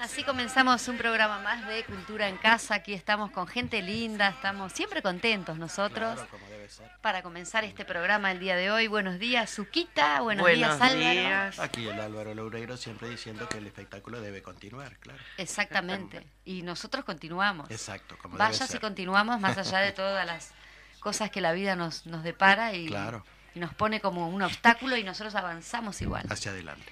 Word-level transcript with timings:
Bien, 0.00 0.10
así 0.10 0.24
comenzamos 0.24 0.86
un 0.88 0.96
programa 0.96 1.38
más 1.40 1.66
de 1.66 1.84
Cultura 1.84 2.28
en 2.28 2.36
Casa. 2.36 2.76
Aquí 2.76 2.92
estamos 2.94 3.30
con 3.30 3.46
gente 3.46 3.82
linda, 3.82 4.28
estamos 4.28 4.72
siempre 4.72 5.02
contentos 5.02 5.58
nosotros 5.58 6.14
Claro, 6.14 6.28
como 6.30 6.46
debe 6.48 6.68
ser. 6.68 6.90
para 7.02 7.22
comenzar 7.22 7.64
este 7.64 7.84
programa 7.84 8.30
el 8.32 8.40
día 8.40 8.56
de 8.56 8.70
hoy. 8.70 8.86
Buenos 8.86 9.18
días, 9.18 9.50
Suquita. 9.50 10.20
Buenos, 10.20 10.42
Buenos 10.42 10.58
días, 10.58 10.80
Álvaro. 10.80 11.10
días. 11.10 11.58
Aquí 11.58 11.86
el 11.88 12.00
Álvaro 12.00 12.34
Loureiro 12.34 12.76
siempre 12.76 13.08
diciendo 13.08 13.48
que 13.48 13.58
el 13.58 13.66
espectáculo 13.66 14.20
debe 14.20 14.42
continuar, 14.42 14.96
claro. 14.98 15.20
Exactamente. 15.36 16.26
Y 16.44 16.62
nosotros 16.62 17.04
continuamos. 17.04 17.70
Exacto, 17.70 18.16
como 18.20 18.36
Vaya 18.36 18.52
debe 18.52 18.66
si 18.66 18.72
ser. 18.72 18.80
continuamos 18.80 19.40
más 19.40 19.56
allá 19.58 19.78
de 19.80 19.92
todas 19.92 20.26
las 20.26 20.52
cosas 21.00 21.30
que 21.30 21.40
la 21.40 21.52
vida 21.52 21.76
nos, 21.76 22.06
nos 22.06 22.22
depara 22.22 22.74
y, 22.74 22.86
Claro. 22.86 23.24
y 23.54 23.58
nos 23.58 23.74
pone 23.74 24.00
como 24.00 24.28
un 24.28 24.42
obstáculo 24.42 24.96
y 24.96 25.04
nosotros 25.04 25.34
avanzamos 25.34 26.00
igual. 26.02 26.26
Hacia 26.30 26.50
adelante. 26.52 26.90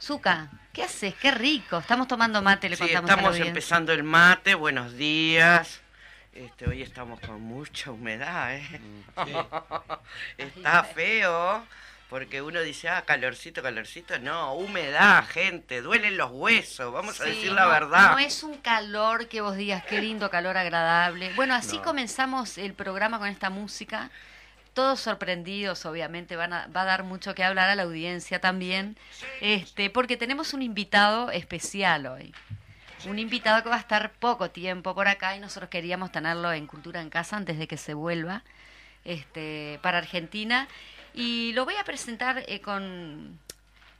Zuka, 0.00 0.48
¿qué 0.72 0.82
haces? 0.84 1.14
Qué 1.14 1.30
rico. 1.30 1.78
Estamos 1.78 2.06
tomando 2.08 2.42
mate, 2.42 2.68
le 2.68 2.76
Sí, 2.76 2.82
contamos 2.82 3.10
a 3.10 3.14
la 3.16 3.20
estamos 3.22 3.40
empezando 3.48 3.92
el 3.92 4.02
mate, 4.02 4.54
buenos 4.54 4.94
días. 4.94 5.80
Este, 6.32 6.68
hoy 6.68 6.82
estamos 6.82 7.18
con 7.20 7.40
mucha 7.40 7.90
humedad, 7.90 8.54
¿eh? 8.54 8.80
Está 10.38 10.84
feo, 10.84 11.64
porque 12.10 12.42
uno 12.42 12.60
dice, 12.60 12.90
ah, 12.90 13.04
calorcito, 13.06 13.62
calorcito. 13.62 14.18
No, 14.18 14.52
humedad, 14.52 15.26
gente, 15.28 15.80
duelen 15.80 16.18
los 16.18 16.30
huesos, 16.30 16.92
vamos 16.92 17.18
a 17.22 17.24
decir 17.24 17.52
la 17.52 17.64
no, 17.64 17.70
verdad. 17.70 18.10
No 18.12 18.18
es 18.18 18.42
un 18.42 18.58
calor 18.58 19.28
que 19.28 19.40
vos 19.40 19.56
digas, 19.56 19.82
qué 19.86 20.02
lindo 20.02 20.28
calor 20.28 20.58
agradable. 20.58 21.32
Bueno, 21.34 21.54
así 21.54 21.78
No. 21.78 21.82
comenzamos 21.84 22.58
el 22.58 22.74
programa 22.74 23.18
con 23.18 23.28
esta 23.28 23.48
música. 23.48 24.10
Todos 24.76 25.00
sorprendidos, 25.00 25.86
obviamente, 25.86 26.36
van 26.36 26.52
a, 26.52 26.66
va 26.66 26.82
a 26.82 26.84
dar 26.84 27.02
mucho 27.02 27.34
que 27.34 27.42
hablar 27.42 27.70
a 27.70 27.74
la 27.74 27.84
audiencia 27.84 28.42
también, 28.42 28.98
este, 29.40 29.88
porque 29.88 30.18
tenemos 30.18 30.52
un 30.52 30.60
invitado 30.60 31.30
especial 31.30 32.04
hoy. 32.04 32.34
Un 33.06 33.18
invitado 33.18 33.62
que 33.62 33.70
va 33.70 33.76
a 33.76 33.80
estar 33.80 34.12
poco 34.12 34.50
tiempo 34.50 34.94
por 34.94 35.08
acá 35.08 35.34
y 35.34 35.40
nosotros 35.40 35.70
queríamos 35.70 36.12
tenerlo 36.12 36.52
en 36.52 36.66
Cultura 36.66 37.00
en 37.00 37.08
Casa 37.08 37.38
antes 37.38 37.56
de 37.58 37.66
que 37.66 37.78
se 37.78 37.94
vuelva 37.94 38.42
este, 39.06 39.80
para 39.80 39.96
Argentina. 39.96 40.68
Y 41.14 41.54
lo 41.54 41.64
voy 41.64 41.76
a 41.76 41.84
presentar 41.84 42.44
eh, 42.46 42.60
con, 42.60 43.40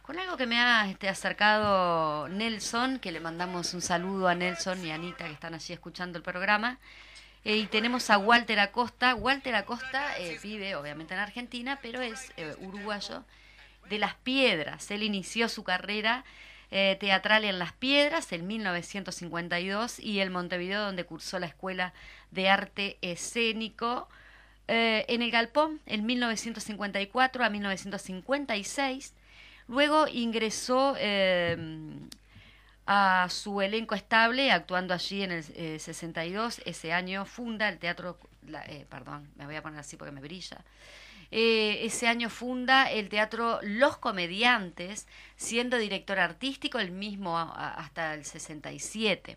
con 0.03 0.19
algo 0.19 0.37
que 0.37 0.45
me 0.45 0.61
ha 0.61 0.91
este, 0.91 1.09
acercado 1.09 2.29
Nelson, 2.29 2.99
que 2.99 3.13
le 3.13 3.21
mandamos 3.21 3.73
un 3.73 3.81
saludo 3.81 4.29
a 4.29 4.35
Nelson 4.35 4.85
y 4.85 4.91
a 4.91 4.97
Anita 4.97 5.25
que 5.25 5.33
están 5.33 5.55
allí 5.55 5.73
escuchando 5.73 6.19
el 6.19 6.23
programa. 6.23 6.79
Eh, 7.47 7.59
y 7.59 7.67
tenemos 7.67 8.11
a 8.11 8.19
Walter 8.19 8.59
Acosta. 8.59 9.15
Walter 9.15 9.55
Acosta 9.55 10.19
eh, 10.19 10.37
vive 10.43 10.75
obviamente 10.75 11.15
en 11.15 11.21
Argentina, 11.21 11.79
pero 11.81 12.03
es 12.03 12.33
eh, 12.37 12.57
uruguayo 12.59 13.23
de 13.89 13.99
Las 13.99 14.17
Piedras. 14.17 14.91
Él 14.91 15.05
inició 15.05 15.49
su 15.49 15.63
carrera 15.63 16.25
teatral 16.69 17.45
en 17.45 17.61
Las 17.61 17.73
Piedras 17.73 18.33
en 18.33 18.49
1952 18.49 20.01
y 20.01 20.19
en 20.19 20.33
Montevideo 20.33 20.83
donde 20.83 21.05
cursó 21.05 21.39
la 21.39 21.47
Escuela 21.47 21.95
de 22.33 22.49
Arte 22.49 22.99
Escénico. 23.03 24.09
En 24.67 25.23
el 25.23 25.31
Galpón 25.31 25.81
en 25.87 26.05
1954 26.05 27.45
a 27.45 27.51
1956. 27.51 29.15
Luego 29.69 30.09
ingresó 30.09 30.97
a 32.87 33.27
su 33.31 33.61
elenco 33.61 33.95
estable, 33.95 34.53
actuando 34.53 34.95
allí 34.95 35.23
en 35.23 35.33
el 35.33 35.45
eh, 35.55 35.79
62. 35.79 36.63
Ese 36.65 36.93
año 36.93 37.25
funda 37.25 37.69
el 37.69 37.79
teatro, 37.79 38.19
eh, 38.69 38.87
perdón, 38.89 39.29
me 39.37 39.47
voy 39.47 39.57
a 39.57 39.63
poner 39.63 39.81
así 39.81 39.97
porque 39.97 40.13
me 40.13 40.21
brilla. 40.21 40.65
Eh, 41.33 41.85
ese 41.85 42.07
año 42.07 42.31
funda 42.31 42.91
el 42.91 43.09
teatro 43.09 43.59
Los 43.63 43.97
Comediantes, 43.97 45.09
siendo 45.35 45.77
director 45.77 46.21
artístico 46.21 46.79
el 46.79 46.93
mismo 46.93 47.37
hasta 47.37 48.15
el 48.15 48.25
67, 48.25 49.37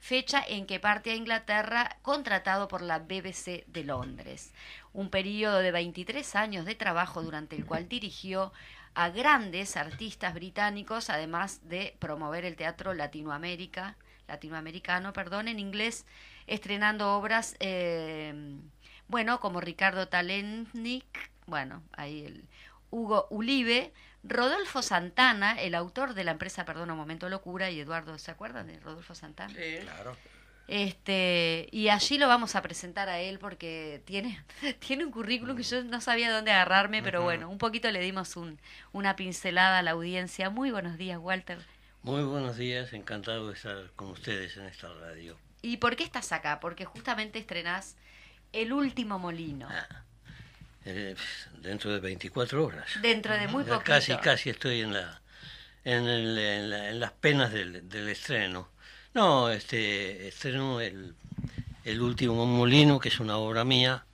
fecha 0.00 0.42
en 0.46 0.66
que 0.66 0.80
parte 0.80 1.12
a 1.12 1.14
Inglaterra 1.14 1.96
contratado 2.02 2.66
por 2.66 2.82
la 2.82 2.98
BBC 2.98 3.64
de 3.66 3.84
Londres. 3.84 4.52
Un 4.92 5.10
periodo 5.10 5.58
de 5.58 5.70
23 5.70 6.34
años 6.34 6.64
de 6.64 6.74
trabajo 6.74 7.22
durante 7.22 7.54
el 7.54 7.64
cual 7.64 7.88
dirigió 7.88 8.52
a 8.98 9.10
grandes 9.10 9.76
artistas 9.76 10.34
británicos, 10.34 11.08
además 11.08 11.60
de 11.68 11.94
promover 12.00 12.44
el 12.44 12.56
teatro 12.56 12.94
Latinoamérica, 12.94 13.96
latinoamericano, 14.26 15.12
perdón, 15.12 15.46
en 15.46 15.60
inglés, 15.60 16.04
estrenando 16.48 17.14
obras, 17.16 17.54
eh, 17.60 18.34
bueno, 19.06 19.38
como 19.38 19.60
Ricardo 19.60 20.08
Talentnik, 20.08 21.30
bueno, 21.46 21.84
ahí 21.92 22.24
el 22.24 22.48
Hugo 22.90 23.28
Ulibe, 23.30 23.92
Rodolfo 24.24 24.82
Santana, 24.82 25.52
el 25.52 25.76
autor 25.76 26.14
de 26.14 26.24
la 26.24 26.32
empresa 26.32 26.64
Perdón 26.64 26.90
un 26.90 26.96
Momento 26.96 27.28
Locura, 27.28 27.70
y 27.70 27.78
Eduardo, 27.78 28.18
¿se 28.18 28.32
acuerdan 28.32 28.66
de 28.66 28.80
Rodolfo 28.80 29.14
Santana? 29.14 29.54
Sí. 29.54 29.78
Claro. 29.82 30.16
Este, 30.68 31.66
y 31.72 31.88
allí 31.88 32.18
lo 32.18 32.28
vamos 32.28 32.54
a 32.54 32.60
presentar 32.62 33.08
a 33.08 33.18
él 33.20 33.38
porque 33.38 34.02
tiene, 34.04 34.44
tiene 34.86 35.04
un 35.06 35.10
currículum 35.10 35.56
que 35.56 35.62
yo 35.62 35.82
no 35.82 36.00
sabía 36.00 36.30
dónde 36.30 36.52
agarrarme, 36.52 37.02
pero 37.02 37.22
bueno, 37.22 37.48
un 37.48 37.56
poquito 37.58 37.90
le 37.90 38.00
dimos 38.00 38.36
un, 38.36 38.60
una 38.92 39.16
pincelada 39.16 39.78
a 39.78 39.82
la 39.82 39.92
audiencia. 39.92 40.50
Muy 40.50 40.70
buenos 40.70 40.98
días, 40.98 41.18
Walter. 41.20 41.58
Muy 42.02 42.22
buenos 42.22 42.56
días, 42.58 42.92
encantado 42.92 43.48
de 43.48 43.54
estar 43.54 43.90
con 43.96 44.08
ustedes 44.10 44.56
en 44.58 44.66
esta 44.66 44.88
radio. 44.92 45.36
¿Y 45.62 45.78
por 45.78 45.96
qué 45.96 46.04
estás 46.04 46.30
acá? 46.32 46.60
Porque 46.60 46.84
justamente 46.84 47.38
estrenás 47.38 47.96
El 48.52 48.72
Último 48.72 49.18
Molino. 49.18 49.68
Ah, 49.70 50.02
eh, 50.84 51.16
dentro 51.60 51.92
de 51.92 51.98
24 52.00 52.64
horas. 52.64 52.86
Dentro 53.02 53.34
de 53.36 53.48
muy 53.48 53.64
poquito. 53.64 53.84
Casi, 53.84 54.16
casi 54.18 54.50
estoy 54.50 54.82
en 54.82 54.92
la, 54.92 55.20
en, 55.84 56.04
el- 56.06 56.38
en 56.38 56.70
la- 56.70 56.88
en 56.90 57.00
las 57.00 57.12
penas 57.12 57.52
del, 57.52 57.88
del 57.88 58.08
estreno. 58.10 58.68
No, 59.18 59.50
este 59.50 60.28
estreno 60.28 60.80
el, 60.80 61.12
el 61.82 62.00
último 62.00 62.46
molino, 62.46 63.00
que 63.00 63.08
es 63.08 63.18
una 63.18 63.36
obra 63.36 63.64
mía, 63.64 64.06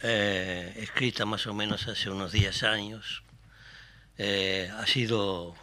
eh, 0.00 0.74
escrita 0.78 1.24
más 1.24 1.46
o 1.46 1.54
menos 1.54 1.86
hace 1.86 2.10
unos 2.10 2.32
10 2.32 2.64
años. 2.64 3.22
Eh, 4.18 4.72
ha 4.76 4.88
sido 4.88 5.54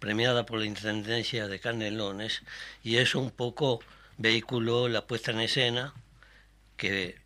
premiada 0.00 0.44
por 0.44 0.58
la 0.58 0.66
Intendencia 0.66 1.48
de 1.48 1.60
Canelones 1.60 2.42
y 2.84 2.98
eso 2.98 3.20
un 3.20 3.30
poco 3.30 3.80
vehiculó 4.18 4.90
la 4.90 5.06
puesta 5.06 5.30
en 5.30 5.40
escena 5.40 5.94
que 6.76 7.16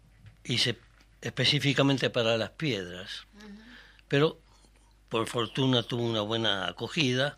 hice 0.44 0.79
específicamente 1.23 2.08
para 2.08 2.37
las 2.37 2.50
piedras. 2.50 3.26
Pero 4.06 4.38
por 5.08 5.26
fortuna 5.26 5.82
tuvo 5.82 6.05
una 6.05 6.20
buena 6.20 6.69
acogida 6.69 7.37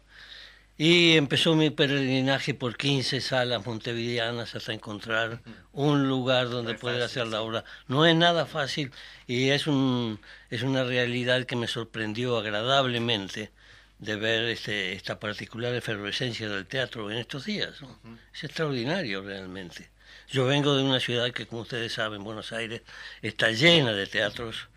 y 0.79 1.17
empezó 1.17 1.55
mi 1.55 1.71
peregrinaje 1.71 2.53
por 2.53 2.77
15 2.77 3.21
salas 3.23 3.65
montevideanas 3.65 4.55
hasta 4.55 4.75
encontrar 4.75 5.41
un 5.73 6.07
lugar 6.07 6.51
donde 6.51 6.75
poder 6.75 7.03
hacer 7.03 7.27
la 7.29 7.41
obra. 7.41 7.65
No 7.89 8.05
es 8.05 8.15
nada 8.15 8.45
fácil 8.45 8.93
y 9.27 9.49
es, 9.51 9.67
un, 9.67 10.21
es 10.51 10.63
una 10.63 10.85
realidad 10.85 11.45
que 11.45 11.57
me 11.57 11.67
sorprendió 11.67 12.37
agradablemente 12.37 13.51
de 13.99 14.17
ver 14.17 14.45
este, 14.45 14.93
esta 14.93 15.19
particular 15.19 15.75
efervescencia 15.75 16.49
del 16.49 16.67
teatro 16.67 17.11
en 17.11 17.17
estos 17.17 17.47
días. 17.47 17.81
¿no? 17.81 17.99
Es 18.35 18.45
extraordinario 18.45 19.23
realmente. 19.23 19.89
Yo 20.29 20.45
vengo 20.45 20.77
de 20.77 20.83
una 20.83 21.01
ciudad 21.01 21.31
que, 21.33 21.47
como 21.47 21.63
ustedes 21.63 21.95
saben, 21.95 22.23
Buenos 22.23 22.53
Aires, 22.53 22.83
está 23.23 23.51
llena 23.51 23.93
de 23.93 24.07
teatros 24.07 24.69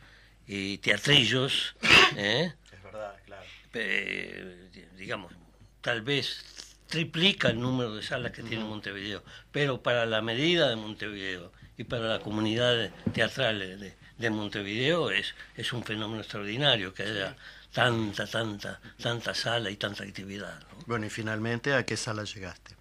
y 0.48 0.78
teatrillos, 0.78 1.75
¿eh? 2.16 2.54
Es 2.72 2.84
verdad, 2.84 3.16
claro. 3.25 3.44
Eh, 3.74 4.69
digamos, 4.96 5.34
tal 5.81 6.01
vez 6.01 6.43
triplica 6.87 7.49
el 7.49 7.59
número 7.59 7.95
de 7.95 8.03
salas 8.03 8.31
que 8.31 8.43
tiene 8.43 8.63
Montevideo, 8.63 9.23
pero 9.51 9.81
para 9.81 10.05
la 10.05 10.21
medida 10.21 10.69
de 10.69 10.75
Montevideo 10.75 11.51
y 11.77 11.83
para 11.83 12.07
la 12.07 12.19
comunidad 12.19 12.91
teatral 13.13 13.59
de, 13.59 13.95
de 14.17 14.29
Montevideo 14.29 15.11
es, 15.11 15.35
es 15.55 15.71
un 15.71 15.83
fenómeno 15.83 16.21
extraordinario 16.21 16.93
que 16.93 17.03
haya 17.03 17.35
tanta, 17.71 18.25
tanta, 18.27 18.79
tanta 19.01 19.33
sala 19.33 19.69
y 19.69 19.77
tanta 19.77 20.03
actividad. 20.03 20.59
¿no? 20.59 20.83
Bueno, 20.87 21.05
y 21.05 21.09
finalmente, 21.09 21.73
¿a 21.73 21.85
qué 21.85 21.95
sala 21.95 22.23
llegaste? 22.23 22.78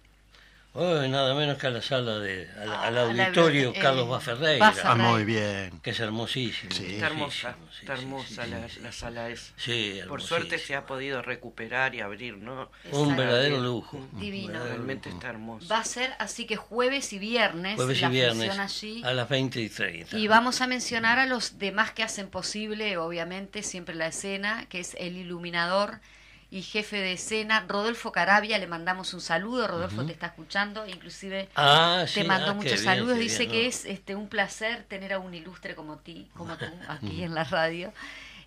Oh, 0.73 1.01
nada 1.07 1.33
menos 1.33 1.57
que 1.57 1.65
a 1.65 1.71
la 1.71 1.81
sala 1.81 2.19
de, 2.19 2.47
al, 2.61 2.69
al 2.71 2.75
A 2.85 2.91
la 2.91 3.01
auditorio 3.25 3.73
bibli- 3.73 3.81
Carlos 3.81 4.05
eh, 4.05 4.09
Baferreira. 4.09 4.73
Ah, 4.83 4.95
muy 4.95 5.25
bien. 5.25 5.79
que 5.81 5.89
es 5.89 5.99
hermosísimo. 5.99 6.71
Sí. 6.71 6.93
Está 6.93 7.07
hermosa, 7.07 7.55
sí, 7.71 7.77
está 7.81 7.95
sí, 7.97 8.01
hermosa 8.03 8.45
sí, 8.45 8.49
la, 8.51 8.69
sí, 8.69 8.79
la 8.81 8.91
sí. 8.91 8.99
sala 8.99 9.29
esa. 9.29 9.53
Sí, 9.57 9.99
Por 10.07 10.21
suerte 10.21 10.59
se 10.59 10.75
ha 10.75 10.85
podido 10.85 11.23
recuperar 11.23 11.95
y 11.95 12.01
abrir, 12.01 12.37
¿no? 12.37 12.69
Un 12.91 13.15
verdadero 13.17 13.59
lujo. 13.59 13.99
Divino. 14.13 14.63
Realmente 14.63 15.09
lujo. 15.09 15.19
está 15.19 15.29
hermosa. 15.31 15.73
Va 15.73 15.79
a 15.79 15.83
ser 15.85 16.13
así 16.19 16.45
que 16.45 16.55
jueves 16.55 17.13
y 17.13 17.19
viernes 17.19 17.75
Jueves 17.75 17.97
y 17.97 18.01
la 18.01 18.09
viernes 18.09 18.59
allí. 18.59 19.01
a 19.03 19.13
las 19.13 19.27
20 19.27 19.59
y 19.61 19.69
30. 19.69 20.17
Y 20.19 20.27
vamos 20.27 20.61
a 20.61 20.67
mencionar 20.67 21.17
a 21.17 21.25
los 21.25 21.57
demás 21.57 21.91
que 21.93 22.03
hacen 22.03 22.27
posible, 22.29 22.95
obviamente, 22.97 23.63
siempre 23.63 23.95
la 23.95 24.07
escena, 24.07 24.67
que 24.69 24.79
es 24.81 24.95
el 24.99 25.17
iluminador 25.17 25.99
y 26.51 26.63
jefe 26.63 26.97
de 26.97 27.13
escena, 27.13 27.65
Rodolfo 27.67 28.11
Carabia, 28.11 28.57
le 28.57 28.67
mandamos 28.67 29.13
un 29.13 29.21
saludo, 29.21 29.67
Rodolfo 29.67 30.05
te 30.05 30.13
está 30.13 30.27
escuchando, 30.27 30.87
inclusive 30.87 31.49
Ah, 31.55 32.07
te 32.13 32.23
sí, 32.23 32.23
mandó 32.23 32.51
ah, 32.51 32.53
muchos 32.53 32.81
bien, 32.81 32.83
saludos, 32.83 33.17
dice 33.19 33.47
bien, 33.47 33.51
que 33.51 33.67
es 33.67 33.85
este 33.85 34.15
un 34.15 34.29
placer 34.29 34.83
tener 34.85 35.13
a 35.13 35.19
un 35.19 35.33
ilustre 35.33 35.75
como 35.75 35.97
ti, 35.97 36.31
como 36.35 36.57
tú, 36.57 36.65
aquí 36.87 37.23
en 37.23 37.35
la 37.35 37.43
radio. 37.43 37.93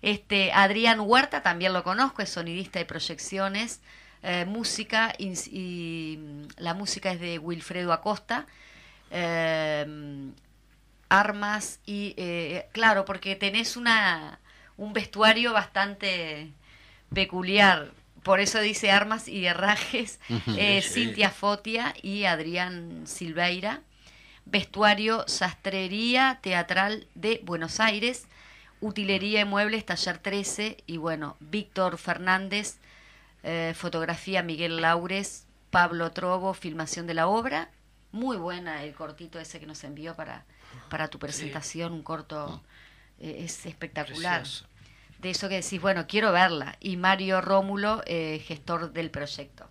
Este 0.01 0.51
Adrián 0.53 0.99
Huerta 1.01 1.41
también 1.43 1.73
lo 1.73 1.83
conozco, 1.83 2.21
es 2.21 2.29
sonidista 2.29 2.79
de 2.79 2.85
proyecciones, 2.85 3.81
eh, 4.21 4.45
música 4.45 5.13
y, 5.17 5.33
y, 5.51 6.17
mm, 6.17 6.47
la 6.57 6.73
música 6.73 7.11
es 7.11 7.19
de 7.19 7.39
Wilfredo 7.39 7.93
Acosta. 7.93 8.47
eh, 9.11 9.85
armas 11.09 11.79
y 11.85 12.13
eh, 12.17 12.67
claro, 12.71 13.05
porque 13.05 13.35
tenés 13.35 13.77
una 13.77 14.39
un 14.77 14.93
vestuario 14.93 15.53
bastante 15.53 16.51
peculiar. 17.13 17.91
Por 18.23 18.39
eso 18.39 18.59
dice 18.61 18.91
armas 18.91 19.27
y 19.27 19.45
herrajes. 19.45 20.19
eh, 20.57 20.81
Sí, 20.81 20.87
sí. 20.87 20.93
Cintia 21.05 21.29
Fotia 21.29 21.93
y 22.01 22.25
Adrián 22.25 23.03
Silveira. 23.05 23.81
Vestuario, 24.45 25.23
sastrería 25.27 26.39
teatral 26.41 27.07
de 27.15 27.41
Buenos 27.43 27.79
Aires. 27.79 28.25
Utilería 28.81 29.41
y 29.41 29.45
muebles, 29.45 29.85
taller 29.85 30.17
13. 30.17 30.77
Y 30.85 30.97
bueno, 30.97 31.37
Víctor 31.39 31.97
Fernández, 31.97 32.77
eh, 33.43 33.73
fotografía 33.75 34.43
Miguel 34.43 34.81
Laures, 34.81 35.45
Pablo 35.69 36.11
Trobo, 36.11 36.53
filmación 36.53 37.07
de 37.07 37.13
la 37.13 37.27
obra. 37.27 37.69
Muy 38.11 38.37
buena 38.37 38.83
el 38.83 38.93
cortito 38.93 39.39
ese 39.39 39.59
que 39.59 39.65
nos 39.65 39.83
envió 39.83 40.15
para, 40.15 40.45
para 40.89 41.07
tu 41.07 41.17
presentación, 41.19 41.93
un 41.93 42.03
corto, 42.03 42.61
eh, 43.19 43.37
es 43.39 43.65
espectacular. 43.65 44.41
Precioso. 44.41 44.67
De 45.23 45.29
eso 45.31 45.49
que 45.49 45.61
decís, 45.61 45.81
bueno, 45.81 46.05
quiero 46.07 46.31
verla. 46.31 46.75
Y 46.81 46.97
Mario 46.97 47.41
Rómulo, 47.41 48.03
eh, 48.05 48.43
gestor 48.45 48.91
del 48.93 49.09
proyecto. 49.09 49.67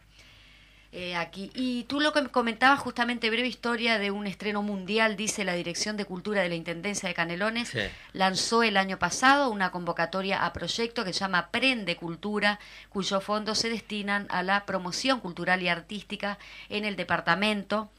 Eh, 0.95 1.17
aquí. 1.17 1.51
Y 1.55 1.85
tú 1.85 2.01
lo 2.01 2.13
que 2.13 2.29
comentabas 2.29 2.79
justamente, 2.79 3.31
breve 3.31 3.49
historia 3.49 3.99
de 3.99 4.11
un 4.11 4.27
estreno 4.27 4.61
mundial, 4.63 5.17
dice 5.17 5.43
la 5.43 5.55
Dirección 5.55 5.97
de 5.97 6.05
Cultura 6.05 6.43
de 6.43 6.51
la 6.51 6.55
Intendencia 6.55 7.09
de 7.09 7.15
Canelones, 7.15 7.71
Sí. 7.71 7.79
lanzó 8.13 8.63
el 8.63 8.77
año 8.77 8.99
pasado 8.99 9.49
una 9.49 9.71
convocatoria 9.71 10.45
a 10.45 10.53
proyecto 10.53 11.03
que 11.03 11.15
se 11.15 11.21
llama 11.21 11.49
Prende 11.51 11.97
Cultura, 11.97 12.59
cuyos 12.91 13.25
fondos 13.25 13.59
se 13.59 13.71
destinan 13.71 14.27
a 14.29 14.43
la 14.43 14.67
promoción 14.67 15.21
cultural 15.21 15.63
y 15.63 15.69
artística 15.69 16.39
en 16.69 16.85
el 16.85 16.97
departamento. 16.97 17.91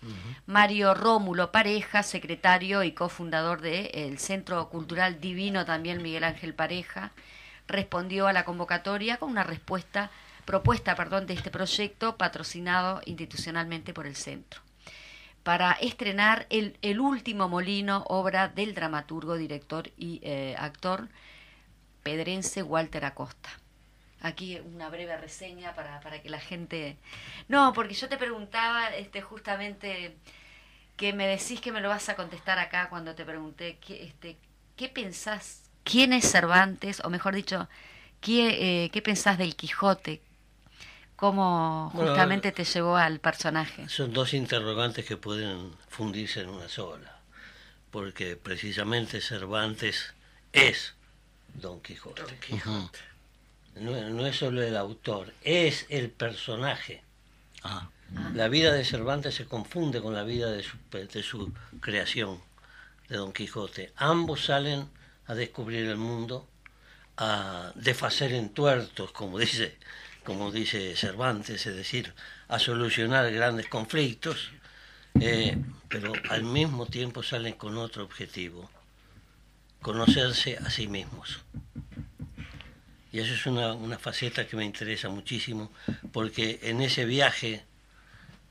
Mario 0.46 0.94
Rómulo 0.94 1.52
Pareja, 1.52 2.04
secretario 2.04 2.84
y 2.84 2.92
cofundador 2.92 3.62
del 3.62 4.20
Centro 4.20 4.70
Cultural 4.70 5.20
Divino, 5.20 5.66
también 5.66 6.04
Miguel 6.04 6.26
Ángel 6.26 6.54
Pareja, 6.54 7.12
respondió 7.74 8.28
a 8.28 8.34
la 8.34 8.46
convocatoria 8.46 9.18
con 9.18 9.30
una 9.30 9.44
respuesta 9.44 10.12
propuesta 10.46 10.96
perdón, 10.96 11.28
de 11.28 11.34
este 11.34 11.52
proyecto 11.52 12.18
patrocinado 12.18 13.02
institucionalmente 13.06 13.94
por 13.94 14.08
el 14.08 14.16
centro 14.16 14.62
para 15.44 15.74
estrenar 15.74 16.48
el, 16.50 16.78
el 16.82 17.00
último 17.00 17.50
molino, 17.50 18.06
obra 18.08 18.48
del 18.48 18.74
dramaturgo, 18.74 19.36
director 19.36 19.92
y 19.98 20.22
eh, 20.24 20.56
actor 20.58 21.10
pedrense 22.02 22.64
Walter 22.64 23.06
Acosta. 23.06 23.50
Aquí 24.22 24.60
una 24.60 24.90
breve 24.90 25.18
reseña 25.18 25.76
para, 25.76 26.00
para 26.00 26.22
que 26.22 26.30
la 26.30 26.40
gente... 26.40 26.98
No, 27.50 27.74
porque 27.74 27.94
yo 27.94 28.08
te 28.08 28.18
preguntaba 28.18 28.88
este, 28.96 29.22
justamente 29.22 30.16
que 30.96 31.12
me 31.12 31.28
decís 31.28 31.60
que 31.60 31.74
me 31.74 31.82
lo 31.82 31.90
vas 31.90 32.08
a 32.08 32.16
contestar 32.16 32.58
acá 32.58 32.88
cuando 32.90 33.16
te 33.16 33.26
pregunté 33.26 33.80
qué, 33.86 34.04
este, 34.04 34.38
¿qué 34.78 34.88
pensás, 34.88 35.63
quién 35.84 36.14
es 36.14 36.30
Cervantes, 36.30 37.02
o 37.04 37.10
mejor 37.10 37.36
dicho, 37.36 37.68
qué, 38.22 38.86
eh, 38.86 38.90
qué 38.90 39.02
pensás 39.02 39.38
del 39.38 39.56
Quijote, 39.56 40.22
cómo 41.16 41.92
Bueno, 41.94 42.12
justamente 42.12 42.52
te 42.52 42.64
llevó 42.64 42.98
al 42.98 43.20
personaje. 43.20 43.88
Son 43.90 44.14
dos 44.14 44.34
interrogantes 44.34 45.06
que 45.06 45.18
pueden 45.18 45.72
fundirse 45.90 46.42
en 46.42 46.50
una 46.50 46.70
sola, 46.70 47.20
porque 47.92 48.36
precisamente 48.36 49.22
Cervantes 49.22 50.14
es 50.52 50.96
Don 51.54 51.82
Quijote. 51.82 52.22
Don 52.24 52.36
Quijote. 52.38 53.00
No, 53.76 54.10
no 54.10 54.28
es 54.28 54.36
solo 54.38 54.62
el 54.62 54.78
autor, 54.78 55.34
es 55.44 55.86
el 55.90 56.10
personaje. 56.10 57.04
Ah, 57.64 57.90
La 58.36 58.48
vida 58.48 58.72
de 58.74 58.86
Cervantes 58.86 59.36
se 59.36 59.46
confunde 59.46 60.02
con 60.02 60.14
la 60.14 60.24
vida 60.24 60.52
de 60.52 60.62
su, 60.62 60.78
de 60.92 61.24
su 61.24 61.52
creación, 61.80 62.40
de 63.10 63.18
Don 63.18 63.34
Quijote. 63.34 63.92
Ambos 63.96 64.46
salen 64.46 64.88
a 65.28 65.36
descubrir 65.36 65.86
el 65.86 65.98
mundo, 65.98 66.48
a 67.18 67.72
desfacer 67.76 68.34
entuertos, 68.34 69.12
como 69.12 69.40
dice, 69.46 69.78
como 70.24 70.52
dice 70.52 70.96
Cervantes, 70.96 71.66
es 71.66 71.76
decir, 71.76 72.14
a 72.48 72.60
solucionar 72.60 73.32
grandes 73.32 73.68
conflictos, 73.68 74.52
eh, 75.20 75.58
pero 75.90 76.14
al 76.30 76.44
mismo 76.44 76.86
tiempo 76.88 77.24
salen 77.24 77.54
con 77.54 77.78
otro 77.78 78.04
objetivo, 78.04 78.70
conocerse 79.82 80.58
a 80.58 80.70
sí 80.70 80.88
mismos. 80.88 81.40
Y 83.12 83.20
eso 83.20 83.36
es 83.36 83.46
una, 83.46 83.74
una 83.74 84.00
faceta 84.00 84.48
que 84.48 84.56
me 84.56 84.66
interesa 84.66 85.10
muchísimo, 85.10 85.72
porque 86.12 86.60
en 86.64 86.82
ese 86.82 87.06
viaje 87.06 87.64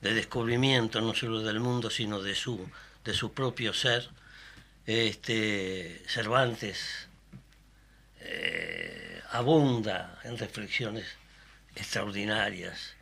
de 0.03 0.15
descubrimiento 0.15 1.01
no 1.01 1.15
solo 1.15 1.41
del 1.41 1.59
mundo, 1.59 1.91
sino 1.91 2.23
de 2.23 2.35
su, 2.35 2.69
de 3.05 3.15
su 3.15 3.33
propio 3.33 3.73
ser, 3.73 4.09
este, 4.87 6.03
Cervantes 6.09 7.09
eh, 8.21 9.21
abunda 9.31 10.19
en 10.25 10.39
reflexiones 10.39 11.07
extraordinarias 11.75 12.95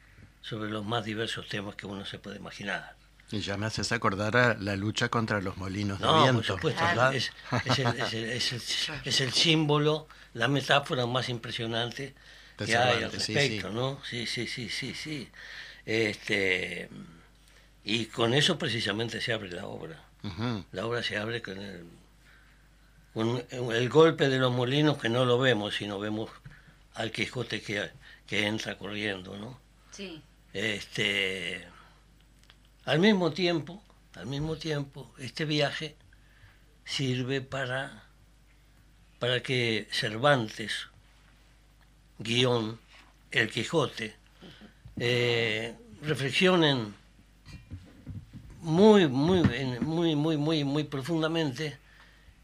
sobre 0.42 0.70
los 0.70 0.84
más 0.84 1.04
diversos 1.04 1.49
temas 1.49 1.75
que 1.76 1.87
uno 1.87 2.04
se 2.06 2.18
puede 2.18 2.37
imaginar. 2.37 2.96
y 3.32 3.40
ya 3.40 3.56
me 3.56 3.66
haces 3.66 3.92
acordar 3.92 4.37
a 4.37 4.54
la 4.54 4.75
lucha 4.76 5.08
contra 5.08 5.40
los 5.40 5.56
molinos 5.56 6.00
de 6.00 6.06
No, 6.06 6.12
por 6.14 6.22
viento. 6.25 6.54
supuesto, 6.56 6.84
Claro. 6.92 7.16
es, 7.16 7.30
es 7.64 7.78
el, 7.78 7.87
es 8.00 8.14
el- 8.14 8.25
es 8.30 8.52
el- 8.52 8.62
es 9.04 9.20
el 9.20 9.32
símbolo, 9.32 10.08
la 10.34 10.49
metáfora 10.49 11.06
más 11.06 11.28
impresionante 11.28 12.14
De 12.58 12.66
que 12.66 12.76
hay 12.76 13.02
al 13.04 13.10
sí, 13.12 13.18
respecto, 13.18 13.68
sí. 13.68 13.75
¿no? 13.75 14.00
Sí, 14.04 14.26
sí, 14.26 14.46
sí, 14.49 14.68
sí, 14.68 14.94
sí. 14.94 15.28
Este, 15.87 16.88
y 17.84 18.06
con 18.06 18.34
eso 18.34 18.58
precisamente 18.58 19.20
se 19.20 19.32
abre 19.32 19.50
la 19.50 19.66
obra. 19.66 20.02
La 20.72 20.86
obra 20.86 21.02
se 21.02 21.16
abre 21.16 21.40
con 21.40 21.58
el, 23.14 23.88
golpe 23.88 24.28
de 24.28 24.38
los 24.38 24.52
molinos 24.52 24.98
que 24.98 25.08
no 25.08 25.24
lo 25.24 25.38
vemos, 25.38 25.74
sino 25.76 25.98
vemos 25.98 26.30
al 26.94 27.10
Quijote 27.10 27.62
que, 27.62 27.90
que 28.26 28.46
entra 28.46 28.76
corriendo, 28.76 29.36
¿no? 29.38 29.58
Sí. 29.90 30.22
Este, 30.52 31.66
al 32.84 32.98
mismo 32.98 33.32
tiempo, 33.32 33.82
al 34.14 34.26
mismo 34.26 34.56
tiempo, 34.56 35.12
este 35.18 35.44
viaje 35.44 35.96
sirve 36.84 37.40
para, 37.40 38.04
para 39.18 39.42
que 39.42 39.88
Cervantes, 39.90 40.88
guion 42.18 42.78
El 43.30 43.50
Quijote, 43.50 44.16
eh, 44.98 45.74
reflexionen 46.02 46.94
muy, 48.61 49.09
muy, 49.09 49.43
muy, 49.81 50.17
muy, 50.17 50.37
muy, 50.37 50.64
muy 50.64 50.85
profundamente 50.85 51.79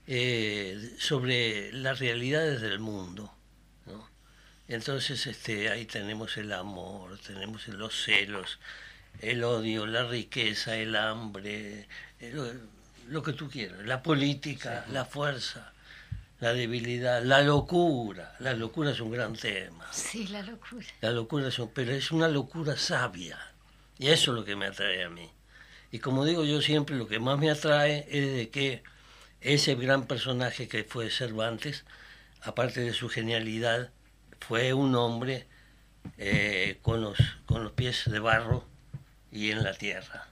eh, 0.07 0.95
sobre 0.99 1.73
las 1.73 1.99
realidades 1.99 2.61
del 2.61 2.79
mundo. 2.79 3.33
¿no? 3.87 4.09
Entonces, 4.69 5.27
este, 5.27 5.69
ahí 5.71 5.87
tenemos 5.87 6.37
el 6.37 6.53
amor, 6.53 7.19
tenemos 7.19 7.67
los 7.69 8.05
celos, 8.05 8.59
el 9.21 9.45
odio, 9.45 9.87
la 9.87 10.05
riqueza, 10.05 10.77
el 10.77 10.97
hambre, 10.97 11.89
eh, 12.21 12.31
lo, 12.33 12.51
lo 13.09 13.23
que 13.23 13.33
tú 13.33 13.49
quieras, 13.49 13.85
la 13.85 14.03
política, 14.03 14.85
la 14.91 15.05
fuerza, 15.05 15.73
la 16.41 16.53
debilidad, 16.53 17.23
la 17.23 17.43
locura. 17.43 18.37
La 18.41 18.53
locura 18.55 18.91
es 18.91 19.01
un 19.01 19.11
gran 19.11 19.35
tema. 19.35 19.87
Sí, 19.93 20.27
la 20.29 20.43
locura. 20.43 20.87
La 21.01 21.11
locura 21.11 21.49
es 21.49 21.59
un, 21.59 21.71
pero 21.73 21.93
es 21.93 22.11
una 22.11 22.29
locura 22.29 22.77
sabia. 22.77 23.39
Y 23.99 24.09
eso 24.09 24.33
es 24.33 24.39
lo 24.39 24.45
que 24.45 24.57
me 24.57 24.67
atrae 24.67 25.05
a 25.05 25.09
mí. 25.09 25.31
Y 25.91 25.99
como 26.01 26.25
digo 26.25 26.45
yo 26.45 26.61
siempre, 26.61 26.97
lo 26.97 27.07
que 27.07 27.19
más 27.19 27.39
me 27.39 27.51
atrae 27.51 28.07
es 28.11 28.35
de 28.35 28.51
que 28.51 28.83
ese 29.41 29.75
gran 29.75 30.07
personaje 30.07 30.69
que 30.69 30.85
fue 30.85 31.11
Cervantes, 31.11 31.85
aparte 32.43 32.81
de 32.81 32.93
su 32.93 33.09
genialidad, 33.09 33.91
fue 34.41 34.75
un 34.75 34.95
hombre 34.95 35.47
eh, 36.19 36.79
con, 36.83 37.01
los, 37.01 37.19
con 37.47 37.65
los 37.65 37.73
pies 37.73 38.05
de 38.07 38.19
barro 38.19 38.65
y 39.33 39.51
en 39.51 39.63
la 39.63 39.75
tierra. 39.75 40.29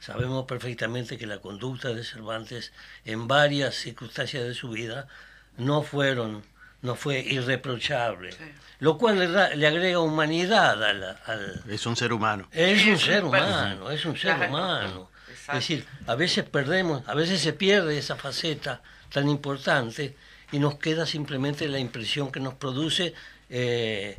Sabemos 0.00 0.44
perfectamente 0.44 1.16
que 1.16 1.26
la 1.26 1.38
conducta 1.38 1.94
de 1.94 2.04
Cervantes 2.04 2.72
en 3.06 3.26
varias 3.26 3.74
circunstancias 3.74 4.44
de 4.44 4.52
su 4.52 4.68
vida 4.68 5.08
no 5.56 5.82
fueron, 5.82 6.42
no 6.84 6.94
fue 6.94 7.18
irreprochable, 7.20 8.30
Sí. 8.32 8.38
lo 8.78 8.96
cual 8.98 9.18
le, 9.18 9.26
da- 9.28 9.54
le 9.54 9.66
agrega 9.66 9.98
humanidad 10.00 10.82
al, 10.84 11.02
al, 11.26 11.62
Es 11.68 11.84
un 11.86 11.96
ser 11.96 12.12
humano. 12.12 12.46
es 12.52 12.86
un 12.86 12.98
ser 12.98 13.14
per- 13.22 13.24
humano, 13.24 13.90
es 13.90 14.04
un 14.04 14.16
ser 14.16 14.36
humano. 14.48 15.10
Exacto. 15.28 15.58
Es 15.58 15.68
decir, 15.68 15.86
a 16.06 16.14
veces 16.14 16.44
perdemos, 16.44 17.02
a 17.08 17.14
veces 17.14 17.40
se 17.40 17.52
pierde 17.52 17.98
esa 17.98 18.16
faceta 18.16 18.82
tan 19.10 19.28
importante 19.28 20.14
y 20.52 20.58
nos 20.58 20.76
queda 20.76 21.06
simplemente 21.06 21.66
la 21.68 21.78
impresión 21.78 22.30
que 22.30 22.38
nos 22.40 22.54
produce 22.54 23.14
eh, 23.50 24.18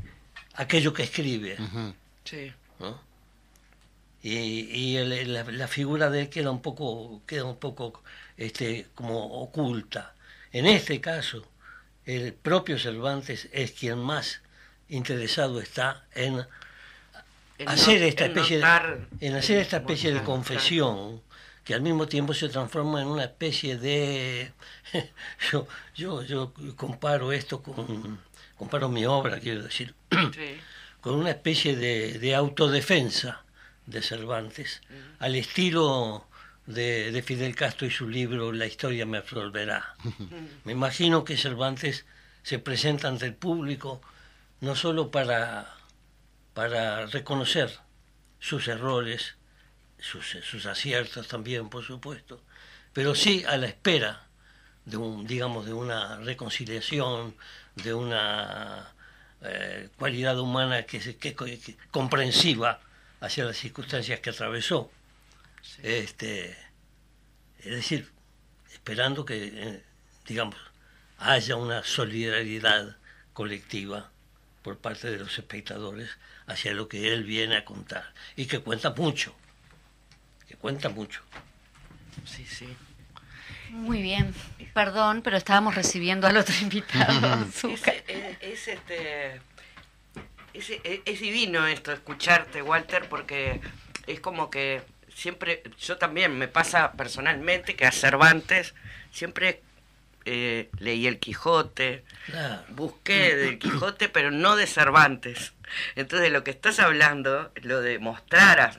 aquello 0.55 0.91
que 0.93 1.03
escribe. 1.03 1.57
Sí. 2.25 2.51
¿no? 2.79 3.00
Y, 4.24 4.34
y 4.75 4.98
el- 4.98 5.34
la, 5.34 5.43
la 5.43 5.67
figura 5.67 6.10
de 6.10 6.22
él 6.22 6.29
queda 6.29 6.50
un 6.50 6.62
poco, 6.62 7.22
queda 7.27 7.43
un 7.45 7.57
poco 7.57 8.01
este, 8.38 8.88
como 8.95 9.41
oculta. 9.41 10.13
En 10.51 10.65
este 10.65 11.00
caso, 11.01 11.45
el 12.05 12.33
propio 12.33 12.77
Cervantes 12.79 13.47
es 13.51 13.71
quien 13.71 14.00
más 14.00 14.41
interesado 14.89 15.59
está 15.59 16.05
en 16.13 16.45
hacer 17.65 18.01
no- 18.01 18.05
esta 18.07 18.25
especie 18.25 18.59
notar- 18.59 19.07
de, 19.12 19.27
en 19.27 19.35
hacer 19.35 19.59
esta 19.59 19.77
especie 19.77 20.13
de 20.13 20.21
confesión 20.24 21.21
que 21.63 21.74
al 21.74 21.81
mismo 21.81 22.07
tiempo 22.07 22.33
se 22.33 22.47
transforma 22.50 23.01
en 23.01 23.07
una 23.07 23.24
especie 23.24 23.77
de 23.77 24.51
yo 25.51 25.67
yo 25.95 26.21
yo 26.24 26.53
comparo 26.75 27.31
esto 27.31 27.62
con 27.63 28.19
comparo 28.57 28.88
mi 28.89 29.05
obra 29.05 29.39
quiero 29.39 29.63
decir. 29.63 29.93
Sí. 30.12 30.57
con 31.01 31.15
una 31.15 31.29
especie 31.31 31.75
de, 31.75 32.17
de 32.19 32.33
autodefensa 32.35 33.43
de 33.85 34.01
Cervantes 34.01 34.81
al 35.19 35.35
estilo 35.35 36.25
de, 36.65 37.12
de 37.12 37.22
Fidel 37.22 37.55
Castro 37.55 37.86
y 37.88 37.91
su 37.91 38.07
libro 38.10 38.51
La 38.51 38.65
historia 38.65 39.05
me 39.05 39.17
absolverá 39.19 39.95
me 40.65 40.72
imagino 40.72 41.24
que 41.24 41.38
Cervantes 41.38 42.05
se 42.43 42.60
presenta 42.60 43.07
ante 43.07 43.25
el 43.25 43.36
público 43.36 44.01
no 44.62 44.75
solo 44.75 45.12
para, 45.12 45.75
para 46.53 47.05
reconocer 47.07 47.77
sus 48.39 48.67
errores, 48.67 49.36
sus, 50.00 50.25
sus 50.43 50.65
aciertos 50.65 51.27
también, 51.27 51.69
por 51.69 51.84
supuesto, 51.84 52.41
pero 52.93 53.15
sí 53.15 53.43
a 53.48 53.57
la 53.57 53.67
espera 53.67 54.22
de 54.86 54.98
un, 54.98 55.25
digamos, 55.27 55.65
de 55.65 55.74
una 55.74 56.17
reconciliación, 56.17 57.36
de 57.75 57.93
una 57.93 58.93
eh, 59.41 59.89
cualidad 59.98 60.39
humana 60.39 60.84
que, 60.84 61.01
se- 61.01 61.17
que- 61.17 61.34
que- 61.36 61.77
comprensiva 61.91 62.79
hacia 63.19 63.45
las 63.45 63.57
circunstancias 63.57 64.19
que 64.19 64.29
atravesó. 64.29 64.91
Este, 65.84 66.51
es 67.60 67.72
decir, 67.72 68.12
esperando 68.74 69.25
que, 69.25 69.51
eh, 69.53 69.84
digamos, 70.27 70.55
haya 71.17 71.55
una 71.55 71.84
solidaridad 71.84 72.98
colectiva 73.34 74.12
por 74.62 74.77
parte 74.77 75.10
de 75.12 75.17
los 75.17 75.38
espectadores 75.38 76.10
hacia 76.48 76.74
lo 76.74 76.88
que 76.88 77.13
él 77.13 77.24
viene 77.24 77.57
a 77.57 77.65
contar 77.65 78.13
y 78.36 78.45
que 78.45 78.60
cuenta 78.60 78.91
mucho, 78.91 79.36
que 80.48 80.55
cuenta 80.55 80.89
mucho. 80.89 81.22
Sí, 82.25 82.45
sí. 82.45 82.75
Muy 83.69 84.01
bien. 84.01 84.34
Perdón, 84.74 85.22
pero 85.24 85.38
estábamos 85.38 85.75
recibiendo 85.75 86.27
al 86.27 86.38
otro 86.38 86.55
invitado. 86.62 87.45
Es, 87.45 87.63
es- 87.63 88.38
es, 88.41 88.67
este 88.67 89.36
es, 90.53 90.69
es- 90.69 91.01
es 91.05 91.19
divino 91.19 91.65
esto 91.67 91.91
escucharte 91.91 92.62
Walter 92.62 93.07
porque 93.10 93.60
es 94.07 94.19
como 94.19 94.50
que 94.50 94.81
siempre 95.15 95.63
yo 95.79 95.98
también 95.98 96.38
me 96.38 96.48
pasa 96.48 96.91
personalmente 96.91 97.75
que 97.75 97.86
a 97.88 97.91
Cervantes 97.91 98.75
siempre 99.12 99.62
eh, 100.25 100.69
leí 100.79 101.07
el 101.07 101.19
Quijote 101.19 102.03
Claro. 102.25 102.63
busqué 102.69 103.36
del 103.36 103.60
Quijote 103.60 104.10
pero 104.10 104.29
no 104.31 104.55
de 104.55 104.67
Cervantes. 104.67 105.53
Entonces 105.95 106.31
lo 106.31 106.43
que 106.43 106.51
estás 106.51 106.79
hablando 106.79 107.51
lo 107.62 107.81
de 107.81 107.98
mostrar 108.00 108.60
a- 108.60 108.77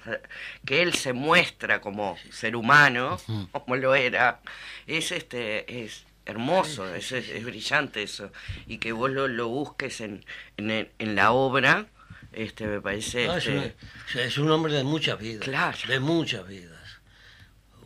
que 0.65 0.83
él 0.83 0.93
se 0.95 1.13
muestra 1.13 1.81
como 1.81 2.17
ser 2.31 2.55
humano 2.57 3.19
como 3.53 3.77
lo 3.77 3.95
era 3.95 4.41
es 4.87 5.11
este 5.13 5.85
es 5.85 6.05
hermoso 6.27 6.93
es, 6.95 7.13
es- 7.13 7.45
brillante 7.45 8.03
eso. 8.03 8.31
Y 8.67 8.79
que 8.79 8.93
vos 8.93 9.11
lo, 9.11 9.27
lo 9.29 9.49
busques 9.49 10.01
en, 10.01 10.25
en, 10.59 10.91
en 10.99 11.15
la 11.15 11.31
obra 11.33 11.87
este 12.37 12.67
me 12.67 12.81
parece 12.81 13.27
No, 13.27 13.37
es, 13.37 13.47
este, 13.47 13.59
un, 14.15 14.21
es 14.21 14.39
un 14.39 14.51
hombre 14.51 14.73
de 14.75 14.85
muchas 14.85 15.19
vidas. 15.19 15.43
Claro. 15.45 15.79
De 15.89 15.99
muchas 16.01 16.47
vidas. 16.47 16.81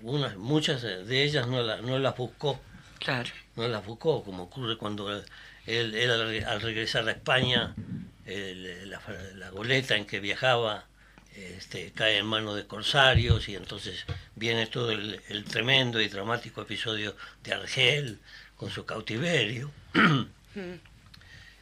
Unas, 0.03 0.37
muchas 0.37 0.83
de 0.83 1.23
ellas 1.25 1.47
no, 1.47 1.63
la- 1.63 1.81
no 1.83 1.99
las 1.99 2.17
buscó. 2.17 2.61
claro 2.99 3.29
No 3.57 3.69
las 3.69 3.85
buscó, 3.85 4.25
como 4.25 4.45
ocurre 4.45 4.77
cuando 4.77 5.13
él, 5.13 5.25
él- 5.67 5.95
él 5.95 6.11
al 6.11 6.29
re- 6.29 6.45
al 6.45 6.61
regresar 6.61 7.07
a 7.09 7.13
España, 7.13 7.75
el- 8.27 8.89
la, 8.91 9.01
la 9.37 9.51
goleta 9.51 9.97
en 9.97 10.07
que 10.07 10.21
viajaba 10.21 10.87
este, 11.37 11.93
cae 11.93 12.19
en 12.19 12.27
manos 12.27 12.57
de 12.57 12.67
corsarios 12.67 13.49
y 13.49 13.55
entonces 13.57 14.05
viene 14.35 14.67
todo 14.67 14.91
el, 14.91 15.21
el 15.29 15.45
tremendo 15.45 16.01
y 16.01 16.09
dramático 16.09 16.63
episodio 16.63 17.15
de 17.45 17.53
Argel 17.55 18.19
con 18.57 18.71
su 18.71 18.85
cautiverio. 18.85 19.71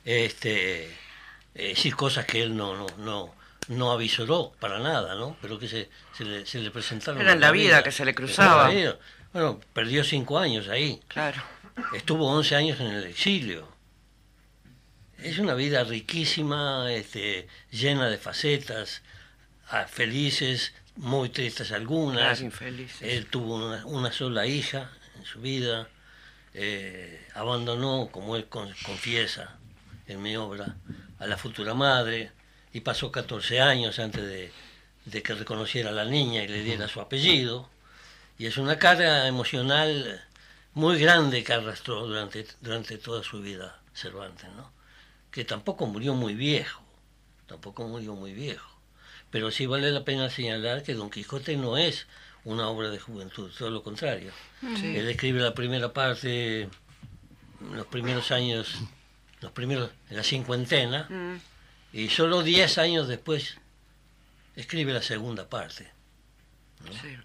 este, 0.05 0.89
eh, 1.59 1.75
sí, 1.77 1.91
cosas 1.93 2.25
que 2.25 2.43
él 2.43 2.57
no, 2.57 2.75
no, 2.77 2.87
no, 2.99 3.35
no 3.69 3.93
avisoró 3.93 4.53
para 4.61 4.79
nada, 4.79 5.15
¿no? 5.17 5.37
Pero 5.43 5.59
que 5.59 5.69
se, 5.69 5.91
se, 6.17 6.25
le, 6.25 6.47
se 6.47 6.59
le 6.61 6.71
presentaron. 6.71 7.21
Era 7.21 7.33
en 7.33 7.41
la 7.41 7.51
vida 7.51 7.83
que 7.83 7.93
se 7.93 8.05
le 8.05 8.15
cruzaba. 8.15 8.71
Bueno, 9.33 9.61
perdió 9.75 10.03
cinco 10.05 10.39
años 10.39 10.69
ahí. 10.69 11.01
claro 11.09 11.43
Estuvo 11.95 12.27
11 12.29 12.57
años 12.57 12.81
en 12.81 12.87
el 12.89 13.05
exilio. 13.05 13.69
Es 15.19 15.39
una 15.39 15.55
vida 15.55 15.85
riquísima, 15.85 16.91
este, 16.93 17.49
llena 17.71 18.09
de 18.09 18.19
facetas, 18.19 19.03
ah, 19.71 19.87
felices, 19.89 20.73
muy 20.97 21.29
tristes 21.29 21.73
algunas. 21.73 22.39
Claro, 22.39 22.45
infelices. 22.45 23.03
Él 23.03 23.27
tuvo 23.27 23.57
una, 23.57 23.85
una 23.87 24.13
sola 24.13 24.47
hija 24.47 24.91
en 25.17 25.25
su 25.25 25.41
vida. 25.41 25.89
eh, 26.55 27.25
abandonó, 27.35 28.09
como 28.11 28.35
él 28.35 28.47
con- 28.49 28.73
confiesa 28.85 29.59
en 30.09 30.21
mi 30.23 30.37
obra, 30.37 30.75
a 31.19 31.27
la 31.27 31.37
futura 31.37 31.75
madre 31.75 32.33
y 32.73 32.81
pasó 32.81 33.11
14 33.11 33.61
años 33.61 33.99
antes 33.99 34.25
de, 34.25 34.53
de 35.05 35.23
que 35.23 35.35
reconociera 35.35 35.91
a 35.91 35.93
la 35.93 36.05
niña 36.05 36.43
y 36.43 36.49
le 36.49 36.63
diera 36.63 36.89
su 36.89 37.01
apellido. 37.01 37.69
Y 38.39 38.47
es 38.47 38.57
una 38.57 38.79
carga 38.79 39.27
emocional 39.27 40.25
muy 40.75 40.99
grande 40.99 41.43
que 41.43 41.53
arrastró 41.53 42.07
durante, 42.07 42.47
durante 42.61 42.99
toda 42.99 43.23
su 43.23 43.41
vida 43.41 43.81
Cervantes, 43.95 44.49
¿no? 44.57 44.71
Que 45.31 45.45
tampoco 45.45 45.87
murió 45.87 46.15
muy 46.15 46.35
viejo, 46.35 46.83
tampoco 47.47 47.87
murió 47.89 48.15
muy 48.15 48.33
viejo. 48.33 48.79
Pero 49.31 49.51
sí 49.51 49.67
vale 49.67 49.91
la 49.91 50.05
pena 50.05 50.31
señalar 50.31 50.83
que 50.83 50.95
Don 50.95 51.11
Quijote 51.11 51.57
no 51.57 51.77
es 51.77 52.07
una 52.45 52.69
obra 52.69 52.91
de 52.91 52.99
juventud, 52.99 53.51
todo 53.59 53.71
lo 53.71 53.83
contrario. 53.83 54.33
Sí. 54.77 54.97
Él 54.97 55.09
escribe 55.09 55.41
la 55.41 55.55
primera 55.55 55.93
parte 55.93 56.69
los 57.73 57.87
primeros 57.87 58.31
años, 58.31 58.77
los 59.41 59.53
primeros, 59.53 59.91
en 60.11 60.17
la 60.17 60.23
cincuentena, 60.23 61.07
Mm, 61.09 61.37
y 61.93 62.09
solo 62.11 62.43
10 62.43 62.79
años 62.79 63.09
después 63.09 63.57
escribe 64.57 64.93
la 64.93 65.03
segunda 65.03 65.49
parte. 65.49 65.91
sí. 67.01 67.17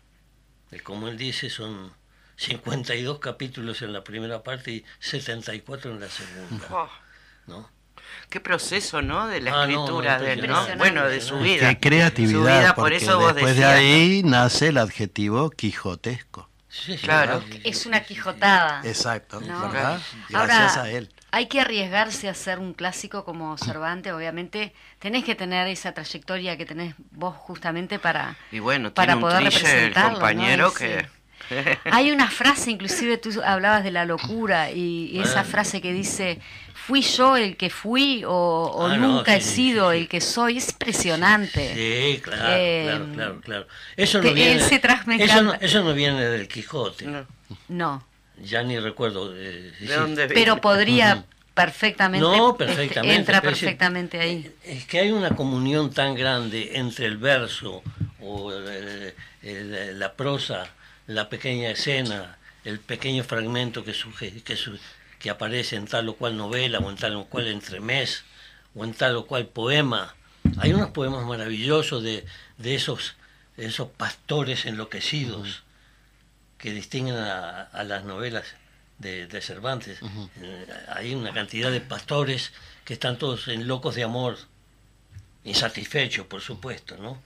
Eh, 0.72 0.80
Como 0.80 1.08
él 1.08 1.18
dice, 1.18 1.50
son 1.52 1.94
52 2.38 3.20
capítulos 3.20 3.82
en 3.84 3.94
la 3.94 4.04
primera 4.04 4.42
parte 4.42 4.72
y 4.72 4.86
74 5.00 5.92
en 5.92 6.00
la 6.00 6.10
segunda. 6.10 6.68
Oh, 6.72 6.90
¿no? 7.48 7.70
qué 8.30 8.40
proceso, 8.40 9.02
¿no? 9.02 9.28
De 9.28 9.40
la 9.42 9.52
Ah, 9.52 9.68
no, 9.68 9.74
no, 9.74 9.80
escritura 9.84 10.20
de 10.20 10.34
él, 10.34 10.48
¿no? 10.48 10.66
Bueno, 10.78 11.08
de 11.08 11.22
su 11.22 11.38
vida. 11.40 11.70
Qué 11.70 11.80
creatividad, 11.90 12.40
Su 12.40 12.44
vida, 12.62 12.76
por 12.76 12.94
eso 12.94 13.20
vos 13.20 13.34
después 13.36 13.56
de 13.56 13.62
decías, 13.62 13.80
ahí 13.80 14.22
nace 14.24 14.68
el 14.70 14.78
adjetivo 14.80 15.50
quijotesco. 15.52 16.50
Sí, 16.70 16.98
sí, 16.98 17.04
Claro. 17.06 17.44
Es 17.64 17.86
una 17.86 18.04
quijotada. 18.04 18.82
Exacto, 18.84 19.40
No. 19.42 19.70
¿verdad? 19.70 20.02
Ahora, 20.34 20.46
Gracias 20.58 20.78
a 20.78 20.90
él. 20.90 21.10
Hay 21.36 21.48
que 21.48 21.60
arriesgarse 21.62 22.28
a 22.28 22.32
hacer 22.32 22.60
un 22.60 22.74
clásico 22.74 23.26
como 23.26 23.58
Cervantes, 23.58 24.14
obviamente. 24.14 24.72
Tenés 25.00 25.24
que 25.26 25.34
tener 25.34 25.68
esa 25.68 25.92
trayectoria 25.92 26.58
que 26.58 26.66
tenés 26.68 26.94
vos 27.10 27.36
justamente 27.36 27.98
para... 27.98 28.36
Y 28.52 28.60
bueno, 28.60 28.94
para 28.94 29.14
tiene 29.14 29.16
un 29.16 29.22
poder 29.32 29.44
el 29.48 29.52
representarlo, 29.52 30.10
¿no? 30.12 30.14
compañero 30.20 30.72
Y 30.76 30.78
que... 30.78 31.08
Hay 31.92 32.12
una 32.12 32.30
frase, 32.30 32.70
inclusive 32.72 33.18
tú 33.18 33.32
hablabas 33.44 33.84
de 33.84 33.92
la 33.92 34.06
locura 34.06 34.70
y, 34.72 35.10
y 35.12 35.20
esa 35.22 35.42
Bueno. 35.42 35.50
frase 35.50 35.82
que 35.82 35.92
dice, 35.92 36.40
fui 36.74 37.02
yo 37.02 37.36
el 37.36 37.58
que 37.58 37.70
fui 37.70 38.24
o, 38.26 38.32
o 38.32 38.88
Ah, 38.88 38.98
nunca 38.98 39.36
he 39.36 39.42
sí, 39.42 39.56
sido 39.56 39.92
sí. 39.92 39.98
el 39.98 40.08
que 40.08 40.22
soy. 40.22 40.58
Es 40.58 40.70
impresionante. 40.70 41.74
Sí, 41.74 42.22
claro, 42.22 42.44
Eh, 42.48 42.84
claro, 42.86 43.08
claro, 43.14 43.42
claro. 43.42 43.68
Eso 43.98 44.22
no 44.22 44.32
viene, 44.34 44.56
eso, 44.56 44.70
no, 45.08 45.14
encanta. 45.14 45.56
eso 45.66 45.84
no 45.84 45.94
viene 45.94 46.24
del 46.24 46.48
Quijote. 46.48 47.06
No, 47.08 47.26
No, 47.68 48.04
Ya 48.42 48.64
ni 48.64 48.80
recuerdo. 48.80 49.34
eh, 49.36 49.72
sí, 49.78 49.86
¿De 49.86 49.94
sí. 49.94 50.00
dónde 50.00 50.28
pero 50.28 50.60
podría 50.60 51.24
perfectamente, 51.54 52.26
No, 52.26 52.52
este, 52.52 52.66
perfectamente, 52.66 53.16
entra 53.16 53.42
perfectamente 53.42 54.20
ahí. 54.20 54.52
Es 54.64 54.86
que 54.86 55.00
hay 55.00 55.12
una 55.12 55.36
comunión 55.36 55.92
tan 55.94 56.16
grande 56.16 56.72
entre 56.78 57.06
el 57.06 57.18
verso 57.18 57.84
o 58.20 58.52
el- 58.52 59.14
el- 59.44 60.00
la 60.00 60.14
prosa, 60.14 60.68
la 61.08 61.30
pequeña 61.30 61.70
escena, 61.70 62.38
el 62.66 62.80
pequeño 62.80 63.24
fragmento 63.24 63.84
que, 63.86 63.94
suge- 63.94 64.42
que, 64.44 64.56
su- 64.56 64.80
que 65.20 65.30
aparece 65.30 65.76
en 65.76 65.86
tal 65.86 66.10
o 66.10 66.16
cual 66.16 66.36
novela 66.36 66.80
o 66.80 66.90
en 66.90 66.96
tal 66.98 67.16
o 67.18 67.26
cual 67.26 67.48
entremés 67.48 68.24
o 68.74 68.84
en 68.84 68.94
tal 68.94 69.16
o 69.18 69.28
cual 69.28 69.46
poema. 69.46 70.16
Hay 70.58 70.74
unos 70.74 70.90
poemas 70.90 71.26
maravillosos 71.26 72.02
de, 72.04 72.26
de 72.58 72.76
esos, 72.76 73.14
esos 73.58 73.90
pastores 73.90 74.66
enloquecidos 74.66 75.64
que 76.64 76.72
distinguen 76.72 77.18
a, 77.18 77.64
a 77.64 77.84
las 77.84 78.06
novelas 78.06 78.46
de, 78.98 79.28
de 79.28 79.42
Cervantes. 79.42 80.00
Eh, 80.42 80.66
hay 80.88 81.14
una 81.14 81.34
cantidad 81.34 81.70
de 81.70 81.82
pastores 81.82 82.54
que 82.86 82.94
están 82.94 83.18
todos 83.18 83.50
en 83.50 83.68
locos 83.68 83.96
de 83.96 84.04
amor, 84.04 84.38
insatisfechos, 85.44 86.26
por 86.28 86.40
supuesto, 86.40 86.96
¿no? 86.98 87.22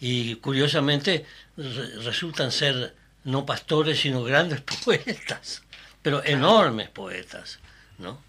Y 0.00 0.36
curiosamente 0.36 1.26
re- 1.56 1.96
resultan 2.04 2.52
ser 2.52 2.94
no 3.24 3.44
pastores, 3.44 3.98
sino 4.00 4.22
grandes 4.22 4.60
poetas, 4.84 5.62
pero 6.00 6.24
enormes 6.24 6.88
poetas, 6.88 7.58
¿no? 7.98 8.22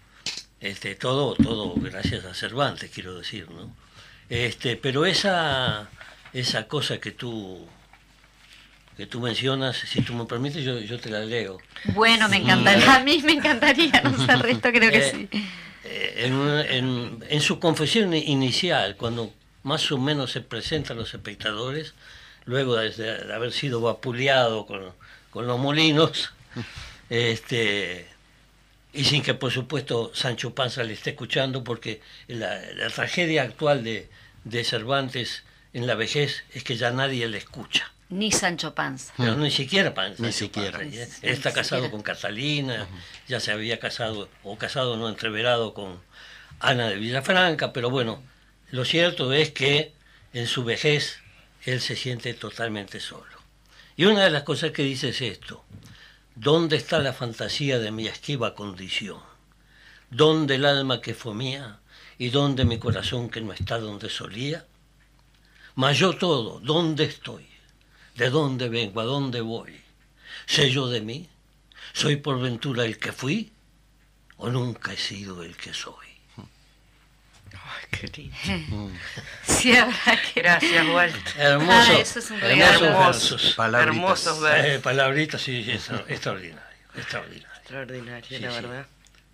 Este, 0.58 0.96
todo, 0.96 1.34
todo 1.36 1.74
gracias 1.76 2.24
a 2.24 2.34
Cervantes, 2.34 2.90
quiero 2.92 3.16
decir, 3.16 3.48
¿no? 3.50 3.72
Este, 4.28 4.76
pero 4.76 5.06
esa, 5.06 5.88
esa 6.32 6.66
cosa 6.66 6.98
que 6.98 7.12
tú 7.12 7.66
que 9.00 9.06
tú 9.06 9.18
mencionas, 9.18 9.78
si 9.78 10.02
tú 10.02 10.12
me 10.12 10.26
permites, 10.26 10.62
yo, 10.62 10.78
yo 10.78 11.00
te 11.00 11.08
la 11.08 11.20
leo. 11.20 11.56
Bueno, 11.94 12.28
me 12.28 12.36
encantaría, 12.36 12.96
a 12.96 13.00
mí 13.02 13.22
me 13.24 13.32
encantaría, 13.32 13.98
no 14.04 14.26
sé, 14.26 14.30
el 14.30 14.40
resto 14.40 14.68
creo 14.70 14.90
que 14.90 14.98
Eh, 14.98 15.10
sí. 15.10 15.28
Eh, 15.84 16.24
en, 16.26 16.34
en- 16.68 17.24
en 17.26 17.40
su 17.40 17.58
confesión 17.58 18.12
inicial, 18.12 18.96
cuando 18.96 19.32
más 19.62 19.90
o 19.90 19.96
menos 19.96 20.32
se 20.32 20.42
presenta 20.42 20.92
a 20.92 20.96
los 20.96 21.14
espectadores, 21.14 21.94
luego 22.44 22.76
de, 22.76 22.90
de 22.90 23.32
haber 23.32 23.52
sido 23.52 23.80
vapuleado 23.80 24.66
con, 24.66 24.92
con 25.30 25.46
los 25.46 25.58
molinos, 25.58 26.34
este, 27.08 28.06
y 28.92 29.04
sin 29.04 29.22
que 29.22 29.32
por 29.32 29.50
supuesto 29.50 30.12
Sancho 30.14 30.54
Panza 30.54 30.82
le 30.82 30.92
esté 30.92 31.10
escuchando, 31.10 31.64
porque 31.64 32.02
la, 32.28 32.60
la 32.74 32.90
tragedia 32.90 33.44
actual 33.44 33.82
de, 33.82 34.10
de 34.44 34.62
Cervantes 34.62 35.44
en 35.72 35.86
la 35.86 35.94
vejez 35.94 36.44
es 36.52 36.64
que 36.64 36.76
ya 36.76 36.90
nadie 36.90 37.26
le 37.28 37.38
escucha. 37.38 37.90
Ni 38.10 38.32
Sancho 38.32 38.74
Panza. 38.74 39.12
Pero 39.16 39.36
ni 39.36 39.50
siquiera 39.50 39.94
Panza. 39.94 40.22
Ni 40.22 40.32
Sancho 40.32 40.46
siquiera. 40.46 40.78
Panza, 40.78 41.02
¿eh? 41.02 41.08
Él 41.22 41.30
está 41.32 41.52
casado 41.52 41.82
siquiera. 41.82 41.90
con 41.90 42.02
Catalina, 42.02 42.88
ya 43.28 43.40
se 43.40 43.52
había 43.52 43.78
casado, 43.78 44.28
o 44.42 44.58
casado 44.58 44.96
no 44.96 45.08
entreverado 45.08 45.74
con 45.74 46.00
Ana 46.58 46.88
de 46.88 46.96
Villafranca, 46.96 47.72
pero 47.72 47.88
bueno, 47.88 48.22
lo 48.70 48.84
cierto 48.84 49.32
es 49.32 49.50
que 49.50 49.94
en 50.32 50.46
su 50.46 50.64
vejez 50.64 51.20
él 51.64 51.80
se 51.80 51.96
siente 51.96 52.34
totalmente 52.34 53.00
solo. 53.00 53.38
Y 53.96 54.04
una 54.06 54.24
de 54.24 54.30
las 54.30 54.42
cosas 54.42 54.72
que 54.72 54.82
dice 54.82 55.10
es 55.10 55.20
esto, 55.20 55.64
¿dónde 56.34 56.76
está 56.76 56.98
la 56.98 57.12
fantasía 57.12 57.78
de 57.78 57.90
mi 57.90 58.06
esquiva 58.06 58.54
condición? 58.54 59.20
¿Dónde 60.10 60.56
el 60.56 60.64
alma 60.64 61.00
que 61.00 61.14
fue 61.14 61.34
mía 61.34 61.78
y 62.18 62.30
dónde 62.30 62.64
mi 62.64 62.78
corazón 62.78 63.30
que 63.30 63.40
no 63.40 63.52
está 63.52 63.78
donde 63.78 64.08
solía? 64.08 64.66
Mas 65.74 65.98
yo 65.98 66.16
todo, 66.16 66.60
¿dónde 66.60 67.04
estoy? 67.04 67.49
¿De 68.16 68.30
dónde 68.30 68.68
vengo? 68.68 69.00
¿A 69.00 69.04
dónde 69.04 69.40
voy? 69.40 69.80
¿Sé 70.46 70.70
yo 70.70 70.88
de 70.88 71.00
mí? 71.00 71.28
¿Soy 71.92 72.16
por 72.16 72.40
ventura 72.40 72.84
el 72.84 72.98
que 72.98 73.12
fui? 73.12 73.52
¿O 74.36 74.48
nunca 74.50 74.92
he 74.92 74.96
sido 74.96 75.42
el 75.42 75.56
que 75.56 75.72
soy? 75.74 75.94
Ay, 77.52 77.84
qué 77.90 78.06
lindo. 78.16 78.90
Sí, 79.42 79.76
habrá 79.76 80.20
que... 80.22 80.40
Gracias, 80.40 80.86
Walter. 80.86 81.22
Hermoso, 81.36 81.92
Ah, 81.92 81.98
eso 82.00 82.18
es 82.20 82.30
un 82.30 82.38
hermosos 82.42 82.82
Hermoso. 82.82 83.34
versos. 83.36 83.54
Palabritas. 83.54 83.94
Hermosos 83.96 84.40
versos. 84.40 84.66
Eh, 84.70 84.78
palabritas, 84.80 85.42
sí, 85.42 85.64
sí, 85.64 85.70
extra- 85.72 86.04
extraordinario, 86.08 86.62
extraordinario. 86.96 87.48
Extraordinario, 87.60 88.24
Sí, 88.28 88.38
la 88.38 88.50
sí. 88.50 88.56
verdad. 88.56 88.86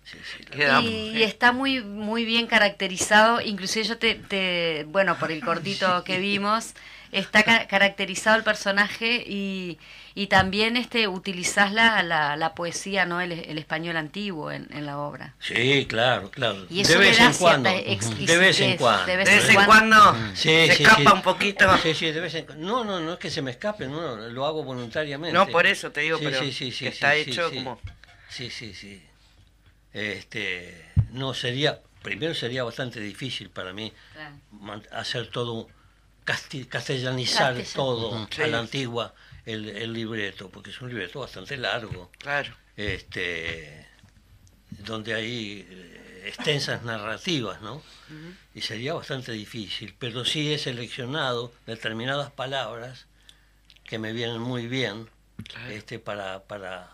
Sí, 0.03 0.17
sí, 0.37 0.43
la-. 0.57 0.81
Y, 0.81 1.17
y 1.17 1.23
está 1.23 1.51
muy 1.51 1.81
muy 1.83 2.25
bien 2.25 2.47
caracterizado, 2.47 3.41
inclusive 3.41 3.85
yo 3.85 3.97
te, 3.97 4.15
te- 4.15 4.85
bueno, 4.87 5.17
por 5.19 5.31
el 5.31 5.43
cortito 5.43 6.03
que 6.03 6.17
vimos, 6.19 6.73
está 7.11 7.43
ca- 7.43 7.67
caracterizado 7.67 8.37
el 8.37 8.43
personaje 8.43 9.23
y, 9.25 9.77
y 10.15 10.27
también 10.27 10.77
este 10.77 11.07
utilizás 11.07 11.71
la, 11.71 12.03
la, 12.03 12.35
la 12.35 12.53
poesía, 12.55 13.05
¿no? 13.05 13.21
El, 13.21 13.31
el 13.31 13.57
español 13.57 13.97
antiguo 13.97 14.51
en, 14.51 14.67
en 14.71 14.85
la 14.85 14.97
obra. 14.99 15.35
Sí, 15.39 15.85
claro, 15.87 16.29
claro. 16.31 16.65
Y 16.69 16.81
eso 16.81 16.93
de 16.93 16.99
vez 16.99 17.19
en 17.19 17.33
cuando. 17.33 17.69
De 17.69 18.37
vez 18.37 18.59
en 18.59 18.77
cuando. 18.77 19.05
de 19.05 19.17
De 19.17 19.23
vez 19.25 19.49
en 19.49 19.65
cuando. 19.65 20.15
Sí, 20.33 20.49
se 20.67 20.73
sí, 20.75 20.83
escapa 20.83 21.01
sí. 21.01 21.07
un 21.15 21.21
poquito. 21.21 21.77
Sí, 21.77 21.93
sí, 21.93 22.11
de 22.11 22.19
vez 22.19 22.35
en 22.35 22.45
cuando. 22.45 22.65
No, 22.67 22.83
no, 22.83 22.99
no 22.99 23.13
es 23.13 23.19
que 23.19 23.29
se 23.29 23.41
me 23.41 23.51
escape, 23.51 23.87
no, 23.87 24.15
lo 24.15 24.45
hago 24.45 24.63
voluntariamente. 24.63 25.33
No, 25.33 25.47
por 25.47 25.65
eso 25.67 25.91
te 25.91 26.01
digo, 26.01 26.17
Sí, 26.17 26.25
pero 26.25 26.39
sí, 26.39 26.51
sí, 26.51 26.71
sí, 26.71 26.85
que 26.85 26.91
sí, 26.91 26.95
está 26.95 27.13
sí, 27.13 27.19
hecho 27.21 27.49
sí. 27.49 27.55
como... 27.55 27.79
Sí, 28.29 28.49
sí, 28.49 28.73
sí. 28.73 29.01
Este, 29.93 30.85
no 31.11 31.33
sería, 31.33 31.79
primero 32.03 32.33
sería 32.33 32.63
bastante 32.63 32.99
difícil 32.99 33.49
para 33.49 33.73
mí 33.73 33.93
hacer 34.91 35.27
todo, 35.27 35.67
castellanizar 36.69 37.55
Castellan- 37.55 37.73
todo 37.73 38.15
a 38.15 38.27
Sí. 38.31 38.49
la 38.51 38.59
antigua 38.59 39.13
el, 39.45 39.69
el 39.69 39.93
libreto, 39.93 40.49
porque 40.49 40.71
es 40.71 40.81
un 40.81 40.89
libreto 40.89 41.21
bastante 41.21 41.55
largo, 41.57 42.11
Claro. 42.17 42.53
este, 42.75 43.87
donde 44.69 45.13
hay 45.13 45.65
eh, 45.69 46.23
extensas 46.27 46.83
narrativas, 46.83 47.61
¿no? 47.61 47.81
Y 48.53 48.61
sería 48.61 48.93
bastante 48.93 49.31
difícil, 49.31 49.95
pero 49.97 50.25
sí 50.25 50.53
he 50.53 50.57
seleccionado 50.57 51.53
determinadas 51.65 52.31
palabras 52.31 53.05
que 53.85 53.97
me 53.99 54.11
vienen 54.11 54.41
muy 54.41 54.67
bien 54.67 55.09
Claro. 55.47 55.69
este 55.71 55.99
para 55.99 56.43
para 56.43 56.91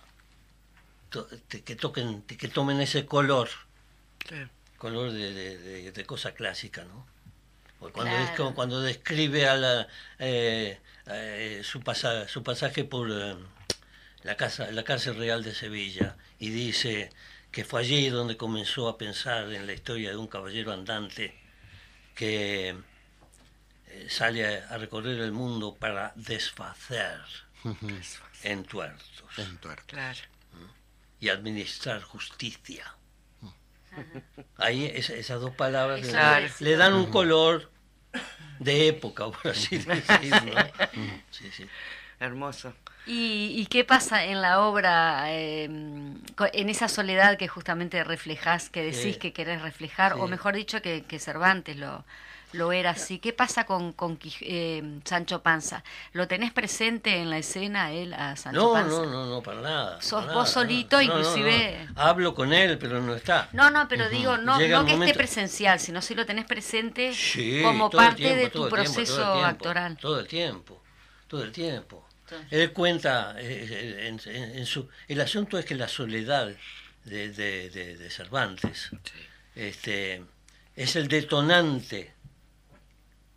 to- 1.09 1.27
te- 1.47 1.63
que 1.63 1.75
toquen 1.75 2.21
que 2.23 2.47
tomen 2.49 2.81
ese 2.81 3.05
color 3.05 3.49
claro. 4.19 4.49
color 4.77 5.11
de, 5.11 5.33
de- 5.33 5.57
de- 5.57 5.91
de 5.91 6.05
cosa 6.05 6.33
clásica 6.33 6.83
no 6.83 7.07
cuando 7.91 8.11
Claro. 8.11 8.25
es 8.31 8.37
como 8.37 8.55
cuando 8.55 8.81
describe 8.81 9.47
a 9.47 9.55
la 9.55 9.87
eh, 10.19 10.79
eh, 11.07 11.61
su 11.63 11.81
pasa- 11.81 12.27
su 12.27 12.43
pasaje 12.43 12.83
por 12.83 13.09
eh, 13.11 13.35
la 14.23 14.35
casa 14.37 14.71
la 14.71 14.83
cárcel 14.83 15.15
real 15.17 15.43
de 15.43 15.53
Sevilla 15.53 16.15
y 16.39 16.49
dice 16.49 17.09
que 17.51 17.65
fue 17.65 17.81
allí 17.81 18.09
donde 18.09 18.37
comenzó 18.37 18.87
a 18.87 18.97
pensar 18.97 19.51
en 19.51 19.67
la 19.67 19.73
historia 19.73 20.09
de 20.11 20.17
un 20.17 20.27
caballero 20.27 20.71
andante 20.71 21.37
que 22.15 22.75
eh, 23.87 24.07
sale 24.09 24.45
a, 24.63 24.69
a 24.69 24.77
recorrer 24.77 25.19
el 25.19 25.31
mundo 25.31 25.75
para 25.75 26.13
desfacer 26.15 27.19
entuertos 28.43 29.13
Entuerto. 29.37 29.83
Claro. 29.87 30.19
y 31.19 31.29
administrar 31.29 32.01
justicia. 32.03 32.95
Ahí 34.57 34.85
es- 34.85 35.09
esas 35.09 35.39
dos 35.41 35.55
palabras 35.55 36.01
Claro. 36.07 36.47
le 36.59 36.75
dan 36.75 36.93
un 36.93 37.11
color 37.11 37.71
de 38.59 38.87
época, 38.87 39.29
por 39.29 39.51
así 39.51 39.77
decirlo. 39.79 40.53
¿no? 40.53 41.13
Sí, 41.31 41.49
sí. 41.51 41.67
Hermoso. 42.19 42.73
¿Y, 43.05 43.53
y 43.57 43.65
qué 43.65 43.83
pasa 43.83 44.23
en 44.23 44.41
la 44.41 44.61
obra, 44.61 45.25
eh, 45.27 45.69
co- 46.35 46.47
en 46.53 46.69
esa 46.69 46.87
soledad 46.87 47.37
que 47.37 47.49
justamente 47.49 48.01
reflejás, 48.03 48.69
que 48.69 48.81
decís 48.81 49.15
Sí. 49.15 49.19
que 49.19 49.33
querés 49.33 49.61
reflejar, 49.61 50.13
o 50.13 50.27
mejor 50.27 50.55
dicho, 50.55 50.81
que, 50.81 51.03
que 51.03 51.19
Cervantes 51.19 51.75
lo, 51.75 52.05
lo 52.53 52.71
era 52.71 52.91
así? 52.91 53.19
¿Qué 53.19 53.33
pasa 53.33 53.65
con, 53.65 53.93
eh, 54.41 54.99
Sancho 55.03 55.41
Panza? 55.43 55.83
¿Lo 56.13 56.27
tenés 56.27 56.51
presente 56.53 57.17
en 57.17 57.29
la 57.29 57.37
escena, 57.39 57.91
él, 57.91 58.13
a 58.13 58.35
Sancho 58.35 58.59
No, 58.59 58.73
Panza? 58.73 58.89
no, 58.97 59.05
no, 59.05 59.25
no, 59.27 59.41
para 59.43 59.61
nada. 59.61 60.01
Sos 60.01 60.21
para 60.25 60.33
vos 60.37 60.43
nada, 60.43 60.53
solito, 60.53 60.97
no, 60.97 61.01
inclusive- 61.03 61.87
no. 61.95 62.01
Hablo 62.01 62.33
con 62.33 62.53
él, 62.53 62.77
pero 62.77 63.01
no 63.01 63.15
está. 63.15 63.49
No, 63.53 63.69
no, 63.69 63.87
pero 63.87 64.07
digo, 64.09 64.37
no, 64.37 64.57
Llega 64.59 64.79
no 64.79 64.85
que 64.85 64.93
esté 64.93 65.13
presencial, 65.13 65.79
sino 65.79 66.01
si 66.01 66.15
lo 66.15 66.25
tenés 66.25 66.45
presente 66.45 67.13
Sí, 67.13 67.61
como 67.63 67.89
parte 67.89 68.17
tiempo, 68.17 68.35
de 68.37 68.49
tu 68.49 68.59
tiempo, 68.59 68.69
proceso 68.75 69.15
todo 69.15 69.25
el 69.25 69.33
tiempo, 69.33 69.47
actoral. 69.49 69.97
Todo 69.97 70.19
el 70.19 70.27
tiempo, 70.27 70.83
todo 71.27 71.43
el 71.43 71.51
tiempo. 71.51 72.07
Entonces- 72.25 72.47
Él 72.51 72.71
cuenta, 72.71 73.35
eh, 73.37 74.07
en, 74.07 74.19
en- 74.33 74.55
en 74.59 74.65
su, 74.65 74.87
el 75.07 75.19
asunto 75.21 75.57
es 75.57 75.65
que 75.65 75.75
la 75.75 75.87
soledad 75.87 76.47
de, 77.03 77.29
de- 77.33 77.69
de- 77.69 77.97
de 77.97 78.09
Cervantes 78.09 78.89
este, 79.55 80.23
es 80.75 80.95
el 80.95 81.07
detonante 81.07 82.13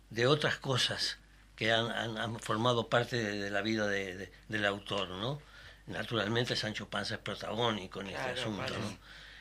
de 0.09 0.27
otras 0.27 0.57
cosas 0.57 1.17
que 1.55 1.71
han, 1.71 1.91
han- 1.91 2.17
han 2.17 2.39
formado 2.39 2.87
parte 2.87 3.17
de, 3.17 3.39
de 3.39 3.49
la 3.49 3.61
vida 3.61 3.87
de- 3.87 4.15
de- 4.15 4.31
del 4.47 4.65
autor, 4.65 5.09
¿no? 5.09 5.41
Naturalmente 5.87 6.55
Sancho 6.55 6.87
Panza 6.89 7.15
es 7.15 7.21
protagónico 7.21 8.01
en 8.01 8.07
Claro, 8.09 8.29
este 8.29 8.41
asunto. 8.41 8.73
¿no? 8.77 8.97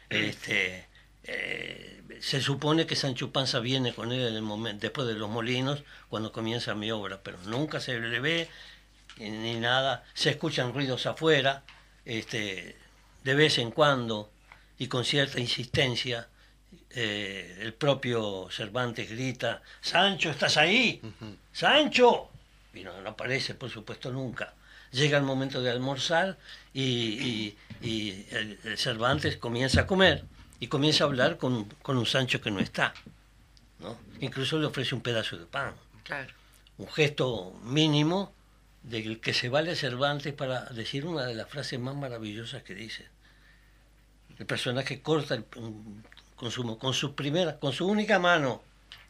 Este, 0.08 0.86
eh, 1.24 2.02
se 2.20 2.40
supone 2.40 2.86
que 2.86 2.94
Sancho 2.96 3.32
Panza 3.32 3.58
viene 3.58 3.92
con 3.92 4.12
él 4.12 4.20
en 4.28 4.34
el 4.34 4.42
momento, 4.42 4.80
después 4.82 5.06
de 5.08 5.14
los 5.14 5.28
molinos, 5.28 5.82
cuando 6.08 6.30
comienza 6.32 6.74
mi 6.74 6.90
obra, 6.92 7.20
pero 7.22 7.38
nunca 7.46 7.80
se 7.80 7.98
le 7.98 8.20
ve 8.20 8.48
eh, 9.18 9.30
ni 9.30 9.54
nada, 9.54 10.04
se 10.14 10.30
escuchan 10.30 10.72
ruidos 10.72 11.06
afuera, 11.06 11.64
este, 12.04 12.76
de 13.24 13.34
vez 13.34 13.58
en 13.58 13.70
cuando 13.72 14.30
y 14.78 14.86
con 14.88 15.04
cierta 15.04 15.40
insistencia, 15.40 16.28
eh, 16.90 17.58
el 17.60 17.74
propio 17.74 18.48
Cervantes 18.50 19.10
grita, 19.10 19.62
Sancho, 19.80 20.30
¿estás 20.30 20.56
ahí? 20.56 21.00
Sancho. 21.52 22.30
Y 22.74 22.82
no, 22.84 23.00
no 23.00 23.10
aparece, 23.10 23.54
por 23.54 23.70
supuesto, 23.70 24.10
nunca. 24.10 24.54
Llega 24.92 25.18
el 25.18 25.24
momento 25.24 25.60
de 25.62 25.70
almorzar 25.70 26.38
y, 26.72 26.82
y- 26.82 27.58
y 27.82 28.26
el, 28.30 28.58
el 28.64 28.78
Cervantes 28.78 29.36
comienza 29.36 29.82
a 29.82 29.86
comer 29.86 30.24
y 30.60 30.68
comienza 30.68 31.04
a 31.04 31.06
hablar 31.06 31.36
con, 31.36 31.64
con 31.82 31.96
un 31.98 32.06
Sancho 32.06 32.40
que 32.40 32.50
no 32.50 32.60
está. 32.60 32.94
¿no? 33.80 33.98
Incluso 34.20 34.58
le 34.58 34.66
ofrece 34.66 34.94
un 34.94 35.02
pedazo 35.02 35.36
de 35.36 35.44
pan 35.46 35.74
Claro. 36.04 36.32
un 36.78 36.88
gesto 36.88 37.52
mínimo 37.64 38.32
del 38.82 39.20
que 39.20 39.34
se 39.34 39.48
vale 39.48 39.74
Cervantes 39.74 40.32
para 40.32 40.64
decir 40.66 41.04
una 41.04 41.24
de 41.26 41.34
las 41.34 41.48
frases 41.48 41.78
más 41.80 41.94
maravillosas 41.96 42.62
que 42.62 42.74
dice. 42.74 43.06
El 44.38 44.46
personaje 44.46 45.02
corta 45.02 45.34
el- 45.34 45.44
un- 45.56 46.04
con 46.36 46.50
su, 46.50 46.78
con 46.78 46.94
su 46.94 47.14
primera, 47.14 47.58
con 47.58 47.72
su 47.72 47.86
única 47.86 48.18
mano, 48.18 48.62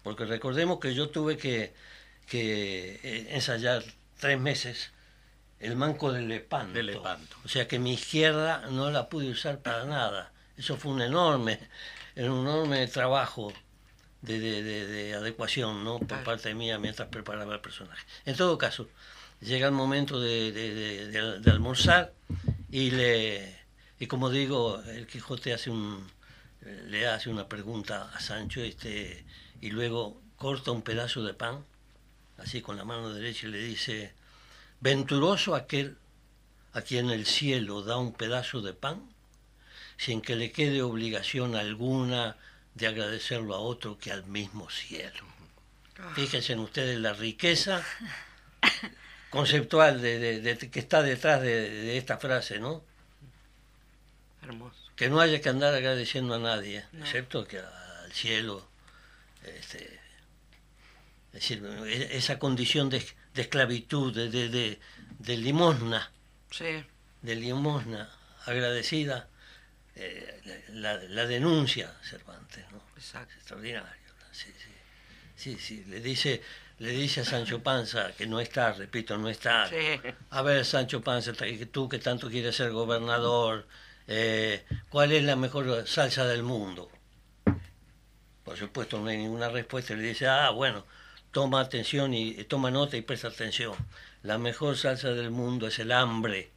porque 0.03 0.25
recordemos 0.25 0.79
que 0.81 0.95
yo 0.95 1.09
tuve 1.11 1.37
que, 1.37 1.75
que 2.27 3.01
eh, 3.03 3.27
ensayar 3.31 3.83
tres 4.19 4.39
meses 4.41 4.91
el 5.59 5.75
manco 5.77 6.13
de 6.13 6.23
Lepanto. 6.23 6.73
De 6.75 6.83
Lepanto. 6.83 7.37
O 7.45 7.49
sea 7.49 7.67
que 7.67 7.79
mi 7.79 7.95
izquierda 7.95 8.67
no 8.71 8.91
la 8.91 9.09
pude 9.09 9.31
usar 9.31 9.59
para 9.61 9.85
nada. 9.85 10.33
Eso 10.57 10.77
fue 10.77 10.93
un 10.93 11.03
enorme, 11.03 11.59
un 12.17 12.25
enorme 12.47 12.87
trabajo 12.87 13.53
de, 14.23 14.39
de- 14.39 14.63
de- 14.63 14.87
de 14.87 15.15
adecuación 15.15 15.83
¿no? 15.85 15.99
por 15.99 16.23
parte 16.25 16.55
mía 16.55 16.79
mientras 16.79 17.09
preparaba 17.09 17.55
el 17.55 17.61
personaje. 17.61 18.05
En 18.25 18.37
todo 18.37 18.57
caso, 18.59 18.89
llega 19.41 19.67
el 19.67 19.73
momento 19.73 20.21
de, 20.21 20.53
de- 20.53 20.75
de- 20.75 21.07
de- 21.09 21.39
de 21.41 21.51
almorzar 21.51 22.13
y 22.71 22.91
le 22.91 23.57
y 23.99 24.07
como 24.09 24.29
digo, 24.29 24.83
el 24.89 25.07
Quijote 25.07 25.55
hace 25.55 25.71
un 25.71 26.07
le 26.89 27.07
hace 27.07 27.31
una 27.31 27.49
pregunta 27.49 28.11
a 28.15 28.21
Sancho 28.21 28.61
este 28.61 29.25
y 29.61 29.71
luego 29.71 30.21
corta 30.37 30.71
un 30.73 30.83
pedazo 30.83 31.23
de 31.25 31.33
pan 31.35 31.65
así 32.39 32.61
con 32.61 32.77
la 32.77 32.85
mano 32.85 33.13
derecha 33.15 33.47
y 33.47 33.51
le 33.51 33.59
dice 33.59 34.13
venturoso 34.81 35.55
aquel 35.55 35.97
a 36.73 36.83
quien 36.83 37.11
el 37.11 37.25
cielo 37.27 37.83
da 37.83 37.97
un 37.97 38.13
pedazo 38.13 38.61
de 38.61 38.75
pan 38.75 39.01
sin 39.97 40.21
que 40.21 40.37
le 40.37 40.53
quede 40.53 40.83
obligación 40.83 41.55
alguna 41.57 42.37
de 42.75 42.87
agradecerlo 42.87 43.55
a 43.55 43.59
otro 43.59 43.99
que 43.99 44.13
al 44.13 44.25
mismo 44.27 44.69
cielo. 44.69 45.25
Fíjense 46.15 46.53
en 46.53 46.59
ustedes 46.59 46.99
la 47.01 47.15
riqueza 47.15 47.83
conceptual 49.31 50.03
de, 50.03 50.19
de- 50.19 50.41
de- 50.43 50.71
que 50.71 50.79
está 50.81 51.03
detrás 51.03 51.41
de, 51.41 51.71
de 51.71 51.97
esta 51.97 52.19
frase, 52.19 52.59
¿no? 52.59 52.83
Hermoso. 54.43 54.86
Que 54.97 55.09
no 55.11 55.21
haya 55.21 55.41
que 55.41 55.49
andar 55.51 55.75
agradeciendo 55.75 56.35
a 56.35 56.39
nadie, 56.39 56.85
No. 56.93 57.05
excepto 57.05 57.47
que 57.47 57.59
al 57.59 58.13
cielo. 58.13 58.67
Este, 59.45 60.01
es 61.33 61.33
decir, 61.33 61.63
esa 62.13 62.39
condición 62.39 62.89
de, 62.89 63.05
de 63.35 63.43
esclavitud, 63.43 64.15
de, 64.15 64.31
de, 64.31 64.49
de- 64.49 64.81
de 65.19 65.37
limosna, 65.37 66.11
Sí. 66.51 66.85
de 67.23 67.35
limosna 67.37 68.11
agradecida, 68.47 69.29
eh, 69.97 70.65
la, 70.73 70.95
la 70.95 71.27
denuncia 71.27 71.95
Cervantes, 72.03 72.65
¿no? 72.73 72.81
Exacto. 72.97 73.33
Es 73.33 73.37
extraordinario. 73.39 73.91
Sí, 74.33 74.51
sí. 74.59 74.71
Sí, 75.37 75.59
sí. 75.59 75.85
Le 75.89 76.01
dice, 76.01 76.43
le 76.79 76.91
dice 76.91 77.21
a 77.21 77.25
Sancho 77.25 77.63
Panza 77.63 78.13
que 78.13 78.27
no 78.27 78.41
está, 78.41 78.73
repito, 78.73 79.17
no 79.19 79.29
está. 79.29 79.69
Sí. 79.69 80.01
A 80.31 80.43
ver, 80.43 80.65
Sancho 80.65 81.03
Panza, 81.03 81.33
tú 81.73 81.89
que 81.89 81.99
tanto 81.99 82.29
quieres 82.31 82.57
ser 82.57 82.71
gobernador, 82.73 83.67
eh, 84.09 84.65
¿cuál 84.89 85.13
es 85.13 85.25
la 85.25 85.37
mejor 85.37 85.87
salsa 85.87 86.27
del 86.27 86.43
mundo? 86.43 86.91
Por 88.45 88.57
supuesto, 88.57 89.01
no 89.01 89.09
hay 89.09 89.19
ninguna 89.19 89.49
respuesta. 89.49 89.95
Le 89.95 90.03
dice, 90.03 90.29
ah, 90.29 90.51
bueno, 90.51 90.85
toma 91.33 91.61
atención 91.61 92.15
y 92.15 92.33
toma 92.45 92.71
nota 92.71 92.97
y 92.97 93.03
presta 93.03 93.29
atención. 93.29 93.75
La 94.23 94.39
mejor 94.39 94.77
salsa 94.77 95.11
del 95.11 95.31
mundo 95.31 95.67
es 95.67 95.79
el 95.79 95.93
hambre. 95.93 96.51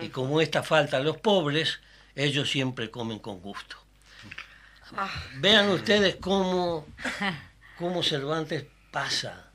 Y 0.00 0.08
como 0.08 0.40
esta 0.40 0.62
falta 0.62 0.98
a 0.98 1.00
los 1.00 1.16
pobres, 1.16 1.80
ellos 2.14 2.50
siempre 2.50 2.90
comen 2.90 3.18
con 3.18 3.40
gusto. 3.40 3.76
Vean 5.36 5.70
ustedes 5.70 6.16
cómo, 6.16 6.86
cómo 7.78 8.02
Cervantes 8.02 8.66
pasa 8.90 9.50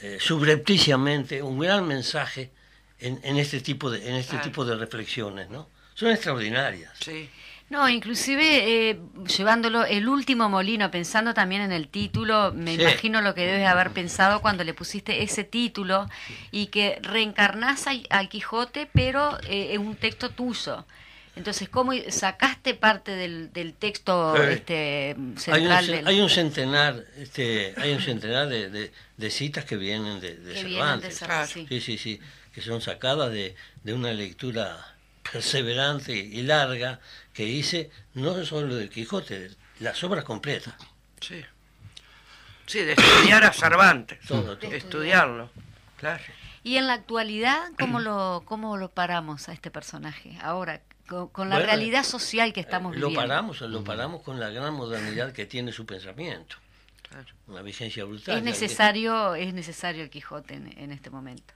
eh, 0.00 0.18
subrepticiamente 0.20 1.42
un 1.42 1.58
gran 1.58 1.86
mensaje 1.86 2.50
en, 2.98 3.20
en 3.22 3.36
este 3.36 3.60
tipo 3.60 3.90
de 3.90 4.08
en 4.08 4.14
este 4.16 4.38
tipo 4.38 4.64
de 4.64 4.76
reflexiones, 4.76 5.50
¿no? 5.50 5.68
Son 5.94 6.10
extraordinarias. 6.10 6.92
Sí. 7.00 7.28
No, 7.70 7.88
inclusive 7.88 8.90
eh, 8.90 8.98
llevándolo 9.36 9.84
el 9.86 10.06
último 10.08 10.48
molino, 10.50 10.90
pensando 10.90 11.32
también 11.32 11.62
en 11.62 11.72
el 11.72 11.88
título, 11.88 12.52
me 12.54 12.76
Sí. 12.76 12.82
imagino 12.82 13.22
lo 13.22 13.34
que 13.34 13.46
debes 13.46 13.66
haber 13.66 13.90
pensado 13.90 14.42
cuando 14.42 14.64
le 14.64 14.74
pusiste 14.74 15.22
ese 15.22 15.44
título 15.44 16.06
y 16.52 16.66
que 16.66 16.98
reencarnás 17.02 17.86
a- 17.86 17.92
al 18.10 18.28
Quijote, 18.28 18.88
pero 18.92 19.38
eh, 19.48 19.70
en 19.72 19.80
un 19.80 19.96
texto 19.96 20.28
tuyo. 20.30 20.84
Entonces, 21.36 21.68
¿cómo 21.68 21.92
sacaste 22.10 22.74
parte 22.74 23.12
del, 23.12 23.52
del 23.52 23.72
texto 23.74 24.34
Sí. 24.36 24.42
este, 24.52 25.16
Hay 25.16 25.16
un, 25.16 25.38
central 25.38 25.86
del... 25.86 26.06
hay 26.06 26.20
un 26.20 26.28
centenar, 26.30 27.04
este, 27.16 27.74
hay 27.78 27.92
un 27.92 28.00
centenar 28.00 28.48
de, 28.48 28.68
de- 28.70 28.92
de 29.16 29.30
citas 29.30 29.64
que 29.64 29.76
vienen 29.76 30.20
de, 30.20 30.36
de 30.36 30.54
que 30.54 30.64
vienen 30.64 31.00
de 31.00 31.10
Cervantes. 31.10 31.18
Cervantes, 31.18 31.50
sí. 31.50 31.66
Sí, 31.68 31.80
sí, 31.80 31.98
sí, 31.98 32.20
que 32.54 32.60
son 32.60 32.80
sacadas 32.82 33.32
de, 33.32 33.56
de 33.82 33.94
una 33.94 34.12
lectura 34.12 34.93
perseverante 35.32 36.12
y 36.12 36.42
larga 36.42 37.00
que 37.32 37.44
hice, 37.44 37.90
no 38.14 38.44
solo 38.44 38.76
del 38.76 38.90
Quijote, 38.90 39.38
de 39.48 39.56
las 39.80 40.02
obras 40.04 40.24
completas. 40.24 40.74
Sí. 41.20 41.44
Sí, 42.66 42.80
de 42.80 42.92
estudiar 42.92 43.44
a 43.44 43.52
Cervantes. 43.52 44.18
Todo, 44.26 44.56
todo. 44.56 44.70
De 44.70 44.76
estudiarlo. 44.76 45.50
Claro. 45.98 46.22
Y 46.62 46.76
en 46.76 46.86
la 46.86 46.94
actualidad, 46.94 47.60
¿cómo 47.78 48.00
lo, 48.00 48.42
cómo 48.46 48.76
lo 48.78 48.90
paramos 48.90 49.48
a 49.48 49.52
este 49.52 49.70
personaje? 49.70 50.38
Ahora, 50.40 50.80
con, 51.06 51.28
con 51.28 51.50
la 51.50 51.56
Bueno, 51.56 51.66
realidad 51.66 52.04
social 52.04 52.52
que 52.54 52.60
estamos 52.60 52.94
Eh, 52.96 52.98
lo 52.98 53.08
viviendo. 53.08 53.28
paramos, 53.28 53.60
lo 53.60 53.84
paramos 53.84 54.22
con 54.22 54.40
la 54.40 54.48
gran 54.48 54.72
modernidad 54.72 55.32
que 55.32 55.44
tiene 55.44 55.72
su 55.72 55.84
pensamiento, 55.84 56.56
Claro. 57.06 57.26
una 57.48 57.60
vigencia 57.60 58.04
brutal. 58.04 58.38
Es 58.38 58.42
necesario, 58.42 59.34
es 59.34 59.52
necesario 59.52 60.02
el 60.02 60.08
Quijote 60.08 60.54
en, 60.54 60.72
en 60.78 60.90
este 60.90 61.10
momento. 61.10 61.52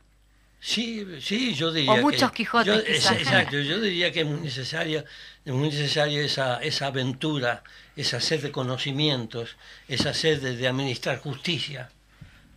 Sí, 0.60 1.06
sí, 1.20 1.54
yo 1.54 1.70
diría 1.72 1.92
O 1.92 1.96
que- 1.96 2.02
muchos 2.02 2.32
Quijotes, 2.32 2.66
yo- 2.66 2.80
es- 2.80 3.10
exacto, 3.12 3.58
yo 3.60 3.80
diría 3.80 4.10
que 4.10 4.20
es 4.20 4.26
muy 4.26 4.40
necesaria, 4.40 5.04
es 5.44 5.52
muy 5.52 5.68
necesaria 5.68 6.20
esa, 6.22 6.58
esa 6.62 6.86
aventura, 6.88 7.62
esa 7.96 8.20
sed 8.20 8.42
de 8.42 8.50
conocimientos, 8.50 9.56
esa 9.86 10.12
sed 10.12 10.40
de, 10.42 10.56
de 10.56 10.66
administrar 10.66 11.18
justicia 11.20 11.90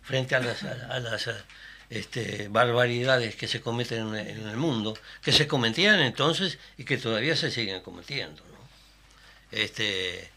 frente 0.02 0.34
a 0.34 0.40
las, 0.40 0.64
a, 0.64 0.72
a 0.90 0.98
las 0.98 1.30
este, 1.90 2.48
barbaridades 2.48 3.36
que 3.36 3.46
se 3.46 3.60
cometen 3.60 4.16
en, 4.16 4.26
en 4.40 4.48
el 4.48 4.56
mundo, 4.56 4.98
que 5.22 5.30
se 5.30 5.46
cometían 5.46 6.00
entonces 6.00 6.58
y 6.76 6.84
que 6.84 6.98
todavía 6.98 7.36
se 7.36 7.52
siguen 7.52 7.82
cometiendo. 7.82 8.42
¿no? 8.42 8.58
Este, 9.52 10.28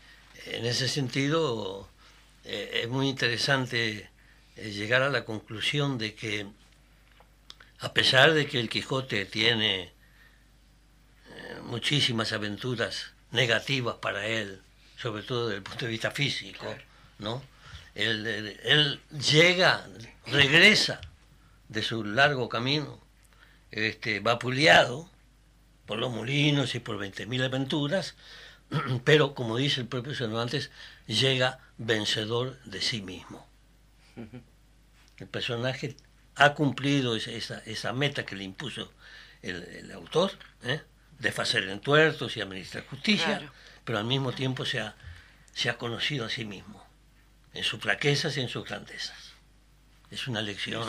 en 0.45 0.65
ese 0.67 0.87
sentido, 0.87 1.89
eh, 2.43 2.81
es 2.83 2.89
muy 2.89 3.07
interesante 3.09 4.07
eh, 4.57 4.69
llegar 4.71 5.01
a 5.01 5.09
la 5.09 5.25
conclusión 5.25 5.97
de 5.97 6.13
que 6.13 6.45
a 7.87 7.93
pesar 7.93 8.33
de 8.33 8.47
que 8.47 8.59
el 8.59 8.69
Quijote 8.69 9.25
tiene 9.25 9.93
eh, 11.29 11.59
muchísimas 11.63 12.31
aventuras 12.33 13.13
negativas 13.31 13.95
para 13.97 14.25
él, 14.27 14.61
sobre 14.97 15.23
todo 15.23 15.47
desde 15.47 15.57
el 15.57 15.63
punto 15.63 15.85
de 15.85 15.91
vista 15.91 16.11
físico, 16.11 16.65
¿no? 17.19 17.41
Él, 17.95 18.25
él- 18.27 18.59
él 18.63 18.99
llega, 19.31 19.85
regresa 20.27 20.99
de 21.69 21.81
su 21.83 22.03
largo 22.03 22.49
camino, 22.49 22.99
este, 23.71 24.19
vapuleado 24.19 25.09
por 25.85 25.97
los 25.99 26.11
molinos 26.11 26.75
y 26.75 26.79
por 26.79 26.97
20.000 26.97 27.43
aventuras, 27.43 28.15
pero 29.03 29.35
como 29.35 29.57
dice 29.57 29.81
el 29.81 29.87
propio 29.87 30.15
Cervantes, 30.15 30.71
llega 31.07 31.59
vencedor 31.77 32.59
de 32.65 32.81
sí 32.81 33.01
mismo. 33.01 33.45
El 35.17 35.27
personaje 35.27 35.95
ha 36.35 36.53
cumplido 36.53 37.15
esa, 37.15 37.93
meta 37.93 38.25
que 38.25 38.35
le 38.35 38.43
impuso 38.43 38.91
el, 39.41 39.63
el 39.63 39.91
autor, 39.91 40.31
¿eh? 40.63 40.81
de 41.19 41.29
hacer 41.29 41.67
entuertos 41.69 42.35
y 42.35 42.41
administrar 42.41 42.85
justicia, 42.87 43.37
Claro. 43.37 43.51
pero 43.83 43.97
al 43.99 44.05
mismo 44.05 44.33
tiempo 44.33 44.65
se 44.65 44.79
ha, 44.81 44.95
se 45.53 45.69
ha 45.69 45.77
conocido 45.77 46.25
a 46.25 46.29
sí 46.29 46.45
mismo, 46.45 46.85
en 47.53 47.63
sus 47.63 47.79
flaquezas 47.79 48.35
y 48.37 48.41
en 48.41 48.49
sus 48.49 48.65
grandezas. 48.65 49.24
Es 50.15 50.27
una 50.29 50.41
lección. 50.41 50.81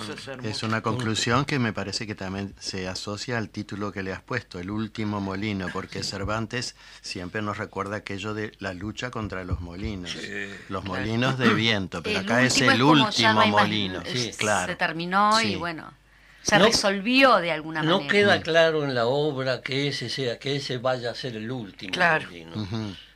Es 0.44 0.62
una 0.62 0.82
conclusión 0.82 1.44
que 1.44 1.58
me 1.58 1.72
parece 1.72 2.06
que 2.06 2.14
también 2.14 2.54
se 2.60 2.86
asocia 2.86 3.36
al 3.38 3.48
título 3.50 3.90
que 3.90 4.04
le 4.04 4.12
has 4.12 4.22
puesto, 4.22 4.60
El 4.60 4.70
último 4.70 5.20
molino, 5.20 5.66
porque 5.72 6.04
Cervantes 6.04 6.76
siempre 7.00 7.42
nos 7.42 7.58
recuerda 7.58 7.96
aquello 7.96 8.34
de 8.34 8.52
la 8.60 8.72
lucha 8.72 9.10
contra 9.10 9.42
los 9.44 9.60
molinos. 9.60 10.16
Los 10.68 10.84
molinos 10.84 11.38
de 11.38 11.52
viento, 11.54 12.04
pero 12.04 12.20
El 12.20 12.24
acá 12.24 12.42
es 12.44 12.60
el 12.60 12.80
último 12.80 13.32
no 13.32 13.46
molino. 13.48 14.00
es- 14.02 14.12
Sí, 14.22 14.30
claro. 14.38 14.68
Se 14.70 14.76
terminó 14.76 15.40
y 15.42 15.56
bueno, 15.56 15.92
se 16.42 16.56
No- 16.60 16.66
resolvió 16.66 17.38
de 17.38 17.50
alguna 17.50 17.82
No 17.82 17.96
manera. 17.96 18.12
queda 18.12 18.40
claro 18.42 18.84
en 18.84 18.94
la 18.94 19.06
obra 19.06 19.60
que 19.60 19.88
ese 19.88 20.08
sea, 20.08 20.38
que 20.38 20.54
ese 20.54 20.78
vaya 20.78 21.10
a 21.10 21.14
ser 21.16 21.34
el 21.34 21.50
último. 21.50 21.92
Claro. 21.92 22.28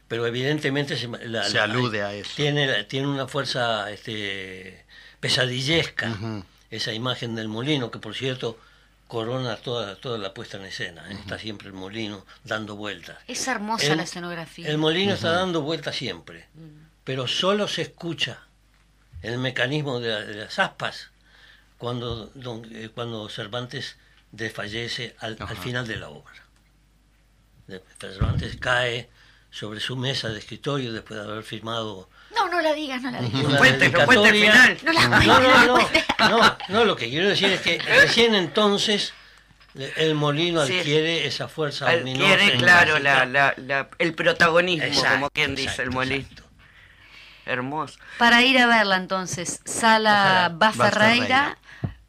Pero 0.08 0.26
evidentemente 0.26 0.96
se, 0.96 1.06
la- 1.06 1.44
Se 1.44 1.54
la- 1.58 1.62
alude 1.62 2.02
a 2.02 2.12
eso. 2.12 2.32
Tiene, 2.34 2.82
tiene 2.82 3.06
una 3.06 3.28
fuerza 3.28 3.88
este, 3.92 4.84
pesadillesca, 5.20 6.16
esa 6.70 6.92
imagen 6.92 7.34
del 7.34 7.48
molino, 7.48 7.90
que 7.90 7.98
por 7.98 8.14
cierto 8.14 8.58
corona 9.08 9.56
toda, 9.56 9.96
toda 9.96 10.18
la 10.18 10.32
puesta 10.34 10.56
en 10.56 10.64
escena. 10.64 11.10
¿eh? 11.10 11.14
Está 11.14 11.38
siempre 11.38 11.66
el 11.68 11.74
molino 11.74 12.24
dando 12.44 12.76
vueltas. 12.76 13.18
Es 13.26 13.46
hermosa 13.48 13.86
El- 13.86 13.96
la 13.98 14.04
escenografía. 14.04 14.68
El 14.68 14.78
molino 14.78 15.14
está 15.14 15.32
dando 15.32 15.62
vueltas 15.62 15.96
siempre, 15.96 16.46
Mm. 16.54 16.86
pero 17.04 17.26
solo 17.26 17.66
se 17.68 17.82
escucha 17.82 18.38
el 19.22 19.38
mecanismo 19.38 19.98
de, 20.00 20.08
la- 20.10 20.20
de 20.24 20.34
las 20.36 20.58
aspas 20.58 21.10
cuando, 21.76 22.26
don- 22.34 22.64
eh, 22.72 22.88
cuando 22.94 23.28
Cervantes 23.28 23.96
desfallece 24.32 25.16
al, 25.18 25.36
al 25.40 25.56
final 25.56 25.86
de 25.88 25.96
la 25.96 26.08
obra. 26.08 26.32
Cervantes 28.00 28.56
cae 28.58 29.08
sobre 29.50 29.80
su 29.80 29.96
mesa 29.96 30.28
de 30.28 30.38
escritorio 30.38 30.92
después 30.92 31.18
de 31.20 31.26
haber 31.30 31.42
firmado 31.42 32.08
No, 32.34 32.48
no 32.48 32.60
la 32.60 32.72
digas, 32.72 33.02
no 33.02 33.10
la 33.10 33.20
digas. 33.20 33.42
no 33.42 33.58
cuente 33.58 33.86
el 33.86 33.92
dedicatoria. 33.92 34.32
final. 34.32 34.78
No 34.84 34.92
la 34.92 35.00
No, 35.02 35.08
cuentes, 35.10 35.26
no, 35.28 35.40
no 35.40 35.66
no, 35.66 35.72
cuentes. 35.74 36.04
no, 36.20 36.58
no, 36.68 36.84
lo 36.84 36.96
que 36.96 37.08
quiero 37.10 37.28
decir 37.28 37.50
es 37.50 37.60
que 37.60 37.78
recién 38.00 38.34
entonces 38.34 39.12
eh, 39.76 39.92
el 39.96 40.14
molino 40.14 40.64
Sí. 40.66 40.78
adquiere 40.78 41.26
esa 41.26 41.48
fuerza 41.48 41.88
Adquiere, 41.88 42.56
claro, 42.58 42.92
mágica. 42.94 43.24
la, 43.24 43.26
la, 43.26 43.54
la- 43.56 43.88
el 43.98 44.14
protagonismo, 44.14 44.84
Exacto, 44.86 45.10
como 45.14 45.30
quien 45.30 45.54
dice 45.56 45.82
el 45.82 45.90
molino. 45.90 46.16
exacto. 46.22 46.44
Hermoso. 47.46 47.98
Para 48.18 48.42
ir 48.42 48.58
a 48.58 48.66
verla 48.66 48.96
entonces, 48.96 49.60
Sala. 49.64 50.52
Baferreira, 50.54 51.58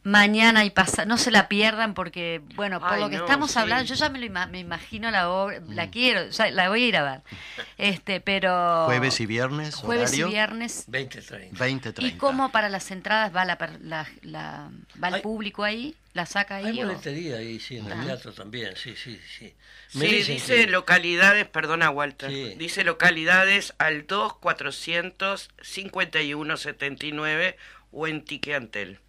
mañana 0.04 0.66
y 0.66 0.70
pasado, 0.72 1.08
no 1.08 1.18
se 1.18 1.30
la 1.32 1.48
pierdan 1.48 1.94
porque, 1.94 2.42
bueno, 2.56 2.80
por 2.80 2.94
Ay, 2.94 3.02
lo 3.02 3.10
que 3.10 3.18
no, 3.18 3.24
estamos 3.26 3.52
sí. 3.52 3.60
hablando, 3.60 3.84
yo 3.86 3.94
ya 3.96 4.10
me, 4.10 4.18
lo 4.20 4.26
ima- 4.26 4.48
me 4.48 4.60
imagino 4.60 5.12
la 5.12 5.30
obra, 5.30 5.60
la 5.70 5.90
quiero, 5.92 6.28
ya 6.30 6.50
la 6.50 6.70
voy 6.70 6.84
a 6.84 6.88
ir 6.88 6.98
a 6.98 7.04
ver, 7.04 7.22
este, 7.78 8.20
pero... 8.20 8.86
Jueves 8.86 9.20
y 9.20 9.26
viernes, 9.28 9.76
Jueves 9.76 10.10
horario 10.10 10.28
y 10.28 10.32
viernes. 10.32 10.86
20, 10.88 11.22
30. 11.22 11.64
20, 11.64 11.94
30. 11.94 12.16
¿Y 12.16 12.18
cómo 12.18 12.52
para 12.52 12.70
las 12.70 12.90
entradas 12.92 13.36
va 13.36 13.46
la, 13.46 13.58
per- 13.58 13.80
la, 13.82 14.08
la- 14.24 14.72
va 15.02 15.08
el 15.10 15.14
Hay- 15.16 15.22
público 15.22 15.64
ahí? 15.64 15.96
¿La 16.14 16.26
saca 16.26 16.58
Hay 16.58 16.66
ahí? 16.66 16.84
o- 16.84 16.88
boletería 16.88 17.38
ahí, 17.38 17.60
sí, 17.60 17.78
en 17.78 17.86
el 17.86 17.94
Ah. 17.94 18.04
teatro 18.06 18.34
también, 18.34 18.76
sí, 18.76 18.96
sí, 18.96 19.20
sí. 19.38 19.54
Sí, 19.88 20.00
dicen 20.00 20.36
dice 20.36 20.56
que- 20.56 20.68
localidades, 20.68 21.46
perdona 21.48 21.90
Walter, 21.90 22.30
Sí. 22.32 22.56
dice 22.58 22.84
localidades 22.84 23.74
al 23.78 24.08
2 24.08 24.34
400 24.38 25.50
51 25.62 26.58
79 26.58 27.56
o 27.92 28.08
en 28.08 28.24
Tiqueantel. 28.26 29.00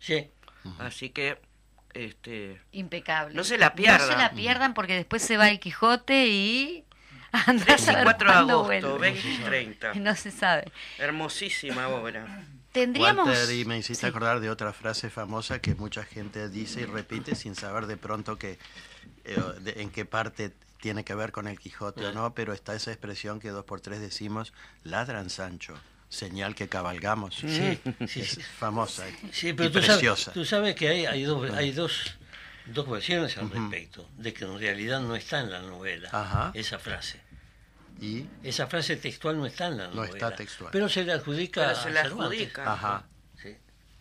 Sí, 0.00 0.30
Así 0.78 1.10
que, 1.10 1.40
este, 1.94 2.60
Impecable. 2.72 3.34
No 3.34 3.44
se 3.44 3.58
la 3.58 3.70
No 3.70 3.74
pierdan. 3.76 4.08
se 4.08 4.16
la 4.16 4.30
pierdan 4.32 4.74
porque 4.74 4.94
después 4.94 5.22
se 5.22 5.36
va 5.36 5.48
el 5.48 5.60
Quijote 5.60 6.26
y... 6.28 6.84
András 7.30 7.84
3 7.84 7.88
y 8.00 8.02
4 8.04 8.30
de 8.30 8.34
agosto, 8.38 8.64
vuelve. 8.64 8.98
20 9.12 9.28
y 9.28 9.36
30. 9.38 9.92
Y 9.94 10.00
no 10.00 10.14
se 10.16 10.30
sabe. 10.30 10.70
Hermosísima 10.98 11.88
obra. 11.88 12.42
Tendríamos... 12.72 13.26
Walter, 13.28 13.54
y 13.54 13.64
me 13.64 13.78
hiciste 13.78 14.02
Sí. 14.02 14.06
acordar 14.06 14.40
de 14.40 14.50
otra 14.50 14.72
frase 14.72 15.10
famosa 15.10 15.58
que 15.60 15.74
mucha 15.74 16.04
gente 16.04 16.48
dice 16.48 16.82
y 16.82 16.84
repite 16.86 17.34
sin 17.34 17.54
saber 17.54 17.86
de 17.86 17.96
pronto 17.96 18.38
que 18.38 18.58
eh, 19.24 19.36
de- 19.60 19.82
en 19.82 19.90
qué 19.90 20.04
parte 20.04 20.52
tiene 20.80 21.04
que 21.04 21.14
ver 21.14 21.32
con 21.32 21.48
el 21.48 21.58
Quijote 21.58 22.06
o 22.06 22.12
no, 22.12 22.34
pero 22.34 22.52
está 22.52 22.74
esa 22.74 22.92
expresión 22.92 23.40
que 23.40 23.48
dos 23.50 23.64
por 23.64 23.80
tres 23.80 24.00
decimos, 24.00 24.52
ladran 24.84 25.28
Sancho, 25.28 25.74
señal 26.08 26.54
que 26.54 26.68
cabalgamos. 26.68 27.34
sí, 27.36 27.78
sí, 28.06 28.20
Es 28.20 28.30
sí. 28.30 28.40
famosa 28.58 29.04
Sí, 29.32 29.48
y 29.48 29.52
tú 29.54 29.70
preciosa. 29.72 30.24
sabes, 30.24 30.34
tú 30.34 30.44
sabes 30.44 30.74
que 30.74 30.88
hay, 30.88 31.06
hay, 31.06 31.22
dos, 31.24 31.50
hay 31.52 31.72
dos, 31.72 32.16
dos 32.66 32.88
versiones 32.88 33.36
al 33.38 33.50
respecto, 33.50 34.08
de 34.16 34.32
que 34.32 34.44
en 34.44 34.58
realidad 34.58 35.00
no 35.00 35.14
está 35.16 35.40
en 35.40 35.50
la 35.50 35.60
novela 35.60 36.08
Ajá. 36.12 36.50
esa 36.54 36.78
frase. 36.78 37.20
Y 38.00 38.26
Esa 38.44 38.68
frase 38.68 38.96
textual 38.96 39.36
no 39.38 39.44
está 39.46 39.66
en 39.66 39.78
la 39.78 39.88
No 39.88 39.94
novela. 39.96 40.12
está 40.14 40.34
textual. 40.36 40.70
Pero 40.72 40.88
se 40.88 41.04
le 41.04 41.12
adjudica 41.12 41.62
Pero 41.62 41.74
se 41.92 41.98
adjudica. 41.98 42.72
ajá, 42.72 43.04
Sí. 43.08 43.17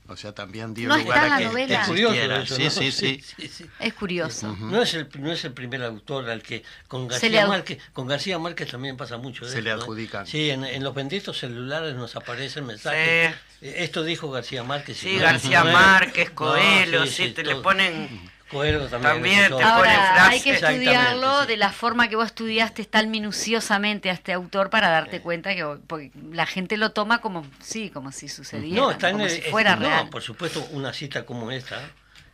O 0.08 0.16
sea, 0.18 0.34
también 0.34 0.74
dio 0.74 0.88
No 0.90 0.98
lugar 0.98 1.18
a 1.20 1.28
la 1.30 1.38
que 1.40 1.46
novela. 1.46 1.82
Es 1.82 1.88
curioso 1.88 2.14
eso, 2.16 2.56
Sí, 2.56 2.64
¿no? 2.64 2.70
sí, 2.70 2.92
sí. 2.92 3.22
sí, 3.38 3.48
sí. 3.48 3.66
Es 3.80 3.94
curioso. 3.94 4.56
No 4.60 4.82
es 4.82 4.94
el 4.94 5.08
no 5.20 5.32
es 5.32 5.44
el 5.46 5.54
primer 5.54 5.84
autor 5.84 6.30
al 6.30 6.42
que 6.42 6.64
con 6.88 7.08
García 7.08 7.44
ad- 7.44 7.48
Márquez 7.50 7.80
con 7.94 8.08
García 8.08 8.40
Márquez 8.40 8.70
también 8.70 8.98
pasa 8.98 9.18
mucho 9.18 9.46
de 9.46 9.52
Se 9.52 9.62
le 9.62 9.70
¿eh? 9.70 9.74
adjudican. 9.74 10.26
Sí, 10.28 10.50
en, 10.50 10.64
en 10.64 10.84
los 10.84 10.94
benditos 10.96 11.38
celulares 11.38 11.96
nos 11.96 12.16
aparecen 12.16 12.66
mensajes. 12.66 13.36
Sí. 13.60 13.66
Eh, 13.68 13.76
Esto 13.84 14.04
dijo 14.04 14.30
García 14.32 14.64
Márquez. 14.64 14.98
Sí, 14.98 15.16
no- 15.16 15.22
García 15.24 15.64
Márquez, 15.64 16.30
No, 16.30 16.36
Coelho, 16.36 17.04
sí, 17.06 17.10
sí, 17.12 17.24
sí, 17.28 17.32
te 17.34 17.44
le 17.44 17.56
ponen... 17.56 18.37
Coelho 18.50 18.88
también. 18.88 19.48
Te 19.50 19.64
Ahora, 19.64 20.14
frase. 20.14 20.32
hay 20.36 20.42
que 20.42 20.52
estudiarlo 20.52 21.42
sí. 21.42 21.48
de 21.48 21.58
la 21.58 21.72
forma 21.72 22.08
que 22.08 22.16
vos 22.16 22.28
estudiaste 22.28 22.86
tan 22.86 23.12
minuciosamente 23.12 24.10
a 24.10 24.14
este 24.14 24.34
autor 24.34 24.70
para 24.70 24.90
darte 24.90 25.20
cuenta 25.22 25.54
que 25.56 25.66
porque 25.88 26.12
la 26.32 26.46
gente 26.46 26.78
lo 26.78 26.92
toma 26.92 27.20
como, 27.20 27.46
sí, 27.62 27.90
como 27.90 28.12
si 28.12 28.28
sucediera, 28.30 28.76
No, 28.76 28.92
está 28.92 29.10
en 29.10 29.14
como 29.16 29.26
el- 29.26 29.32
si 29.32 29.40
es- 29.42 29.48
fuera 29.48 29.76
no, 29.76 29.88
real. 29.88 30.10
por 30.10 30.22
supuesto, 30.22 30.66
una 30.72 30.94
cita 30.94 31.26
como 31.26 31.52
esta. 31.52 31.82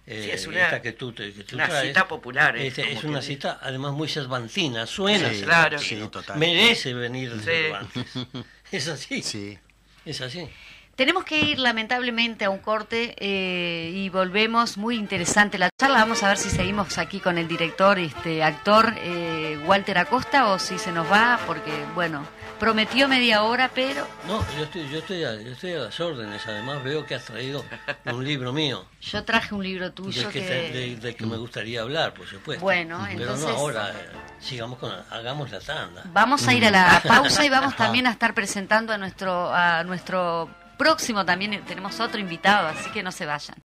eh, 0.06 0.24
Sí, 0.26 0.32
es 0.32 0.48
una- 0.48 0.66
esta 0.66 0.82
que 0.82 0.92
tú, 0.92 1.14
te- 1.14 1.32
que 1.34 1.46
tú 1.46 1.56
una 1.56 1.66
traes, 1.70 1.88
cita 1.88 2.06
popular, 2.10 2.58
eh, 2.58 2.68
este, 2.68 2.92
es 2.92 3.00
que 3.00 3.08
una 3.08 3.20
dice. 3.22 3.34
cita, 3.36 3.60
además, 3.62 3.94
muy 3.94 4.10
cervantina. 4.10 4.86
Suena 4.86 5.30
Sí, 5.30 5.42
claro. 5.44 5.80
cervantino, 5.80 6.06
sí, 6.08 6.12
total. 6.12 6.38
Merece 6.40 6.94
venir 6.94 7.34
de. 7.34 7.42
Cervantes. 7.44 8.06
Es 8.72 8.88
así. 8.90 9.22
Sí. 9.24 9.58
Es 10.06 10.20
así. 10.20 10.50
Tenemos 10.96 11.24
que 11.24 11.40
ir 11.40 11.58
lamentablemente 11.58 12.46
a 12.46 12.52
un 12.52 12.60
corte 12.60 13.16
eh, 13.18 13.92
y 13.96 14.10
volvemos. 14.10 14.78
Muy 14.78 14.96
interesante 14.96 15.58
la 15.58 15.70
charla. 15.80 15.98
Vamos 16.00 16.22
a 16.22 16.28
ver 16.28 16.38
si 16.38 16.52
seguimos 16.52 17.00
aquí 17.00 17.20
con 17.20 17.40
el 17.40 17.48
director, 17.48 17.98
este 17.98 18.44
actor 18.44 18.94
eh, 18.98 19.60
Walter 19.66 19.98
Acosta 19.98 20.50
o 20.52 20.60
si 20.60 20.78
se 20.78 20.92
nos 20.92 21.12
va, 21.12 21.40
porque 21.48 21.72
bueno, 21.96 22.24
prometió 22.60 23.08
media 23.08 23.42
hora, 23.42 23.72
pero 23.74 24.06
No, 24.28 24.46
yo 24.56 24.66
estoy, 24.66 24.88
yo 24.90 25.00
estoy, 25.00 25.24
a, 25.24 25.34
yo 25.42 25.52
estoy 25.54 25.74
a 25.74 25.78
las 25.80 26.00
órdenes. 26.00 26.46
Además, 26.46 26.84
veo 26.84 27.04
que 27.08 27.16
has 27.16 27.26
traído 27.26 27.66
un 28.06 28.24
libro 28.24 28.54
mío. 28.54 28.86
yo 29.02 29.24
traje 29.24 29.56
un 29.56 29.64
libro 29.64 29.92
tuyo 29.94 30.22
Del 30.22 30.32
que, 30.32 30.42
que... 30.42 30.48
te- 30.48 30.72
de, 30.78 30.96
de 30.98 31.16
que 31.16 31.26
me 31.26 31.38
gustaría 31.38 31.82
hablar, 31.82 32.14
por 32.14 32.28
supuesto. 32.28 32.64
Bueno, 32.64 33.00
Pero 33.08 33.20
entonces- 33.22 33.48
no 33.50 33.56
ahora, 33.56 33.90
eh, 33.90 34.10
sigamos 34.40 34.78
con, 34.78 34.92
hagamos 35.10 35.50
la 35.50 35.60
tanda. 35.60 36.04
Vamos 36.14 36.48
a 36.48 36.54
ir 36.54 36.64
a 36.68 36.70
la 36.70 37.02
pausa 37.08 37.44
y 37.44 37.50
vamos 37.50 37.76
también 37.76 38.06
a 38.06 38.12
estar 38.12 38.36
presentando 38.36 38.94
a 38.94 38.98
nuestro 39.00 39.52
a 39.52 39.84
nuestro 39.84 40.50
próximo 40.78 41.26
también 41.26 41.64
tenemos 41.66 42.00
otro 42.00 42.20
invitado, 42.20 42.68
así 42.68 42.90
que 42.92 43.04
no 43.04 43.12
se 43.12 43.26
vayan. 43.26 43.56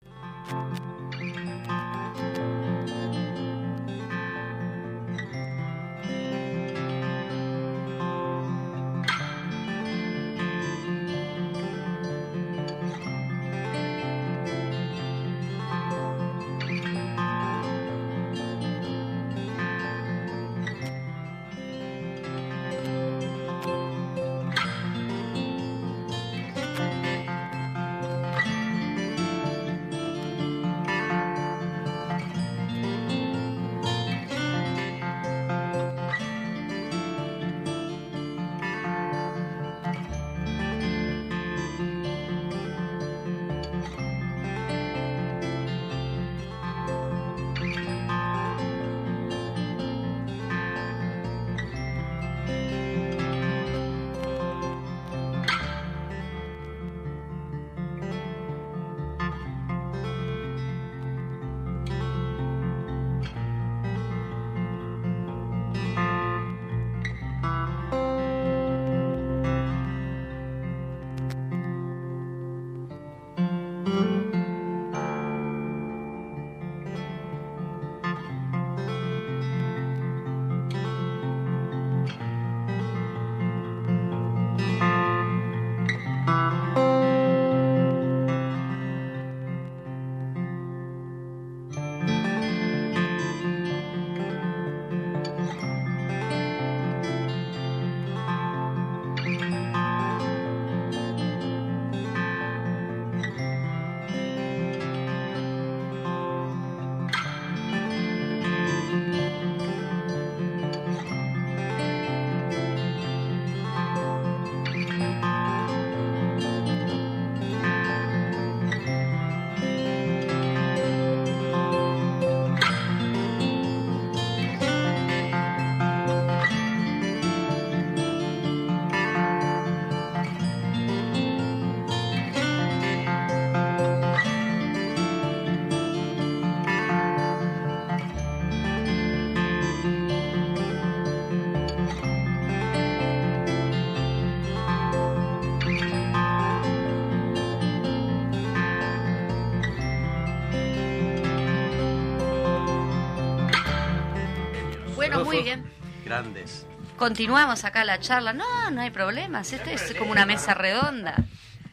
Muy 155.28 155.42
bien. 155.42 155.70
Grandes. 156.04 156.66
Continuamos 156.96 157.64
acá 157.64 157.84
la 157.84 158.00
charla. 158.00 158.32
No, 158.32 158.70
no 158.70 158.80
hay 158.80 158.90
problemas. 158.90 159.52
Esto 159.52 159.70
es 159.70 159.94
como 159.94 160.10
una 160.10 160.26
mesa 160.26 160.54
redonda. 160.54 161.14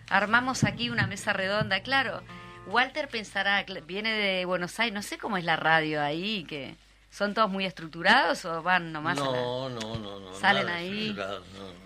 Armamos 0.09 0.63
aquí 0.63 0.89
una 0.89 1.07
mesa 1.07 1.33
redonda, 1.33 1.81
claro. 1.81 2.21
Walter 2.67 3.07
pensará, 3.09 3.63
viene 3.87 4.11
de 4.13 4.45
Buenos 4.45 4.79
Aires, 4.79 4.93
no 4.93 5.01
sé 5.01 5.17
cómo 5.17 5.37
es 5.37 5.43
la 5.43 5.55
radio 5.55 6.01
ahí, 6.01 6.43
que 6.45 6.75
son 7.11 7.33
todos 7.33 7.49
muy 7.49 7.65
estructurados 7.65 8.43
o 8.45 8.61
van 8.63 8.91
nomás 8.91 9.17
a 9.19 9.25
la- 9.25 9.31
No, 9.31 9.69
no, 9.69 9.95
no, 9.97 10.19
no. 10.19 10.33
Salen 10.35 10.67
ahí. 10.69 11.13
no, 11.15 11.25
no. 11.39 11.85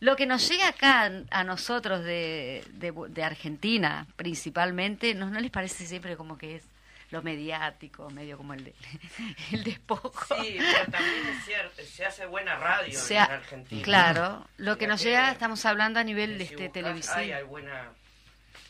Lo 0.00 0.16
que 0.16 0.26
nos 0.26 0.48
llega 0.48 0.68
acá 0.68 1.10
a 1.30 1.44
nosotros 1.44 2.02
de, 2.02 2.64
de, 2.72 2.92
de 3.08 3.22
Argentina, 3.24 4.06
principalmente, 4.16 5.14
¿no, 5.14 5.30
¿no 5.30 5.38
les 5.38 5.50
parece 5.52 5.86
siempre 5.86 6.16
como 6.16 6.36
que 6.36 6.56
es 6.56 6.64
lo 7.12 7.22
mediático, 7.22 8.10
medio 8.10 8.36
como 8.36 8.54
el, 8.54 8.64
de, 8.64 8.74
el 9.52 9.62
despojo? 9.62 10.34
Sí, 10.42 10.58
pero 10.58 10.90
también 10.90 11.26
es 11.28 11.44
cierto, 11.44 11.82
se 11.84 12.04
hace 12.04 12.26
buena 12.26 12.56
radio 12.56 12.98
Se 12.98 13.14
en 13.14 13.20
ha- 13.20 13.24
Argentina. 13.26 13.82
Claro, 13.82 14.48
lo 14.56 14.76
que 14.78 14.86
nos 14.86 15.02
llega, 15.02 15.30
estamos 15.30 15.64
hablando 15.66 16.00
a 16.00 16.04
nivel 16.04 16.36
Si 16.38 16.44
este, 16.44 16.68
televisivo. 16.70 17.14
Ay, 17.16 17.32
hay 17.32 17.44
buena... 17.44 17.90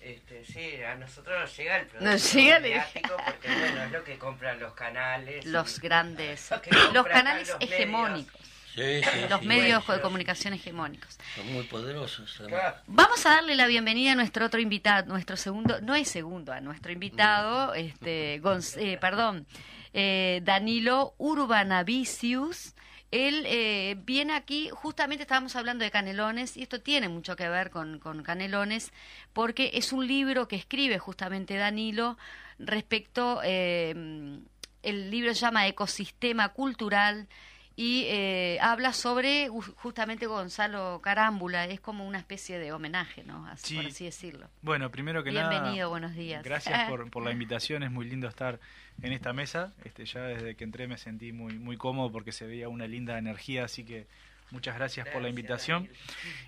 Este, 0.01 0.45
sí, 0.45 0.83
a 0.83 0.97
nosotros 0.97 1.39
nos 1.41 1.57
llega 1.57 1.77
el 1.77 1.87
producto 1.87 2.11
Nos 2.11 2.33
llega 2.35 2.57
el- 2.57 2.63
mediático 2.63 3.17
porque, 3.25 3.49
bueno, 3.49 3.83
es 3.85 3.91
lo 3.93 4.03
que 4.03 4.19
compran 4.19 4.59
los 4.59 4.75
canales. 4.75 5.47
Los 5.47 5.79
y- 5.79 5.81
grandes, 5.81 6.51
los 6.93 7.07
canales 7.07 7.49
los 7.51 7.59
hegemónicos, 7.63 8.41
Sí, 8.75 9.01
sí, 9.03 9.19
los 9.29 9.41
sí, 9.41 9.47
medios 9.47 9.85
bueno. 9.87 9.99
de 9.99 10.03
comunicación 10.03 10.55
hegemónicos. 10.55 11.19
Son 11.37 11.53
muy 11.53 11.65
poderosos. 11.65 12.41
Vamos 12.87 13.27
a 13.27 13.31
darle 13.35 13.55
la 13.55 13.67
bienvenida 13.67 14.13
a 14.13 14.15
nuestro 14.15 14.47
otro 14.47 14.61
invitado, 14.61 15.07
nuestro 15.09 15.37
segundo, 15.37 15.81
no 15.81 15.95
es 15.95 16.09
segundo, 16.09 16.53
a 16.53 16.61
nuestro 16.61 16.91
invitado, 16.93 17.75
este, 17.75 18.41
Gonz- 18.43 18.77
eh, 18.79 18.99
perdón, 18.99 19.47
eh, 19.93 20.41
Danilo 20.45 21.15
Urbanavicius. 21.19 22.75
Él 23.11 23.45
eh, 23.47 23.97
viene 24.07 24.33
aquí, 24.33 24.71
justamente 24.73 25.23
estábamos 25.25 25.55
hablando 25.55 25.85
de 25.85 25.91
Canelones, 25.91 26.57
y 26.57 26.63
esto 26.63 26.81
tiene 26.81 27.11
mucho 27.11 27.37
que 27.37 27.47
ver 27.47 27.69
con, 27.69 27.99
con 27.99 28.23
Canelones, 28.23 28.91
porque 29.35 29.73
es 29.75 29.93
un 29.93 30.07
libro 30.07 30.49
que 30.49 30.57
escribe 30.57 30.99
justamente 30.99 31.57
Danilo 31.57 32.17
respecto, 32.59 33.43
eh, 33.45 33.91
el 34.83 35.11
libro 35.11 35.35
se 35.35 35.41
llama 35.41 35.67
Ecosistema 35.67 36.49
Cultural, 36.55 37.29
y 37.77 38.05
eh, 38.09 38.59
habla 38.61 38.93
sobre 38.93 39.49
ju- 39.49 39.75
justamente 39.77 40.27
Gonzalo 40.27 41.01
Carámbula, 41.03 41.65
es 41.67 41.81
como 41.81 42.07
una 42.07 42.19
especie 42.19 42.59
de 42.59 42.73
homenaje, 42.73 43.25
¿no? 43.25 43.47
Así, 43.47 43.67
Sí. 43.69 43.77
Por 43.77 43.87
así 43.87 44.05
decirlo. 44.05 44.49
Bueno, 44.63 44.91
primero 44.91 45.23
que 45.25 45.31
Bienvenido, 45.31 45.75
nada, 45.75 45.87
buenos 45.87 46.15
días. 46.15 46.43
gracias 46.45 46.89
por, 46.91 47.11
por 47.11 47.25
la 47.25 47.31
invitación, 47.33 47.83
es 47.83 47.91
muy 47.91 48.05
lindo 48.09 48.29
estar 48.29 48.59
en 49.03 49.13
esta 49.13 49.33
mesa. 49.33 49.73
Este, 49.85 50.05
ya 50.05 50.21
desde 50.23 50.55
que 50.55 50.65
entré 50.65 50.87
me 50.87 50.99
sentí 50.99 51.33
muy, 51.33 51.55
muy 51.59 51.77
cómodo 51.77 52.13
porque 52.13 52.33
se 52.33 52.47
veía 52.47 52.69
una 52.69 52.87
linda 52.87 53.17
energía, 53.19 53.65
así 53.65 53.85
que 53.85 54.07
muchas 54.51 54.75
gracias, 54.77 55.09
por 55.09 55.23
la 55.23 55.29
invitación. 55.31 55.85
Daniel. 55.85 55.97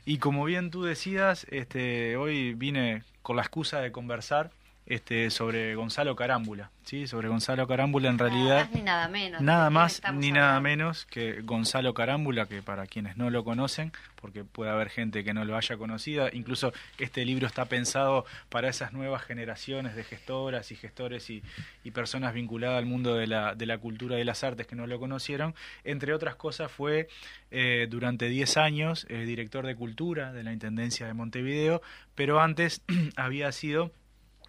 Y 0.05 0.19
como 0.19 0.45
bien 0.45 0.71
tú 0.71 0.83
decías, 0.85 1.47
este, 1.51 2.17
hoy 2.17 2.55
vine 2.55 3.03
con 3.23 3.37
la 3.37 3.43
excusa 3.43 3.81
de 3.81 3.91
conversar 3.93 4.51
este, 4.87 5.31
sobre 5.31 5.75
Gonzalo 5.75 6.15
Carámbula, 6.15 6.71
¿sí? 6.85 7.07
Sobre 7.07 7.29
Gonzalo 7.29 7.67
Carámbula 7.67 8.11
en 8.11 8.19
realidad... 8.19 8.69
Nada 8.71 8.71
más 8.71 8.75
ni 8.75 8.83
nada 8.83 9.09
menos. 9.09 9.41
Nada 9.41 9.65
¿de 9.65 9.71
quién 9.71 9.75
más 9.75 10.03
ni 10.15 10.33
nada 10.33 10.57
hablando? 10.57 10.69
menos 10.69 11.07
que 11.07 11.41
Gonzalo 11.41 11.95
Carámbula, 11.95 12.47
que 12.47 12.63
para 12.63 12.87
quienes 12.87 13.17
no 13.17 13.31
lo 13.31 13.45
conocen, 13.45 13.93
porque 14.17 14.45
puede 14.45 14.71
haber 14.71 14.91
gente 14.91 15.25
que 15.25 15.33
no 15.33 15.45
lo 15.45 15.57
haya 15.57 15.77
conocido, 15.77 16.29
incluso 16.33 16.73
este 16.99 17.25
libro 17.25 17.47
está 17.47 17.65
pensado 17.65 18.27
para 18.51 18.69
esas 18.69 18.93
nuevas 18.93 19.23
generaciones 19.23 19.95
de 19.95 20.05
gestoras 20.05 20.71
y 20.71 20.77
gestores 20.77 21.31
y, 21.31 21.43
y 21.83 21.91
personas 21.91 22.35
vinculadas 22.35 22.79
al 22.79 22.87
mundo 22.87 23.15
de 23.15 23.27
la, 23.27 23.55
de 23.55 23.67
la 23.67 23.79
cultura 23.79 24.17
y 24.17 24.19
de 24.19 24.25
las 24.25 24.45
artes 24.45 24.67
que 24.67 24.77
no 24.77 24.87
lo 24.87 24.99
conocieron. 24.99 25.55
Entre 25.85 26.13
otras 26.13 26.37
cosas 26.37 26.71
fue 26.71 27.09
eh, 27.51 27.87
durante 27.89 28.29
10 28.29 28.57
años 28.59 29.07
eh, 29.09 29.25
director 29.25 29.67
de 29.67 29.77
cultura 29.77 30.33
de 30.33 30.43
la 30.43 30.53
Intendencia 30.53 31.07
de 31.07 31.15
Montevideo, 31.15 31.83
pero 32.15 32.41
antes 32.41 32.83
había 33.17 33.51
sido 33.53 33.93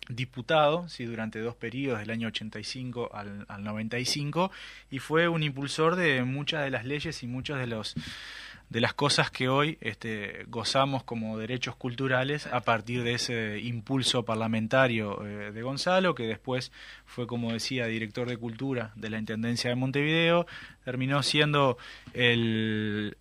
diputado 0.10 0.88
sí, 0.90 1.06
durante 1.06 1.40
dos 1.40 1.56
periodos, 1.56 2.00
del 2.00 2.12
año 2.12 2.28
85 2.28 3.12
al, 3.14 3.46
al 3.48 3.64
95, 3.64 4.52
y 4.92 5.00
fue 5.00 5.28
un 5.28 5.44
impulsor 5.44 5.96
de 5.96 6.24
muchas 6.24 6.64
de 6.64 6.72
las 6.72 6.86
leyes 6.86 7.24
y 7.24 7.28
muchos 7.28 7.58
de 7.60 7.68
los 7.68 7.96
de 8.70 8.82
las 8.82 8.94
cosas 8.94 9.30
que 9.30 9.48
hoy 9.48 9.78
este, 9.82 10.46
gozamos 10.48 11.04
como 11.04 11.38
derechos 11.38 11.76
culturales 11.76 12.48
a 12.48 12.62
partir 12.62 13.04
de 13.04 13.14
ese 13.14 13.60
impulso 13.60 14.24
parlamentario 14.24 15.24
eh, 15.24 15.52
de 15.52 15.62
Gonzalo, 15.62 16.16
que 16.16 16.24
después 16.24 16.72
fue, 17.06 17.28
como 17.28 17.54
decía, 17.54 17.86
director 17.86 18.28
de 18.28 18.38
cultura 18.38 18.92
de 18.96 19.10
la 19.10 19.20
Intendencia 19.20 19.70
de 19.70 19.76
Montevideo, 19.76 20.48
terminó 20.84 21.22
siendo 21.22 21.78
el, 22.14 23.16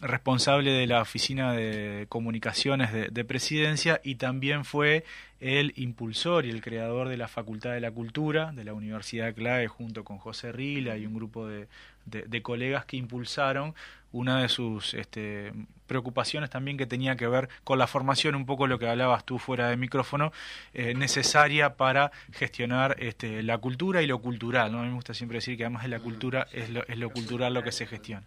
responsable 0.00 0.72
de 0.72 0.86
la 0.86 1.02
Oficina 1.02 1.52
de 1.52 2.06
Comunicaciones 2.08 2.92
de, 2.92 3.08
de 3.08 3.24
Presidencia 3.24 4.00
y 4.02 4.16
también 4.16 4.64
fue 4.64 5.04
el 5.40 5.72
impulsor 5.76 6.46
y 6.46 6.50
el 6.50 6.62
creador 6.62 7.08
de 7.08 7.16
la 7.16 7.26
Facultad 7.26 7.72
de 7.72 7.80
la 7.80 7.90
Cultura 7.90 8.52
de 8.52 8.64
la 8.64 8.74
Universidad 8.74 9.26
de 9.26 9.34
Clave 9.34 9.66
junto 9.66 10.04
con 10.04 10.18
José 10.18 10.52
Rila 10.52 10.96
y 10.96 11.06
un 11.06 11.14
grupo 11.14 11.48
de 11.48 12.42
colegas 12.42 12.84
que 12.84 12.96
impulsaron 12.96 13.74
una 14.12 14.40
de 14.40 14.48
sus 14.48 14.94
este, 14.94 15.52
preocupaciones 15.86 16.50
también 16.50 16.76
que 16.76 16.86
tenía 16.86 17.16
que 17.16 17.26
ver 17.26 17.48
con 17.64 17.78
la 17.78 17.86
formación, 17.86 18.34
un 18.34 18.46
poco 18.46 18.66
lo 18.66 18.78
que 18.78 18.88
hablabas 18.88 19.24
tú 19.24 19.38
fuera 19.38 19.68
de 19.68 19.76
micrófono, 19.76 20.32
eh, 20.74 20.94
necesaria 20.94 21.76
para 21.76 22.12
gestionar 22.32 22.96
este, 22.98 23.42
la 23.42 23.58
cultura 23.58 24.02
y 24.02 24.06
lo 24.06 24.20
cultural. 24.20 24.72
¿no? 24.72 24.80
A 24.80 24.82
mí 24.82 24.88
me 24.88 24.94
gusta 24.94 25.14
siempre 25.14 25.38
decir 25.38 25.56
que 25.56 25.64
además 25.64 25.82
de 25.82 25.88
la 25.88 26.00
cultura 26.00 26.46
es 26.52 26.70
lo, 26.70 26.86
es 26.86 26.98
lo 26.98 27.10
cultural 27.10 27.54
lo 27.54 27.62
que 27.62 27.72
se 27.72 27.86
gestiona. 27.86 28.26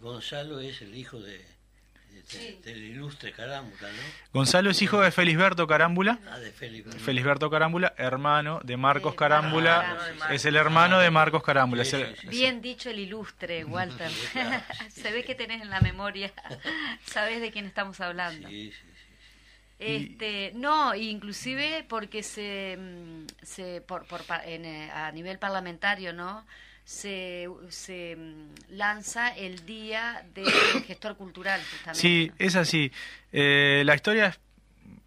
Gonzalo 0.00 0.60
es 0.60 0.82
el 0.82 0.94
hijo 0.94 1.18
de, 1.20 1.53
de- 2.38 2.60
del 2.62 2.82
ilustre 2.84 3.32
Carámbula, 3.32 3.88
¿no? 3.88 3.98
Gonzalo 4.32 4.70
es 4.70 4.82
hijo 4.82 5.00
de 5.00 5.10
Felisberto 5.10 5.66
Carámbula. 5.66 6.18
Ah, 6.30 6.38
de. 6.38 6.50
Felisberto 6.52 7.50
Carámbula, 7.50 7.94
hermano 7.96 8.60
de 8.64 8.76
Marcos 8.76 9.14
Carámbula, 9.14 9.96
es 10.30 10.44
el 10.44 10.56
hermano 10.56 10.98
de 10.98 11.10
Marcos 11.10 11.42
Carámbula. 11.42 11.84
Sí, 11.84 11.96
es 11.96 12.02
el- 12.02 12.14
sí, 12.16 12.20
sí. 12.22 12.28
Bien 12.28 12.60
dicho 12.62 12.90
el 12.90 12.98
ilustre, 12.98 13.64
Walter. 13.64 14.10
Sí, 14.10 14.26
claro, 14.32 14.62
sí, 14.90 14.90
Se 15.02 15.12
ve 15.12 15.24
que 15.24 15.34
tenés 15.34 15.62
en 15.62 15.70
la 15.70 15.80
memoria, 15.80 16.32
sabés 17.06 17.40
de 17.40 17.50
quién 17.50 17.66
estamos 17.66 18.00
hablando. 18.00 18.48
Sí, 18.48 18.70
sí, 18.72 18.78
sí. 18.78 18.84
Este, 19.78 20.52
no, 20.54 20.94
inclusive 20.94 21.84
porque 21.88 22.22
se, 22.22 22.76
mm, 22.78 23.26
se 23.44 23.80
por, 23.80 24.06
por 24.06 24.22
pa- 24.24 24.44
en, 24.44 24.64
eh, 24.64 24.90
a 24.90 25.10
nivel 25.12 25.38
parlamentario, 25.38 26.12
¿no? 26.12 26.46
Se, 26.84 27.48
se 27.70 28.16
mm, 28.16 28.54
lanza 28.70 29.28
el 29.28 29.64
día 29.64 30.24
del 30.34 30.46
gestor 30.86 31.16
cultural, 31.16 31.60
justamente. 31.60 32.00
Sí, 32.00 32.32
es 32.38 32.56
así. 32.56 32.92
Eh, 33.32 33.82
la 33.84 33.94
historia 33.94 34.26
es... 34.26 34.38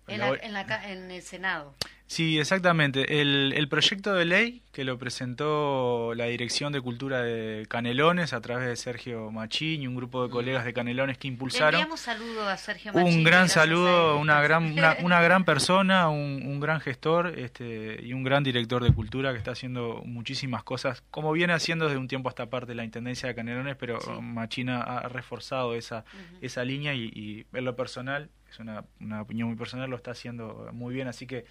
en, 0.07 0.53
la 0.53 0.91
en 0.91 1.11
el 1.11 1.21
Senado. 1.21 1.75
Sí, 2.07 2.39
exactamente. 2.39 3.19
El, 3.21 3.53
el 3.55 3.67
proyecto 3.67 4.13
de 4.13 4.23
ley 4.25 4.61
que 4.71 4.85
lo 4.85 4.97
presentó 4.97 6.13
la 6.15 6.25
Dirección 6.25 6.71
de 6.71 6.79
Cultura 6.79 7.21
de 7.21 7.65
Canelones 7.67 8.31
a 8.31 8.39
través 8.39 8.65
de 8.67 8.75
Sergio 8.77 9.29
Machín 9.31 9.81
y 9.81 9.87
un 9.87 9.95
grupo 9.95 10.23
de 10.23 10.29
colegas 10.29 10.63
de 10.63 10.71
Canelones 10.73 11.17
que 11.17 11.27
impulsaron. 11.27 11.81
enviamos 11.81 11.99
saludo 11.99 12.47
a 12.47 12.55
Sergio 12.55 12.93
Machín, 12.93 13.17
Un 13.17 13.23
gran 13.25 13.49
saludo, 13.49 14.17
una 14.19 14.41
gran, 14.41 14.63
una, 14.71 14.95
una 15.01 15.21
gran 15.21 15.43
persona, 15.43 16.07
un, 16.09 16.43
un 16.45 16.59
gran 16.61 16.79
gestor 16.79 17.37
este, 17.37 17.99
y 18.01 18.13
un 18.13 18.23
gran 18.23 18.43
director 18.43 18.83
de 18.83 18.93
cultura 18.93 19.31
que 19.33 19.37
está 19.39 19.51
haciendo 19.51 20.01
muchísimas 20.05 20.63
cosas, 20.63 21.03
como 21.11 21.31
viene 21.33 21.53
haciendo 21.53 21.85
desde 21.85 21.97
un 21.97 22.07
tiempo 22.07 22.29
hasta 22.29 22.45
parte 22.49 22.73
la 22.73 22.83
Intendencia 22.85 23.27
de 23.27 23.35
Canelones, 23.35 23.75
pero 23.75 23.97
Sí. 23.99 24.11
Machina 24.21 24.81
ha 24.81 25.09
reforzado 25.09 25.73
esa, 25.75 26.05
esa 26.41 26.63
línea 26.63 26.93
y, 26.93 27.05
y 27.13 27.45
en 27.51 27.65
lo 27.65 27.75
personal, 27.75 28.29
es 28.49 28.59
una, 28.59 28.85
una 29.01 29.21
opinión 29.23 29.49
muy 29.49 29.57
personal, 29.57 29.89
lo 29.89 29.97
está 29.97 30.11
haciendo 30.11 30.69
muy 30.71 30.93
bien, 30.93 31.07
así 31.09 31.25
que 31.27 31.45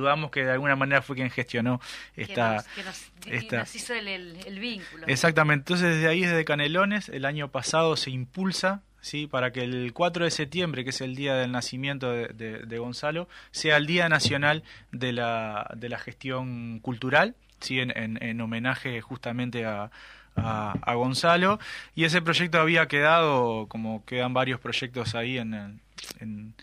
saludamos 0.00 0.30
que 0.30 0.44
de 0.44 0.52
alguna 0.52 0.76
manera 0.76 1.02
fue 1.02 1.16
quien 1.16 1.30
gestionó 1.30 1.80
que 2.14 2.22
esta... 2.22 2.54
nos, 2.56 2.64
que 2.68 2.82
nos- 2.84 3.10
esta- 3.26 3.58
nos 3.58 3.74
hizo 3.74 3.94
el, 3.94 4.08
el- 4.08 4.36
el 4.46 4.58
vínculo. 4.58 5.06
Exactamente, 5.06 5.60
entonces 5.62 5.94
desde 5.96 6.08
ahí, 6.08 6.20
desde 6.22 6.44
Canelones, 6.44 7.08
el 7.10 7.24
año 7.26 7.48
pasado 7.50 7.96
se 7.96 8.10
impulsa 8.10 8.80
¿sí? 9.02 9.26
para 9.26 9.52
que 9.52 9.62
el 9.62 9.92
4 9.92 10.24
de 10.24 10.30
septiembre, 10.30 10.84
que 10.84 10.90
es 10.90 11.00
el 11.02 11.14
día 11.16 11.34
del 11.34 11.52
nacimiento 11.52 12.10
de, 12.12 12.28
de- 12.28 12.58
de 12.60 12.78
Gonzalo, 12.78 13.28
sea 13.50 13.76
el 13.76 13.86
Día 13.86 14.08
Nacional 14.08 14.62
de 14.92 15.12
la, 15.12 15.70
de 15.76 15.88
la 15.90 15.98
Gestión 15.98 16.78
Cultural, 16.80 17.34
¿sí? 17.60 17.78
en, 17.80 17.90
en- 17.96 18.22
en 18.22 18.40
homenaje 18.40 19.00
justamente 19.02 19.66
a, 19.66 19.90
a- 20.36 20.74
a 20.82 20.94
Gonzalo. 20.94 21.58
Y 21.94 22.04
ese 22.04 22.22
proyecto 22.22 22.58
había 22.58 22.88
quedado, 22.88 23.66
como 23.68 24.04
quedan 24.06 24.32
varios 24.32 24.60
proyectos 24.60 25.14
ahí 25.14 25.36
en, 25.38 25.80
en, 26.20 26.54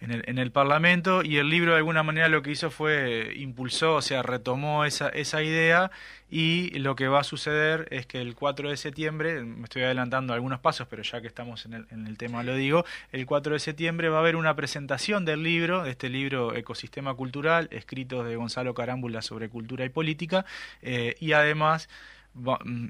en 0.00 0.10
el, 0.12 0.22
en 0.26 0.38
el 0.38 0.50
Parlamento 0.50 1.22
y 1.22 1.36
el 1.36 1.48
libro 1.48 1.72
de 1.72 1.78
alguna 1.78 2.02
manera 2.02 2.28
lo 2.28 2.42
que 2.42 2.50
hizo 2.50 2.70
fue 2.70 3.32
impulsó, 3.36 3.96
o 3.96 4.02
sea, 4.02 4.22
retomó 4.22 4.84
esa, 4.84 5.08
esa 5.10 5.42
idea 5.42 5.90
y 6.30 6.70
lo 6.78 6.94
que 6.96 7.08
va 7.08 7.20
a 7.20 7.24
suceder 7.24 7.88
es 7.90 8.06
que 8.06 8.20
el 8.20 8.34
4 8.34 8.70
de 8.70 8.76
septiembre, 8.76 9.42
me 9.42 9.64
estoy 9.64 9.82
adelantando 9.82 10.32
algunos 10.32 10.60
pasos, 10.60 10.86
pero 10.88 11.02
ya 11.02 11.20
que 11.20 11.26
estamos 11.26 11.66
en 11.66 11.74
el, 11.74 11.86
en 11.90 12.06
el 12.06 12.16
tema 12.16 12.42
lo 12.42 12.54
digo, 12.54 12.84
el 13.12 13.26
4 13.26 13.54
de 13.54 13.58
septiembre 13.58 14.08
va 14.08 14.18
a 14.18 14.20
haber 14.20 14.36
una 14.36 14.54
presentación 14.56 15.24
del 15.24 15.42
libro, 15.42 15.82
de 15.82 15.90
este 15.90 16.08
libro 16.08 16.54
Ecosistema 16.54 17.14
Cultural, 17.14 17.68
escritos 17.70 18.26
de 18.26 18.36
Gonzalo 18.36 18.74
Carámbula 18.74 19.22
sobre 19.22 19.48
cultura 19.48 19.84
y 19.84 19.88
política, 19.90 20.46
eh, 20.82 21.16
y 21.20 21.32
además 21.32 21.88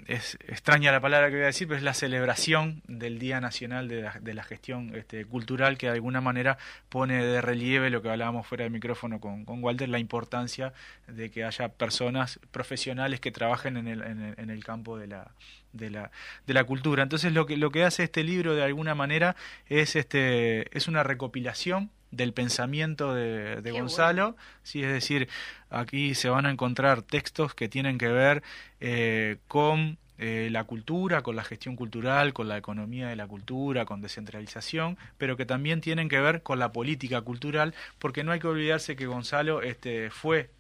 es 0.07 0.37
extraña 0.47 0.93
la 0.93 1.01
palabra 1.01 1.29
que 1.29 1.37
voy 1.37 1.45
a 1.45 1.47
decir, 1.47 1.67
pero 1.67 1.79
es 1.79 1.83
la 1.83 1.95
celebración 1.95 2.83
del 2.87 3.19
Día 3.19 3.41
Nacional 3.41 3.89
de 3.89 4.03
la, 4.03 4.19
de 4.21 4.35
la 4.35 4.45
Gestión 4.45 4.95
este, 4.95 5.25
Cultural 5.25 5.79
que 5.79 5.87
de 5.87 5.95
alguna 5.95 6.21
manera 6.21 6.59
pone 6.89 7.25
de 7.25 7.41
relieve 7.41 7.89
lo 7.91 8.03
que 8.03 8.11
hablábamos 8.11 8.47
fuera 8.47 8.65
del 8.65 8.73
micrófono 8.73 9.19
con, 9.19 9.45
con 9.45 9.65
Walter, 9.65 9.89
la 9.89 9.99
importancia 9.99 10.75
de 11.09 11.31
que 11.31 11.45
haya 11.45 11.69
personas 11.71 12.39
profesionales 12.51 13.21
que 13.21 13.33
trabajen 13.33 13.77
en 13.79 13.89
el, 13.89 14.03
en 14.03 14.23
el, 14.23 14.35
en 14.39 14.51
el 14.51 14.63
campo 14.63 14.99
de 14.99 15.07
la, 15.07 15.31
de 15.73 15.91
la, 15.91 16.11
de 16.47 16.55
la 16.55 16.65
cultura. 16.65 17.03
Entonces 17.03 17.33
lo 17.33 17.47
que, 17.47 17.57
lo 17.57 17.71
que 17.71 17.85
hace 17.85 18.05
este 18.05 18.23
libro 18.23 18.55
de 18.55 18.63
alguna 18.63 18.95
manera 18.95 19.37
es, 19.69 19.97
este, 19.97 20.77
es 20.77 20.87
una 20.87 21.03
recopilación 21.03 21.91
del 22.11 22.33
pensamiento 22.33 23.15
de, 23.15 23.71
Gonzalo, 23.71 24.37
sí, 24.63 24.83
es 24.83 24.93
decir, 24.93 25.29
aquí 25.71 26.15
se 26.15 26.29
van 26.29 26.47
a 26.47 26.51
encontrar 26.51 27.03
textos 27.03 27.55
que 27.55 27.69
tienen 27.69 27.99
que 27.99 28.09
ver 28.09 28.43
eh, 28.81 29.39
con 29.47 29.99
eh, 30.19 30.49
la 30.51 30.65
cultura, 30.65 31.23
con 31.23 31.35
la 31.35 31.45
gestión 31.45 31.77
cultural, 31.77 32.35
con 32.35 32.47
la 32.47 32.59
economía 32.59 33.09
de 33.09 33.17
la 33.17 33.27
cultura, 33.27 33.87
con 33.87 34.03
descentralización, 34.03 34.99
pero 35.17 35.37
que 35.39 35.47
también 35.47 35.81
tienen 35.81 36.11
que 36.11 36.21
ver 36.21 36.43
con 36.43 36.59
la 36.59 36.73
política 36.73 37.23
cultural, 37.23 37.75
porque 37.99 38.23
no 38.23 38.33
hay 38.33 38.39
que 38.41 38.49
olvidarse 38.49 38.97
que 38.97 39.07
Gonzalo 39.07 39.63
este, 39.63 40.11
fue 40.11 40.51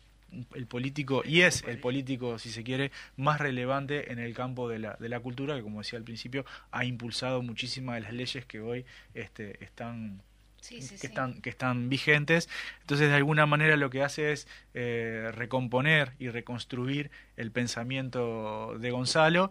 el 0.55 0.67
político 0.67 1.23
y 1.27 1.43
es 1.43 1.63
el 1.67 1.79
político, 1.79 2.39
si 2.39 2.51
se 2.51 2.63
quiere, 2.63 2.91
más 3.17 3.39
relevante 3.39 4.13
en 4.13 4.19
el 4.19 4.33
campo 4.33 4.67
de 4.67 4.79
la, 4.79 4.97
de 4.99 5.09
la 5.09 5.21
cultura, 5.21 5.57
que 5.57 5.63
como 5.63 5.81
decía 5.81 5.99
al 5.99 6.05
principio, 6.05 6.47
ha 6.71 6.87
impulsado 6.87 7.43
muchísimas 7.43 7.97
de 7.97 8.01
las 8.01 8.13
leyes 8.15 8.47
que 8.47 8.61
hoy 8.61 8.87
este, 9.13 9.63
están 9.63 10.23
Sí, 10.71 10.83
sí, 10.83 10.99
que 11.01 11.09
están 11.09 11.41
que 11.43 11.51
están 11.51 11.89
vigentes 11.89 12.49
entonces 12.83 13.09
de 13.09 13.17
alguna 13.17 13.45
manera 13.45 13.77
lo 13.77 13.91
que 13.91 14.05
hace 14.05 14.31
es 14.31 14.47
eh, 14.73 15.33
recomponer 15.35 16.13
y 16.21 16.29
reconstruir 16.29 17.11
el 17.37 17.51
pensamiento 17.51 18.77
de 18.79 18.93
Gonzalo 18.93 19.51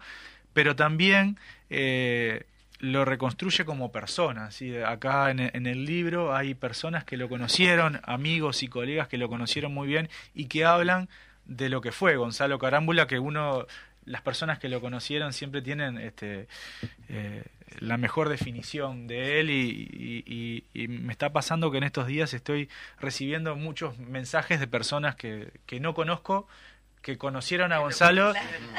pero 0.53 0.77
también 0.77 1.37
eh, 1.69 2.45
lo 2.79 3.03
reconstruye 3.03 3.65
como 3.65 3.91
persona 3.91 4.49
¿sí? 4.51 4.77
acá 4.77 5.29
en, 5.29 5.41
en 5.41 5.67
el 5.67 5.83
libro 5.83 6.33
hay 6.33 6.53
personas 6.53 7.03
que 7.03 7.17
lo 7.17 7.27
conocieron 7.27 7.99
amigos 8.03 8.63
y 8.63 8.69
colegas 8.69 9.09
que 9.09 9.17
lo 9.17 9.27
conocieron 9.27 9.73
muy 9.73 9.89
bien 9.89 10.07
y 10.33 10.45
que 10.45 10.63
hablan 10.63 11.09
de 11.43 11.67
lo 11.67 11.81
que 11.81 11.91
fue 11.91 12.15
Gonzalo 12.15 12.59
Carámbula 12.59 13.07
que 13.07 13.19
uno 13.19 13.65
las 14.09 14.21
personas 14.21 14.59
que 14.59 14.69
lo 14.69 14.81
conocieron 14.81 15.31
siempre 15.33 15.61
tienen 15.61 15.97
este 15.97 16.47
eh, 17.07 17.43
la 17.79 17.97
mejor 17.97 18.27
definición 18.29 19.07
de 19.07 19.39
él 19.39 19.49
y, 19.51 19.53
y- 19.91 20.23
y- 20.73 20.83
y 20.83 20.87
me 20.87 21.11
está 21.13 21.31
pasando 21.31 21.69
que 21.71 21.77
en 21.77 21.83
estos 21.83 22.07
días 22.07 22.33
estoy 22.33 22.67
recibiendo 22.99 23.55
muchos 23.55 23.97
mensajes 23.99 24.59
de 24.59 24.67
personas 24.67 25.15
que, 25.15 25.51
que 25.67 25.79
no 25.79 25.93
conozco, 25.93 26.47
que 27.01 27.17
conocieron 27.17 27.71
a 27.71 27.77
Gonzalo 27.77 28.33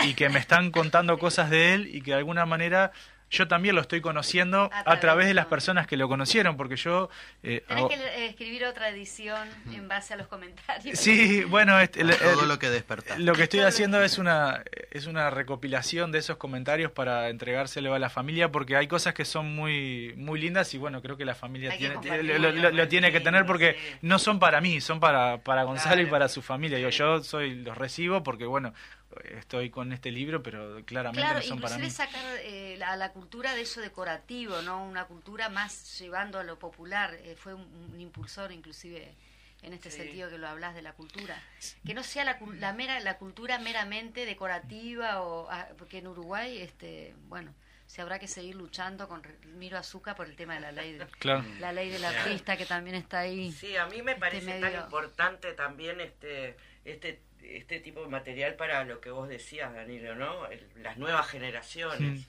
y 0.04 0.14
que 0.14 0.28
me 0.28 0.38
están 0.40 0.70
contando 0.72 1.18
cosas 1.18 1.48
de 1.50 1.74
él 1.74 1.88
y 1.94 2.02
que 2.02 2.10
de 2.10 2.18
alguna 2.18 2.44
manera 2.44 2.90
yo 3.30 3.46
también 3.46 3.76
lo 3.76 3.80
estoy 3.80 4.00
conociendo 4.00 4.68
A 4.72 4.92
a 4.92 5.00
través 5.00 5.26
de 5.28 5.34
las 5.34 5.46
personas 5.46 5.86
que 5.86 5.96
lo 5.96 6.08
conocieron, 6.08 6.56
porque 6.56 6.74
yo... 6.76 7.08
eh, 7.44 7.62
Tenés 7.68 7.84
hago- 7.84 7.88
que 7.88 8.26
escribir 8.26 8.64
otra 8.64 8.88
edición 8.88 9.48
en 9.72 9.86
base 9.86 10.14
a 10.14 10.16
los 10.16 10.26
comentarios. 10.26 10.98
Sí, 10.98 11.44
bueno, 11.44 11.78
este, 11.78 12.00
el- 12.02 12.16
Todo 12.16 12.42
el- 12.42 12.48
lo 12.48 12.58
que 12.58 12.70
despertaste. 12.70 13.22
lo 13.22 13.32
que 13.34 13.44
estoy 13.44 13.60
haciendo 13.60 14.02
es 14.02 14.18
una 14.18 14.62
es 14.90 15.06
una 15.06 15.30
recopilación 15.30 16.10
de 16.10 16.18
esos 16.18 16.36
comentarios 16.36 16.90
para 16.90 17.28
entregárselo 17.28 17.94
a 17.94 17.98
la 18.00 18.10
familia 18.10 18.50
porque 18.50 18.74
hay 18.76 18.88
cosas 18.88 19.14
que 19.14 19.24
son 19.24 19.54
muy 19.54 20.12
muy 20.16 20.40
lindas 20.40 20.74
y 20.74 20.78
bueno 20.78 21.00
creo 21.00 21.16
que 21.16 21.24
la 21.24 21.36
familia 21.36 21.70
que 21.70 21.90
tiene, 22.00 22.22
lo, 22.24 22.50
lo- 22.50 22.70
lo 22.72 22.88
tiene 22.88 23.12
que 23.12 23.20
tener 23.20 23.46
porque 23.46 23.74
sí. 23.78 23.96
no 24.02 24.18
son 24.18 24.40
para 24.40 24.60
mí 24.60 24.80
son 24.80 24.98
para 24.98 25.38
para 25.38 25.62
Gonzalo 25.62 26.02
y 26.02 26.06
para 26.06 26.28
su 26.28 26.42
familia 26.42 26.78
Digo, 26.78 26.90
yo 26.90 27.22
soy 27.22 27.54
los 27.54 27.78
recibo 27.78 28.24
porque 28.24 28.46
bueno 28.46 28.74
estoy 29.36 29.70
con 29.70 29.92
este 29.92 30.10
libro 30.10 30.42
pero 30.42 30.84
claramente 30.84 31.20
Claro, 31.20 31.40
no 31.40 31.44
son 31.44 31.60
para 31.60 31.78
mí 31.78 31.90
sacar 31.90 32.24
eh, 32.42 32.76
la, 32.78 32.96
la 32.96 33.12
cultura 33.12 33.54
de 33.54 33.62
eso 33.62 33.80
decorativo, 33.80 34.62
¿no? 34.62 34.84
Una 34.84 35.04
cultura 35.06 35.48
más 35.48 35.98
llevando 35.98 36.38
a 36.38 36.44
lo 36.44 36.58
popular. 36.58 37.14
eh, 37.22 37.34
fue 37.36 37.54
un, 37.54 37.62
un 37.92 38.00
impulsor, 38.00 38.52
inclusive, 38.52 39.14
en 39.62 39.72
este 39.72 39.90
Sí. 39.90 39.98
sentido 39.98 40.30
que 40.30 40.38
lo 40.38 40.48
hablas 40.48 40.74
de 40.74 40.82
la 40.82 40.92
cultura. 40.92 41.36
Que 41.84 41.92
no 41.94 42.02
sea 42.02 42.24
la, 42.24 42.38
cul- 42.38 42.58
la, 42.58 42.72
mera, 42.72 43.00
la 43.00 43.18
cultura 43.18 43.58
meramente 43.58 44.24
decorativa, 44.26 45.20
o 45.22 45.48
ah, 45.50 45.68
porque 45.76 45.98
en 45.98 46.06
Uruguay, 46.06 46.58
este 46.60 47.14
bueno, 47.28 47.52
se 47.86 48.00
habrá 48.02 48.20
que 48.20 48.28
seguir 48.28 48.54
luchando 48.54 49.08
con 49.08 49.20
Miro 49.56 49.76
Azúcar 49.76 50.14
por 50.14 50.26
el 50.28 50.36
tema 50.36 50.54
de 50.54 50.60
la 50.60 50.70
ley 50.70 50.92
de, 50.92 51.04
claro 51.18 51.44
la 51.58 51.72
ley 51.72 51.90
del 51.90 52.04
artista, 52.04 52.56
que 52.56 52.64
también 52.64 52.94
está 52.94 53.18
ahí. 53.20 53.50
Sí, 53.50 53.76
a 53.76 53.86
mí 53.86 54.00
me 54.02 54.14
parece 54.14 54.46
tan 54.52 54.60
medio- 54.60 54.80
importante 54.84 55.52
también 55.54 56.00
este, 56.00 56.56
este, 56.84 57.20
este 57.42 57.80
tipo 57.80 58.02
de 58.02 58.08
material 58.08 58.54
para 58.54 58.84
lo 58.84 59.00
que 59.00 59.10
vos 59.10 59.28
decías, 59.28 59.74
Danilo, 59.74 60.14
¿no? 60.14 60.46
El- 60.46 60.66
las 60.82 60.96
nuevas 60.96 61.28
generaciones. 61.28 62.20
Sí. 62.20 62.26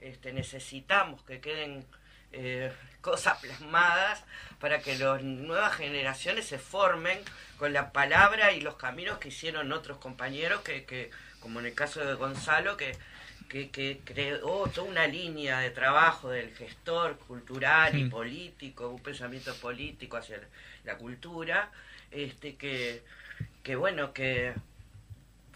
Este, 0.00 0.32
necesitamos 0.32 1.22
que 1.24 1.40
queden 1.40 1.84
eh, 2.32 2.72
cosas 3.00 3.38
plasmadas 3.38 4.24
para 4.58 4.80
que 4.80 4.96
las 4.96 5.22
nuevas 5.22 5.74
generaciones 5.74 6.46
se 6.46 6.58
formen 6.58 7.18
con 7.58 7.72
la 7.72 7.92
palabra 7.92 8.52
y 8.52 8.60
los 8.60 8.76
caminos 8.76 9.18
que 9.18 9.28
hicieron 9.28 9.72
otros 9.72 9.98
compañeros, 9.98 10.62
que, 10.62 10.84
que 10.84 11.10
como 11.40 11.60
en 11.60 11.66
el 11.66 11.74
caso 11.74 12.04
de 12.04 12.14
Gonzalo, 12.14 12.76
que, 12.76 12.96
que, 13.48 13.70
que 13.70 14.00
creó 14.04 14.68
toda 14.68 14.88
una 14.88 15.06
línea 15.06 15.58
de 15.60 15.70
trabajo 15.70 16.30
del 16.30 16.54
gestor 16.54 17.18
cultural 17.18 17.98
y 17.98 18.04
político, 18.04 18.88
un 18.88 19.02
pensamiento 19.02 19.54
político 19.56 20.16
hacia 20.16 20.38
la, 20.38 20.44
la 20.84 20.96
cultura, 20.98 21.70
este 22.10 22.56
que, 22.56 23.02
que 23.62 23.76
bueno, 23.76 24.12
que 24.12 24.54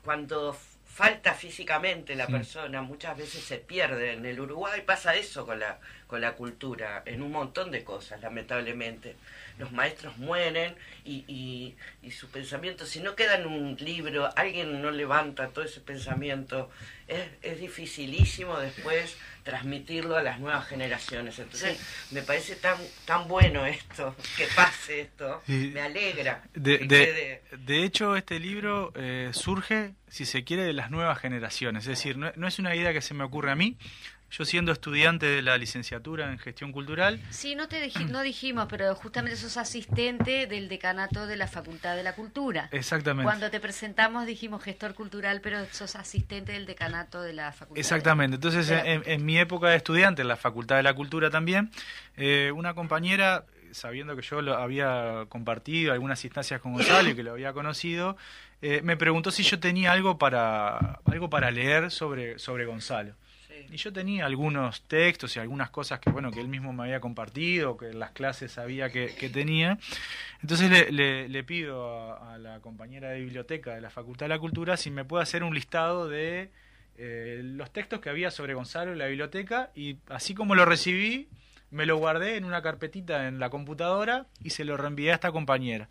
cuando 0.04 0.56
falta 0.84 1.34
físicamente 1.34 2.14
la 2.14 2.26
Sí. 2.26 2.32
persona, 2.32 2.82
muchas 2.82 3.16
veces 3.16 3.42
se 3.42 3.58
pierde. 3.58 4.12
En 4.12 4.24
el 4.26 4.38
Uruguay 4.40 4.82
pasa 4.82 5.14
eso 5.14 5.44
con 5.44 5.58
la, 5.60 5.80
con 6.06 6.20
la 6.20 6.32
cultura, 6.34 7.02
en 7.06 7.22
un 7.22 7.32
montón 7.32 7.70
de 7.70 7.82
cosas, 7.84 8.20
lamentablemente. 8.20 9.16
Los 9.58 9.70
maestros 9.72 10.18
mueren 10.18 10.74
y, 11.04 11.24
y, 11.28 11.76
y 12.02 12.10
su 12.10 12.28
pensamiento, 12.28 12.86
si 12.86 13.00
no 13.00 13.14
queda 13.14 13.36
en 13.36 13.46
un 13.46 13.76
libro, 13.78 14.28
alguien 14.36 14.82
no 14.82 14.90
levanta 14.90 15.48
todo 15.48 15.64
ese 15.64 15.80
pensamiento, 15.80 16.70
es, 17.06 17.22
es 17.42 17.60
dificilísimo 17.60 18.58
después 18.58 19.16
transmitirlo 19.44 20.16
a 20.16 20.22
las 20.22 20.40
nuevas 20.40 20.66
generaciones. 20.66 21.38
Entonces, 21.38 21.78
me 22.10 22.22
parece 22.22 22.56
tan, 22.56 22.78
tan 23.04 23.28
bueno 23.28 23.64
esto, 23.66 24.16
que 24.36 24.46
pase 24.56 25.02
esto, 25.02 25.42
Sí. 25.46 25.70
me 25.72 25.82
alegra. 25.82 26.42
De, 26.54 26.78
que 26.80 26.86
de- 26.86 27.04
quede- 27.06 27.42
de 27.58 27.84
hecho, 27.84 28.16
este 28.16 28.40
libro 28.40 28.92
eh, 28.96 29.30
surge, 29.32 29.92
si 30.08 30.24
se 30.24 30.44
quiere, 30.44 30.64
de 30.64 30.72
las 30.72 30.90
nuevas 30.90 31.18
generaciones. 31.18 31.84
Es 31.84 31.88
decir, 31.90 32.16
no, 32.16 32.32
no 32.36 32.48
es 32.48 32.58
una 32.58 32.74
idea 32.74 32.92
que 32.92 33.02
se 33.02 33.14
me 33.14 33.22
ocurre 33.22 33.50
a 33.52 33.54
mí. 33.56 33.76
Yo 34.30 34.44
siendo 34.44 34.72
estudiante 34.72 35.26
de 35.26 35.42
la 35.42 35.56
licenciatura 35.58 36.32
en 36.32 36.38
gestión 36.40 36.72
cultural, 36.72 37.20
Sí, 37.30 37.54
no 37.54 37.68
te 37.68 37.80
dij- 37.86 38.08
no 38.08 38.22
dijimos, 38.22 38.66
pero 38.68 38.92
justamente 38.96 39.36
sos 39.36 39.56
asistente 39.56 40.48
del 40.48 40.68
decanato 40.68 41.28
de 41.28 41.36
la 41.36 41.46
Facultad 41.46 41.94
de 41.94 42.02
la 42.02 42.14
Cultura. 42.16 42.68
exactamente. 42.72 43.22
Cuando 43.24 43.48
te 43.50 43.60
presentamos 43.60 44.26
dijimos 44.26 44.62
gestor 44.64 44.94
cultural, 44.94 45.40
pero 45.40 45.64
sos 45.70 45.94
asistente 45.94 46.50
del 46.52 46.66
decanato 46.66 47.22
de 47.22 47.32
la 47.32 47.52
facultad. 47.52 47.78
Exactamente. 47.78 48.34
Entonces, 48.34 48.66
Pero- 48.68 48.84
en, 48.84 49.02
en 49.06 49.24
mi 49.24 49.38
época 49.38 49.68
de 49.68 49.76
estudiante, 49.76 50.22
en 50.22 50.28
la 50.28 50.36
Facultad 50.36 50.76
de 50.76 50.82
la 50.82 50.94
Cultura 50.94 51.30
también, 51.30 51.70
eh, 52.16 52.50
una 52.56 52.74
compañera, 52.74 53.44
sabiendo 53.70 54.16
que 54.16 54.22
yo 54.22 54.42
lo 54.42 54.54
había 54.56 55.26
compartido 55.28 55.92
algunas 55.92 56.24
instancias 56.24 56.60
con 56.60 56.72
Gonzalo 56.72 57.10
y 57.10 57.14
que 57.14 57.22
lo 57.22 57.32
había 57.32 57.52
conocido, 57.52 58.16
eh, 58.62 58.80
me 58.82 58.96
preguntó 58.96 59.30
si 59.30 59.44
yo 59.44 59.60
tenía 59.60 59.92
algo 59.92 60.18
para, 60.18 60.98
algo 61.04 61.30
para 61.30 61.52
leer 61.52 61.92
sobre, 61.92 62.38
sobre 62.40 62.64
Gonzalo. 62.66 63.14
Y 63.70 63.76
yo 63.76 63.92
tenía 63.92 64.26
algunos 64.26 64.82
textos 64.82 65.36
y 65.36 65.40
algunas 65.40 65.70
cosas 65.70 66.00
que 66.00 66.10
bueno 66.10 66.30
que 66.30 66.40
él 66.40 66.48
mismo 66.48 66.72
me 66.72 66.84
había 66.84 67.00
compartido, 67.00 67.76
que 67.76 67.90
en 67.90 67.98
las 67.98 68.12
clases 68.12 68.52
sabía 68.52 68.90
que, 68.90 69.08
tenía. 69.32 69.78
Entonces 70.42 70.90
le, 70.90 71.44
pido 71.44 72.12
a, 72.12 72.34
a 72.34 72.38
la 72.38 72.60
compañera 72.60 73.10
de 73.10 73.20
biblioteca 73.20 73.74
de 73.74 73.80
la 73.80 73.90
Facultad 73.90 74.26
de 74.26 74.30
la 74.30 74.38
Cultura 74.38 74.76
si 74.76 74.90
me 74.90 75.04
puede 75.04 75.22
hacer 75.22 75.42
un 75.42 75.54
listado 75.54 76.08
de 76.08 76.50
eh, 76.96 77.40
los 77.42 77.72
textos 77.72 78.00
que 78.00 78.08
había 78.08 78.30
sobre 78.30 78.54
Gonzalo 78.54 78.92
en 78.92 78.98
la 78.98 79.06
biblioteca 79.06 79.70
y 79.74 79.98
así 80.08 80.34
como 80.34 80.54
lo 80.54 80.64
recibí, 80.64 81.28
me 81.70 81.86
lo 81.86 81.96
guardé 81.96 82.36
en 82.36 82.44
una 82.44 82.62
carpetita 82.62 83.26
en 83.26 83.40
la 83.40 83.50
computadora 83.50 84.26
y 84.44 84.50
se 84.50 84.64
lo 84.64 84.76
reenvié 84.76 85.10
a 85.10 85.14
esta 85.14 85.32
compañera. 85.32 85.88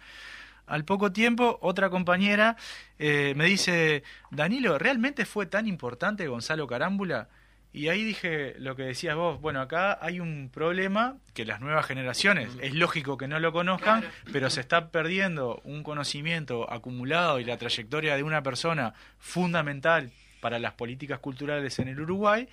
Al 0.66 0.86
poco 0.86 1.12
tiempo, 1.12 1.58
otra 1.62 1.90
compañera 1.90 2.56
eh, 3.00 3.34
me 3.36 3.46
dice, 3.46 4.04
Danilo, 4.32 4.80
¿realmente 4.80 5.26
fue 5.26 5.46
tan 5.46 5.68
importante 5.68 6.28
Gonzalo 6.28 6.68
Carámbula? 6.68 7.28
Y 7.74 7.88
ahí 7.88 8.04
dije 8.04 8.54
lo 8.60 8.76
que 8.76 8.84
decías 8.84 9.16
vos, 9.16 9.42
bueno, 9.42 9.60
acá 9.60 9.98
hay 10.00 10.20
un 10.20 10.52
problema 10.54 11.18
que 11.34 11.44
las 11.44 11.60
nuevas 11.60 11.88
generaciones, 11.88 12.50
es 12.62 12.76
lógico 12.76 13.18
que 13.18 13.28
no 13.28 13.40
lo 13.40 13.52
conozcan, 13.52 14.04
pero 14.32 14.52
se 14.52 14.62
está 14.62 14.92
perdiendo 14.92 15.60
un 15.64 15.82
conocimiento 15.82 16.72
acumulado 16.72 17.40
y 17.40 17.46
la 17.46 17.58
trayectoria 17.58 18.16
de 18.16 18.22
una 18.22 18.44
persona 18.44 18.94
fundamental 19.18 20.12
para 20.40 20.60
las 20.60 20.74
políticas 20.74 21.18
culturales 21.18 21.80
en 21.80 21.88
el 21.88 22.00
Uruguay. 22.00 22.48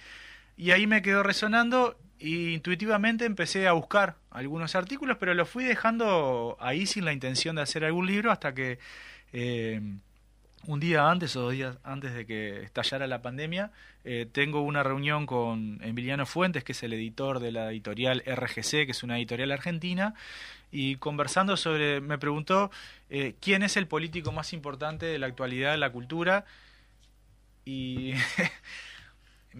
Y 0.57 0.71
ahí 0.71 0.87
me 0.87 1.03
quedó 1.03 1.23
resonando 1.23 1.99
y 2.19 2.55
intuitivamente 2.55 3.27
empecé 3.27 3.69
a 3.69 3.73
buscar 3.73 4.17
algunos 4.31 4.75
artículos, 4.75 5.19
pero 5.21 5.35
los 5.35 5.51
fui 5.51 5.65
dejando 5.65 6.57
ahí 6.61 6.87
sin 6.87 7.05
la 7.05 7.13
intención 7.13 7.57
de 7.57 7.63
hacer 7.63 7.85
algún 7.85 8.07
libro 8.07 8.33
hasta 8.33 8.55
que 8.55 8.79
eh, 9.35 9.81
un 10.67 10.81
día 10.81 11.11
antes 11.11 11.35
o 11.37 11.43
dos 11.43 11.53
días 11.53 11.79
antes 11.85 12.15
de 12.15 12.27
que 12.27 12.63
estallara 12.63 13.07
la 13.07 13.23
pandemia, 13.23 13.71
eh, 14.05 14.27
tengo 14.31 14.63
una 14.63 14.83
reunión 14.83 15.27
con 15.27 15.79
Emiliano 15.83 16.27
Fuentes, 16.27 16.65
que 16.65 16.73
es 16.73 16.83
el 16.83 16.93
editor 16.93 17.41
de 17.41 17.53
la 17.53 17.71
editorial 17.71 18.23
RGC, 18.27 18.87
que 18.87 18.93
es 18.93 19.03
una 19.03 19.19
editorial 19.19 19.53
argentina, 19.53 20.15
y 20.71 20.97
conversando 20.97 21.57
sobre, 21.57 22.01
me 22.01 22.19
preguntó 22.19 22.71
eh, 23.09 23.35
quién 23.41 23.63
es 23.63 23.77
el 23.77 23.87
político 23.87 24.33
más 24.33 24.53
importante 24.53 25.07
de 25.07 25.19
la 25.19 25.27
actualidad 25.27 25.73
de 25.73 25.79
la 25.79 25.91
cultura, 25.91 26.45
y 27.65 28.13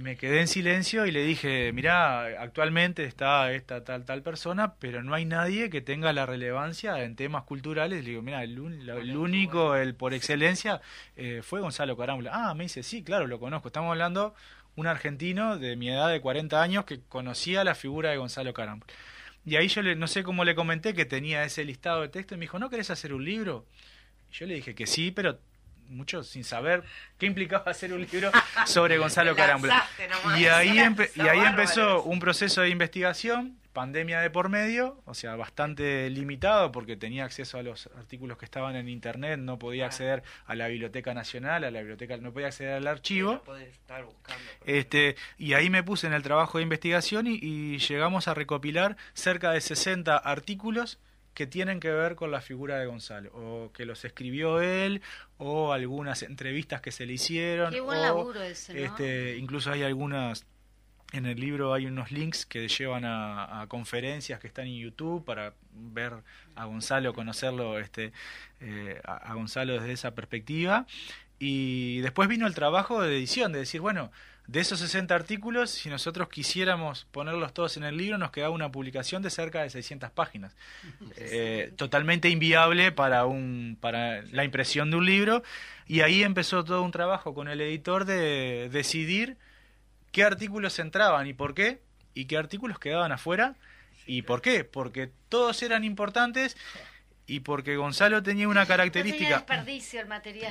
me 0.01 0.17
quedé 0.17 0.41
en 0.41 0.49
silencio 0.49 1.07
y 1.07 1.11
le 1.11 1.23
dije, 1.25 1.73
mirá, 1.73 2.43
actualmente 2.43 3.05
está 3.05 3.53
esta 3.53 3.85
tal 3.85 4.05
tal 4.05 4.23
persona, 4.23 4.75
pero 4.79 5.03
no 5.03 5.15
hay 5.15 5.25
nadie 5.25 5.71
que 5.71 5.81
tenga 5.81 6.13
la 6.13 6.27
relevancia 6.27 7.03
en 7.05 7.17
temas 7.17 7.45
culturales. 7.45 8.03
Le 8.05 8.11
digo, 8.11 8.23
mira, 8.23 8.43
el, 8.43 8.59
único, 8.59 9.77
el 9.77 9.95
por 9.95 10.15
excelencia, 10.15 10.81
eh, 11.17 11.41
fue 11.43 11.61
Gonzalo 11.61 11.97
Carámbula. 11.97 12.31
Ah, 12.33 12.55
me 12.55 12.65
dice, 12.65 12.83
sí, 12.83 13.03
claro, 13.03 13.27
lo 13.27 13.39
conozco. 13.39 13.69
Estamos 13.69 13.91
hablando 13.91 14.35
un 14.77 14.87
argentino 14.87 15.59
de 15.59 15.77
mi 15.77 15.91
edad 15.91 16.11
de 16.11 16.21
40 16.21 16.61
años 16.63 16.85
que 16.85 17.01
conocía 17.09 17.65
la 17.65 17.75
figura 17.75 18.11
de 18.11 18.17
Gonzalo 18.17 18.53
Carámbula. 18.55 18.93
Y 19.45 19.57
ahí 19.57 19.69
yo 19.69 19.83
le, 19.83 19.97
no 19.97 20.07
sé 20.07 20.23
cómo 20.23 20.45
le 20.45 20.55
comenté 20.55 20.95
que 20.95 21.05
tenía 21.05 21.45
ese 21.45 21.65
listado 21.65 22.03
de 22.03 22.09
texto 22.09 22.35
y 22.35 22.39
me 22.39 22.45
dijo, 22.45 22.59
¿no 22.59 22.71
querés 22.71 22.91
hacer 22.91 23.13
un 23.15 23.25
libro? 23.25 23.67
Y 24.31 24.35
yo 24.35 24.47
le 24.47 24.55
dije 24.55 24.75
que 24.75 24.87
sí, 24.87 25.11
pero 25.11 25.39
mucho 25.91 26.23
sin 26.23 26.45
saber 26.45 26.85
qué 27.19 27.27
implicaba 27.27 27.71
hacer 27.71 27.93
un 27.93 28.01
libro 28.01 28.31
sobre 28.67 28.99
Gonzalo 28.99 29.35
Carámbula. 29.35 29.87
Y 30.39 30.47
ahí, 30.47 30.79
y 31.15 31.21
ahí 31.21 31.41
empezó 31.41 32.03
un 32.03 32.21
proceso 32.21 32.63
de 32.63 32.71
investigación, 32.71 33.59
pandemia 33.73 34.21
de 34.21 34.31
por 34.31 34.49
medio, 34.49 35.01
o 35.05 35.15
sea, 35.15 35.37
bastante 35.37 36.11
limitado 36.11 36.73
porque 36.73 36.97
tenía 36.97 37.25
acceso 37.25 37.59
a 37.59 37.63
los 37.63 37.89
artículos 37.97 38.39
que 38.39 38.45
estaban 38.45 38.77
en 38.77 38.89
internet, 38.89 39.39
no 39.39 39.59
podía 39.59 39.87
acceder 39.87 40.23
a 40.47 40.55
la 40.55 40.69
Biblioteca 40.69 41.15
Nacional, 41.15 41.65
a 41.65 41.71
la 41.71 41.79
biblioteca, 41.81 42.17
no 42.17 42.33
podía 42.33 42.49
acceder 42.49 42.75
al 42.75 42.87
archivo. 42.87 43.43
este, 44.67 45.17
y 45.39 45.55
ahí 45.55 45.71
me 45.71 45.83
puse 45.83 46.07
en 46.07 46.13
el 46.13 46.23
trabajo 46.23 46.59
de 46.59 46.63
investigación 46.63 47.27
y, 47.27 47.39
y 47.41 47.79
llegamos 47.79 48.29
a 48.29 48.35
recopilar 48.35 48.97
cerca 49.15 49.53
de 49.53 49.61
60 49.61 50.17
artículos 50.17 50.99
que 51.35 51.47
tienen 51.47 51.81
que 51.81 51.91
ver 51.91 52.17
con 52.17 52.31
la 52.31 52.41
figura 52.41 52.79
de 52.79 52.87
Gonzalo, 52.87 53.31
o 53.35 53.73
que 53.73 53.85
los 53.85 54.05
escribió 54.05 54.61
él, 54.61 55.03
o 55.39 55.73
algunas 55.73 56.23
entrevistas 56.23 56.81
que 56.81 56.93
se 56.93 57.07
le 57.07 57.15
hicieron. 57.15 57.73
Qué 57.73 57.81
buen 57.81 58.03
laburo 58.03 58.43
ese, 58.43 58.75
¿no? 58.75 58.81
este, 58.81 59.37
incluso 59.37 59.71
hay 59.71 59.83
algunas, 59.83 60.45
en 61.13 61.27
el 61.27 61.39
libro 61.39 61.73
hay 61.73 61.87
unos 61.87 62.11
links 62.11 62.47
que 62.47 62.69
llevan 62.69 63.05
a, 63.05 63.65
conferencias 63.69 64.41
que 64.41 64.47
están 64.47 64.67
en 64.67 64.77
YouTube 64.77 65.25
para 65.25 65.55
ver 65.73 66.15
a 66.57 66.65
Gonzalo, 66.65 67.15
conocerlo 67.15 67.79
este, 67.79 68.13
eh, 68.61 69.01
a 69.05 69.33
Gonzalo 69.35 69.75
desde 69.75 69.93
esa 69.93 70.15
perspectiva. 70.15 70.87
Y 71.43 72.01
después 72.03 72.29
vino 72.29 72.47
el 72.47 72.55
trabajo 72.55 73.01
de 73.01 73.17
edición, 73.17 73.51
de 73.51 73.61
decir, 73.61 73.81
bueno, 73.81 74.13
de 74.47 74.61
esos 74.61 74.81
60 74.81 75.15
artículos, 75.15 75.71
si 75.71 75.89
nosotros 75.89 76.29
quisiéramos 76.29 77.07
ponerlos 77.13 77.55
todos 77.55 77.77
en 77.77 77.85
el 77.85 77.97
libro, 77.97 78.19
nos 78.19 78.33
quedaba 78.33 78.53
una 78.53 78.73
publicación 78.73 79.23
de 79.23 79.31
cerca 79.31 79.63
de 79.63 79.71
600 79.71 80.11
páginas. 80.11 80.57
Eh, 81.17 81.73
totalmente 81.77 82.29
inviable 82.29 82.91
para, 82.91 83.27
un, 83.27 83.79
para 83.81 84.23
la 84.23 84.45
impresión 84.45 84.91
de 84.91 84.97
un 84.97 85.07
libro. 85.07 85.43
Y 85.87 86.01
ahí 86.01 86.23
empezó 86.23 86.65
todo 86.65 86.83
un 86.83 86.91
trabajo 86.91 87.33
con 87.33 87.49
el 87.49 87.61
editor 87.61 88.05
de 88.05 88.69
decidir 88.73 89.37
qué 90.11 90.25
artículos 90.25 90.79
entraban 90.79 91.27
y 91.27 91.33
por 91.33 91.55
qué, 91.55 91.81
y 92.15 92.25
qué 92.25 92.37
artículos 92.37 92.79
quedaban 92.79 93.13
afuera 93.13 93.55
y 94.07 94.23
por 94.23 94.43
qué. 94.43 94.65
Porque 94.65 95.11
todos 95.29 95.63
eran 95.63 95.85
importantes 95.85 96.57
y 97.27 97.41
porque 97.41 97.77
Gonzalo 97.77 98.23
tenía 98.23 98.49
una 98.49 98.67
característica 98.67 99.45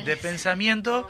de 0.05 0.17
pensamiento 0.17 1.09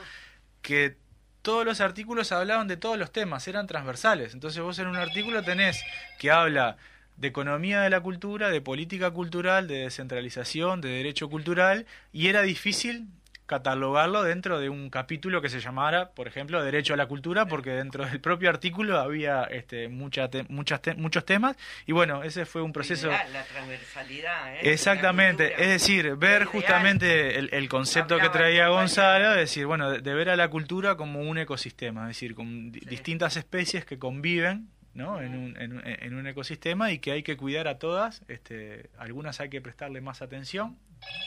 que 0.64 0.98
todos 1.42 1.66
los 1.66 1.82
artículos 1.82 2.32
hablaban 2.32 2.68
de 2.68 2.78
todos 2.78 2.98
los 2.98 3.12
temas, 3.12 3.48
eran 3.48 3.68
transversales. 3.68 4.34
Entonces 4.34 4.62
vos 4.62 4.78
en 4.80 4.88
un 4.88 4.98
artículo 4.98 5.44
tenés 5.44 5.84
que 6.18 6.32
habla 6.32 6.78
de 7.18 7.28
economía 7.28 7.82
de 7.82 7.90
la 7.90 8.02
cultura, 8.02 8.50
de 8.50 8.62
política 8.62 9.12
cultural, 9.12 9.68
de 9.68 9.80
descentralización, 9.80 10.80
de 10.82 10.90
derecho 10.90 11.30
cultural, 11.30 11.86
y 12.14 12.28
era 12.28 12.42
difícil 12.42 13.08
catalogarlo 13.50 14.22
dentro 14.22 14.60
de 14.60 14.70
un 14.70 14.92
capítulo 14.92 15.42
que 15.42 15.50
se 15.50 15.60
llamara, 15.60 16.12
por 16.12 16.28
ejemplo, 16.28 16.64
Derecho 16.64 16.94
a 16.94 16.98
la 16.98 17.08
Cultura, 17.08 17.48
porque 17.48 17.72
dentro 17.72 18.06
del 18.06 18.22
propio 18.22 18.48
artículo 18.48 19.00
había 19.00 19.44
este, 19.46 19.90
muchas 19.90 20.30
muchos 20.48 21.26
temas, 21.26 21.58
y 21.88 21.92
bueno, 21.92 22.22
ese 22.24 22.46
fue 22.46 22.62
un 22.62 22.72
proceso... 22.72 23.10
La 23.10 23.44
transversalidad, 23.46 24.56
¿eh? 24.56 24.72
Exactamente, 24.72 25.54
es 25.58 25.68
decir, 25.68 26.16
ver 26.16 26.46
justamente 26.46 27.40
el, 27.40 27.70
concepto 27.70 28.20
que 28.20 28.30
traía 28.30 28.68
Gonzalo, 28.68 29.32
es 29.32 29.38
decir, 29.38 29.66
bueno, 29.66 29.90
de, 29.90 30.14
ver 30.14 30.30
a 30.30 30.36
la 30.36 30.50
cultura 30.50 30.96
como 30.96 31.22
un 31.22 31.40
ecosistema, 31.40 32.04
es 32.04 32.18
decir, 32.18 32.36
con 32.36 32.72
distintas 32.72 33.36
especies 33.36 33.84
que 33.84 33.98
conviven 33.98 34.70
¿no? 34.94 35.22
En, 35.22 35.36
un, 35.36 35.56
en, 35.58 36.14
un 36.14 36.28
ecosistema 36.28 36.92
y 36.92 37.00
que 37.00 37.12
hay 37.12 37.24
que 37.24 37.38
cuidar 37.38 37.68
a 37.68 37.80
todas, 37.80 38.22
este, 38.28 38.90
algunas 38.98 39.40
hay 39.40 39.50
que 39.50 39.62
prestarle 39.62 40.02
más 40.02 40.22
atención 40.22 40.78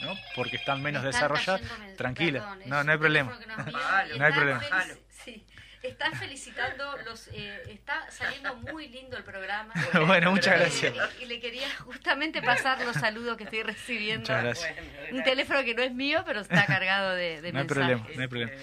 ¿no? 0.01 0.17
porque 0.35 0.57
están 0.57 0.81
menos 0.81 1.03
desarrolladas. 1.03 1.61
Tranquila, 1.97 2.57
no, 2.65 2.83
no 2.83 2.91
hay 2.91 2.97
problema. 2.97 3.37
No, 4.17 4.25
hay 4.25 4.33
problema. 4.33 4.61
Están 5.81 6.13
felicitando, 6.13 6.97
los, 7.05 7.27
eh, 7.33 7.61
está 7.67 8.09
saliendo 8.09 8.55
muy 8.55 8.87
lindo 8.87 9.17
el 9.17 9.23
programa. 9.25 9.73
bueno, 10.07 10.31
muchas 10.31 10.57
gracias. 10.57 10.93
Y, 11.19 11.25
le 11.25 11.41
quería 11.41 11.67
justamente 11.79 12.41
pasar 12.41 12.79
los 12.85 12.95
saludos 12.95 13.35
que 13.35 13.43
estoy 13.43 13.63
recibiendo. 13.63 14.21
Muchas 14.21 14.43
gracias. 14.43 14.73
Un 15.11 15.23
teléfono 15.23 15.61
que 15.63 15.73
no 15.73 15.83
es 15.83 15.91
mío, 15.93 16.23
pero 16.25 16.39
está 16.39 16.65
cargado 16.65 17.11
de, 17.11 17.41
de 17.41 17.51
no 17.51 17.59
Hay 17.59 17.65
problema, 17.65 18.07
no 18.15 18.21
hay 18.21 18.27
problema. 18.29 18.53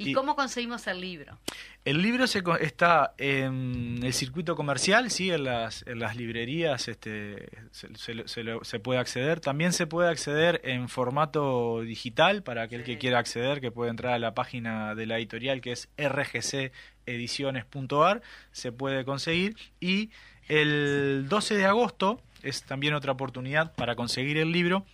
¿Y, 0.00 0.12
cómo 0.12 0.36
conseguimos 0.36 0.86
el 0.86 1.00
libro? 1.00 1.40
El 1.84 2.00
libro 2.00 2.28
se, 2.28 2.40
está 2.60 3.14
en 3.18 3.98
el 4.02 4.12
circuito 4.12 4.54
comercial, 4.54 5.10
sí, 5.10 5.32
en 5.32 5.42
las, 5.42 5.84
en 5.88 5.98
las 5.98 6.14
librerías 6.14 6.86
este, 6.86 7.48
se, 7.72 8.78
puede 8.78 9.00
acceder. 9.00 9.40
También 9.40 9.72
se 9.72 9.88
puede 9.88 10.08
acceder 10.08 10.60
en 10.62 10.88
formato 10.88 11.80
digital 11.80 12.44
para 12.44 12.62
aquel 12.62 12.84
que 12.84 12.98
quiera 12.98 13.18
acceder, 13.18 13.60
que 13.60 13.72
puede 13.72 13.90
entrar 13.90 14.14
a 14.14 14.20
la 14.20 14.34
página 14.34 14.94
de 14.94 15.06
la 15.06 15.18
editorial 15.18 15.60
que 15.60 15.72
es 15.72 15.88
rgcediciones.ar, 15.98 18.22
se 18.52 18.70
puede 18.70 19.04
conseguir. 19.04 19.56
Y 19.80 20.10
el 20.46 21.26
12 21.28 21.56
de 21.56 21.66
agosto 21.66 22.22
es 22.44 22.62
también 22.62 22.94
otra 22.94 23.10
oportunidad 23.10 23.74
para 23.74 23.96
conseguir 23.96 24.38
el 24.38 24.52
libro, 24.52 24.86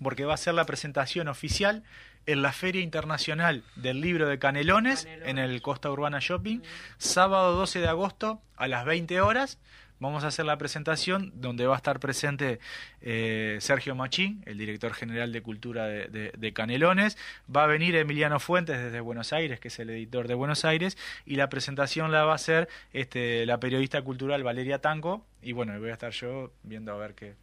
porque 0.00 0.24
va 0.24 0.34
a 0.34 0.38
ser 0.38 0.54
la 0.54 0.66
presentación 0.66 1.26
oficial 1.26 1.82
en 2.26 2.42
la 2.42 2.52
Feria 2.52 2.82
Internacional 2.82 3.62
del 3.76 4.00
Libro 4.00 4.28
de 4.28 4.38
Canelones, 4.38 5.08
en 5.24 5.38
el 5.38 5.62
Costa 5.62 5.90
Urbana 5.90 6.18
Shopping, 6.20 6.60
sábado 6.98 7.54
12 7.56 7.80
de 7.80 7.88
agosto 7.88 8.42
a 8.56 8.68
las 8.68 8.84
20 8.84 9.20
horas. 9.20 9.58
Vamos 9.98 10.24
a 10.24 10.26
hacer 10.26 10.44
la 10.44 10.58
presentación 10.58 11.32
donde 11.36 11.66
va 11.66 11.74
a 11.74 11.78
estar 11.78 12.00
presente 12.00 12.58
eh, 13.00 13.56
Sergio 13.60 13.94
Machín, 13.94 14.42
el 14.44 14.58
director 14.58 14.92
general 14.92 15.32
de 15.32 15.40
Cultura 15.40 15.86
de, 15.86 16.52
Canelones. 16.52 17.16
Va 17.54 17.64
a 17.64 17.66
venir 17.66 17.96
Emiliano 17.96 18.38
Fuentes 18.38 18.78
desde 18.78 19.00
Buenos 19.00 19.32
Aires, 19.32 19.58
que 19.58 19.68
es 19.68 19.78
el 19.78 19.88
editor 19.88 20.28
de 20.28 20.34
Buenos 20.34 20.66
Aires, 20.66 20.98
y 21.24 21.36
la 21.36 21.48
presentación 21.48 22.12
la 22.12 22.24
va 22.24 22.32
a 22.32 22.34
hacer 22.34 22.68
este, 22.92 23.46
la 23.46 23.58
periodista 23.58 24.02
cultural 24.02 24.42
Valeria 24.42 24.82
Tanco. 24.82 25.24
Y 25.40 25.52
bueno, 25.52 25.78
voy 25.78 25.88
a 25.88 25.94
estar 25.94 26.12
yo 26.12 26.52
viendo 26.62 26.92
a 26.92 26.96
ver 26.98 27.14
qué, 27.14 27.34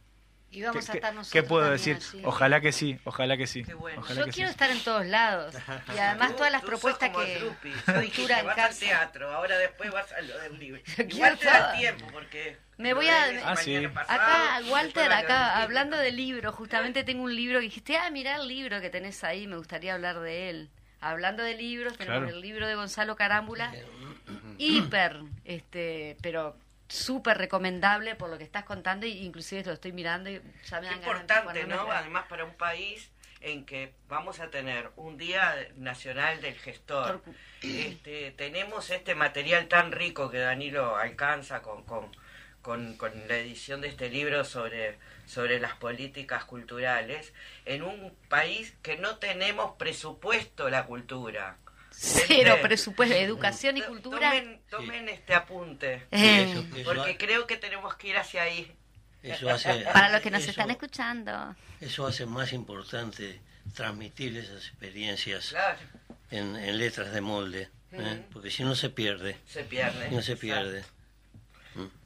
y 0.54 0.62
vamos 0.62 0.88
a 0.88 0.92
estar 0.92 1.12
nosotros 1.14 1.32
¿Qué 1.32 1.42
puedo 1.42 1.68
decir? 1.68 1.98
Ojalá 2.22 2.60
que 2.60 2.70
sí, 2.70 2.98
ojalá 3.04 3.36
que 3.36 3.46
sí. 3.46 3.64
Yo 3.64 4.26
quiero 4.32 4.50
estar 4.50 4.70
en 4.70 4.80
todos 4.80 5.04
lados. 5.06 5.54
Y 5.94 5.98
además 5.98 6.36
todas 6.36 6.52
las 6.52 6.62
propuestas 6.62 7.10
que... 7.10 7.40
Yo 7.86 8.00
dije 8.00 8.42
vas 8.44 8.58
al 8.58 8.76
teatro, 8.76 9.32
ahora 9.32 9.58
después 9.58 9.90
vas 9.90 10.12
a 10.12 10.20
lo 10.22 10.38
del 10.38 10.58
libro. 10.58 10.80
Igual 11.08 11.38
te 11.38 11.46
da 11.46 11.72
tiempo 11.72 12.06
porque... 12.12 12.56
Me 12.76 12.94
voy 12.94 13.08
a... 13.08 13.24
Ah, 13.44 13.54
acá, 14.08 14.60
Walter, 14.68 15.12
acá, 15.12 15.62
hablando 15.62 15.96
de 15.96 16.10
libro, 16.12 16.52
justamente 16.52 17.04
tengo 17.04 17.24
un 17.24 17.34
libro 17.34 17.58
que 17.58 17.64
dijiste, 17.66 17.96
ah, 17.96 18.10
mirá 18.10 18.36
el 18.36 18.48
libro 18.48 18.80
que 18.80 18.90
tenés 18.90 19.22
ahí, 19.24 19.46
me 19.46 19.56
gustaría 19.56 19.94
hablar 19.94 20.20
de 20.20 20.50
él. 20.50 20.70
Hablando 21.00 21.42
de 21.42 21.54
libros, 21.54 21.98
tenemos 21.98 22.30
el 22.30 22.40
libro 22.40 22.66
de 22.66 22.74
Gonzalo 22.74 23.14
Carámbula, 23.14 23.72
hiper, 24.58 25.20
este, 25.44 26.16
pero 26.22 26.56
súper 26.88 27.38
recomendable 27.38 28.14
por 28.14 28.30
lo 28.30 28.38
que 28.38 28.44
estás 28.44 28.64
contando, 28.64 29.06
y 29.06 29.24
inclusive 29.24 29.64
lo 29.64 29.72
estoy 29.72 29.92
mirando 29.92 30.30
y 30.30 30.40
ya 30.64 30.80
me 30.80 30.92
importante, 30.92 31.66
¿no? 31.66 31.90
Además 31.90 32.26
para 32.28 32.44
un 32.44 32.54
país 32.54 33.10
en 33.44 33.66
que 33.66 33.92
vamos 34.08 34.40
a 34.40 34.50
tener 34.50 34.90
un 34.96 35.18
Día 35.18 35.54
Nacional 35.76 36.40
del 36.40 36.54
Gestor. 36.54 37.22
Este, 37.60 38.30
tenemos 38.32 38.90
este 38.90 39.14
material 39.14 39.68
tan 39.68 39.92
rico 39.92 40.30
que 40.30 40.38
Danilo 40.38 40.96
alcanza 40.96 41.60
con, 41.60 41.82
con, 41.84 42.10
con, 42.62 42.96
con, 42.96 43.12
la 43.28 43.36
edición 43.36 43.82
de 43.82 43.88
este 43.88 44.08
libro 44.08 44.44
sobre, 44.44 44.98
sobre 45.26 45.60
las 45.60 45.74
políticas 45.74 46.44
culturales, 46.44 47.34
en 47.66 47.82
un 47.82 48.16
país 48.28 48.74
que 48.82 48.96
no 48.96 49.18
tenemos 49.18 49.76
presupuesto 49.76 50.70
la 50.70 50.86
cultura. 50.86 51.58
Cero 51.96 52.58
presupuesto, 52.62 53.14
educación 53.16 53.76
y 53.76 53.82
cultura. 53.82 54.32
Tomen, 54.70 55.08
este 55.08 55.34
apunte, 55.34 56.06
eh. 56.10 56.64
porque 56.84 57.16
creo 57.16 57.46
que 57.46 57.56
tenemos 57.56 57.94
que 57.96 58.08
ir 58.08 58.16
hacia 58.16 58.42
ahí. 58.42 58.70
Para 59.92 60.10
los 60.10 60.20
que 60.20 60.30
nos 60.30 60.46
están 60.46 60.70
escuchando. 60.70 61.54
Eso 61.80 62.06
hace 62.06 62.26
más 62.26 62.52
importante 62.52 63.40
transmitir 63.74 64.36
esas 64.36 64.66
experiencias 64.66 65.48
Claro, 65.48 65.78
en, 66.30 66.56
en 66.56 66.78
letras 66.78 67.12
de 67.12 67.20
molde, 67.22 67.70
¿eh? 67.92 68.22
Porque 68.32 68.50
si 68.50 68.64
no 68.64 68.74
se 68.74 68.90
pierde, 68.90 69.38
se 69.46 69.64
pierde. 69.64 70.10
no 70.10 70.20
se 70.20 70.32
exacto. 70.32 70.40
pierde. 70.40 70.84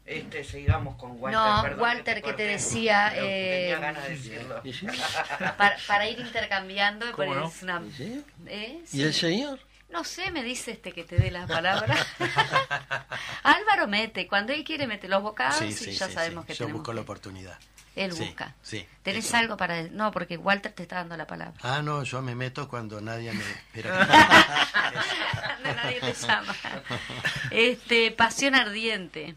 Este, 0.06 0.42
sigamos 0.42 0.96
con 0.96 1.20
Walter. 1.20 1.38
No, 1.38 1.62
perdón 1.62 1.80
Walter, 1.80 2.14
que 2.14 2.20
te 2.20 2.22
corté, 2.22 2.42
decía, 2.44 3.12
eh, 3.14 3.68
tenía 3.68 3.78
ganas 3.78 4.04
de 4.04 4.10
decirlo. 4.10 4.62
Para, 5.58 5.76
para 5.86 6.08
ir 6.08 6.18
intercambiando, 6.18 7.04
¿Cómo 7.12 7.16
pero 7.28 7.34
no? 7.40 7.48
es 7.48 7.62
una- 7.62 7.82
¿Y 7.86 7.92
sí? 7.92 8.24
¿eh? 8.46 8.78
¿Y 8.84 8.86
Sí. 8.86 9.02
el 9.02 9.12
señor? 9.12 9.60
No 9.90 10.04
sé, 10.04 10.30
me 10.30 10.42
dice 10.42 10.72
este 10.72 10.92
que 10.92 11.04
te 11.04 11.16
dé 11.16 11.30
la 11.30 11.46
palabra. 11.46 11.96
Álvaro 13.42 13.86
mete, 13.88 14.26
cuando 14.26 14.52
él 14.52 14.64
quiere 14.64 14.86
mete 14.86 15.08
los 15.08 15.22
bocados 15.22 15.56
Sí, 15.56 15.64
y 15.66 15.92
ya 15.92 16.06
sí, 16.08 16.12
sabemos 16.12 16.44
que 16.44 16.52
Yo 16.52 16.58
tenemos 16.66 16.80
busco 16.80 16.92
que- 16.92 16.96
la 16.96 17.00
oportunidad. 17.02 17.58
Él 17.96 18.12
busca. 18.12 18.54
sí, 18.62 18.86
¿Tenés 19.02 19.24
eso. 19.26 19.38
algo 19.38 19.56
para 19.56 19.80
él? 19.80 19.96
No, 19.96 20.12
porque 20.12 20.36
Walter 20.36 20.70
te 20.72 20.84
está 20.84 20.96
dando 20.96 21.16
la 21.16 21.26
palabra. 21.26 21.54
Ah, 21.62 21.82
no, 21.82 22.04
yo 22.04 22.22
me 22.22 22.36
meto 22.36 22.68
cuando 22.68 23.00
nadie 23.00 23.32
me 23.32 23.42
espera. 23.42 24.06
que- 24.06 25.64
Nadie 25.74 26.00
te 26.00 26.12
llama. 26.14 26.54
Este, 27.50 28.12
pasión 28.12 28.54
ardiente. 28.54 29.34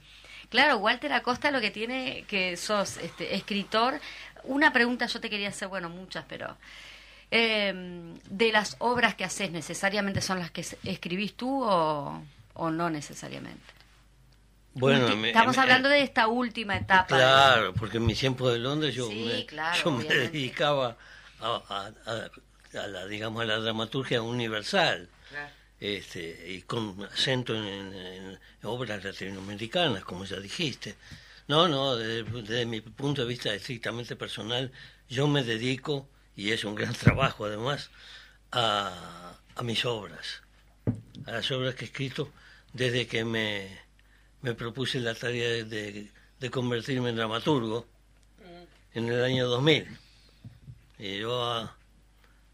Claro, 0.50 0.78
Walter 0.78 1.12
Acosta 1.14 1.50
lo 1.50 1.60
que 1.60 1.72
tiene 1.72 2.24
que 2.28 2.56
sos 2.56 2.98
este, 2.98 3.36
escritor. 3.36 4.00
Una 4.44 4.72
pregunta 4.72 5.08
yo 5.08 5.20
te 5.20 5.30
quería 5.30 5.50
hacer, 5.50 5.68
bueno, 5.68 5.90
muchas, 5.90 6.26
pero 6.28 6.56
eh, 7.32 7.74
de 8.30 8.52
las 8.52 8.76
obras 8.80 9.16
que 9.16 9.24
haces, 9.24 9.52
necesariamente 9.52 10.22
son 10.22 10.40
las 10.40 10.52
que 10.52 10.66
escribís 10.84 11.34
tú 11.36 11.64
o, 11.64 12.22
o 12.54 12.70
no 12.70 12.90
necesariamente. 12.90 13.64
Bueno, 14.74 15.16
me- 15.18 15.30
estamos 15.30 15.56
me- 15.58 15.62
hablando 15.64 15.90
de 15.90 16.02
esta 16.02 16.28
última 16.28 16.78
etapa. 16.78 17.08
Claro, 17.08 17.74
porque 17.74 17.98
en 17.98 18.06
mi 18.06 18.16
tiempo 18.16 18.50
de 18.50 18.60
Londres 18.60 18.96
yo, 18.96 19.08
Sí, 19.10 19.26
me, 19.26 19.46
claro, 19.46 19.82
yo 19.84 19.92
me 19.92 20.04
dedicaba 20.06 20.96
a, 21.42 21.48
a- 21.48 21.92
a- 22.12 22.80
a 22.80 22.88
la, 22.88 23.06
digamos, 23.06 23.42
a 23.42 23.46
la 23.46 23.58
dramaturgia 23.58 24.22
universal. 24.22 25.10
Claro. 25.30 25.50
este, 25.80 26.52
y 26.52 26.62
con 26.62 27.04
acento 27.06 27.56
en, 27.56 27.64
en- 27.66 27.94
en 27.94 28.40
obras 28.64 29.04
latinoamericanas, 29.04 30.04
como 30.04 30.26
ya 30.26 30.38
dijiste. 30.40 30.96
No, 31.48 31.68
no, 31.68 31.96
desde, 31.96 32.24
desde 32.44 32.66
mi 32.66 32.82
punto 32.82 33.24
de 33.24 33.28
vista 33.28 33.54
estrictamente 33.54 34.16
personal, 34.16 34.72
yo 35.10 35.28
me 35.28 35.44
dedico, 35.44 36.08
y 36.42 36.52
es 36.52 36.64
un 36.66 36.76
gran 36.76 36.94
trabajo 37.06 37.46
además, 37.46 37.90
a, 38.52 39.38
mis 39.64 39.86
obras, 39.86 40.42
a 41.26 41.32
las 41.32 41.52
obras 41.52 41.76
que 41.76 41.86
he 41.86 41.88
escrito 41.88 42.32
desde 42.74 43.06
que 43.08 43.24
me, 43.24 43.80
me 44.42 44.54
propuse 44.56 45.00
la 45.00 45.14
tarea 45.14 45.50
de, 45.50 46.10
de- 46.40 46.50
convertirme 46.52 47.10
en 47.12 47.16
dramaturgo 47.18 47.86
en 48.94 49.08
el 49.10 49.24
año 49.24 49.48
2000. 49.48 49.88
Y 50.98 51.20
yo 51.20 51.44
a, 51.46 51.78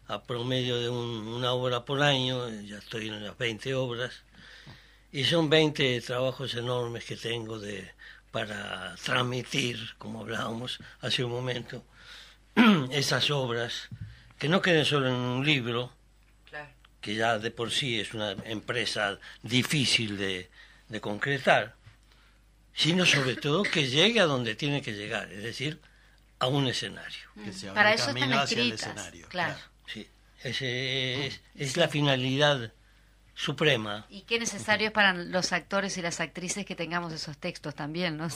a 0.08 0.22
promedio 0.24 0.78
de 0.80 0.88
un- 0.90 1.26
una 1.28 1.52
obra 1.52 1.84
por 1.84 2.02
año, 2.02 2.48
ya 2.60 2.78
estoy 2.78 3.08
en 3.08 3.24
las 3.24 3.36
20 3.38 3.74
obras, 3.74 4.22
y 5.10 5.24
son 5.24 5.48
20 5.48 6.00
trabajos 6.02 6.54
enormes 6.54 7.04
que 7.06 7.16
tengo 7.16 7.58
de, 7.58 7.90
para 8.30 8.94
transmitir, 8.96 9.94
como 9.96 10.20
hablábamos 10.20 10.78
hace 11.00 11.24
un 11.24 11.30
momento, 11.32 11.82
esas 12.92 13.30
obras, 13.30 13.88
que 14.38 14.48
no 14.48 14.60
queden 14.62 14.84
solo 14.84 15.08
en 15.08 15.14
un 15.14 15.44
libro, 15.46 15.92
Claro. 16.48 16.68
que 17.00 17.14
ya 17.14 17.38
de 17.38 17.50
por 17.50 17.70
sí 17.70 17.98
es 18.00 18.14
una 18.14 18.32
empresa 18.44 19.18
difícil 19.42 20.16
de, 20.16 20.50
de 20.88 21.00
concretar, 21.00 21.74
sino 22.74 23.04
sobre 23.06 23.36
todo 23.46 23.62
que 23.62 23.88
llegue 23.88 24.20
a 24.20 24.24
donde 24.26 24.54
tiene 24.54 24.82
que 24.82 24.92
llegar, 24.92 25.30
es 25.32 25.42
decir, 25.42 25.80
a 26.38 26.46
un 26.46 26.66
escenario. 26.68 27.28
que 27.44 27.52
se 27.52 27.68
Para 27.72 27.92
el 27.92 27.98
eso 28.00 28.10
están 28.10 28.32
escritas. 28.32 28.80
escenario. 28.82 29.28
claro. 29.28 29.58
Sí, 29.86 30.06
ese 30.42 31.26
es, 31.26 31.40
es 31.56 31.76
la 31.76 31.88
finalidad 31.88 32.72
suprema. 33.38 34.04
Y 34.10 34.22
qué 34.22 34.38
necesario 34.40 34.88
es 34.88 34.92
para 34.92 35.12
los 35.14 35.52
actores 35.52 35.96
y 35.96 36.02
las 36.02 36.18
actrices 36.18 36.66
que 36.66 36.74
tengamos 36.74 37.12
esos 37.12 37.38
textos 37.38 37.72
también, 37.74 38.16
¿no? 38.16 38.26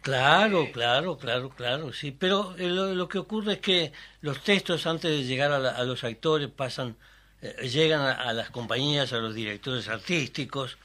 Claro, 0.00 0.70
claro, 0.72 1.18
claro, 1.18 1.50
claro, 1.50 1.92
sí. 1.92 2.10
Pero 2.10 2.56
eh, 2.56 2.68
lo, 2.68 2.94
lo 2.94 3.06
que 3.06 3.18
ocurre 3.18 3.54
es 3.54 3.58
que 3.58 3.92
los 4.22 4.42
textos 4.42 4.86
antes 4.86 5.10
de 5.10 5.24
llegar 5.24 5.52
a, 5.52 5.58
la- 5.58 5.72
a 5.72 5.84
los 5.84 6.02
actores 6.04 6.48
pasan, 6.48 6.96
eh, 7.42 7.68
llegan 7.68 8.00
a, 8.00 8.12
a 8.12 8.32
las 8.32 8.48
compañías, 8.48 9.12
a 9.12 9.18
los 9.18 9.34
directores 9.34 9.88
artísticos, 9.88 10.78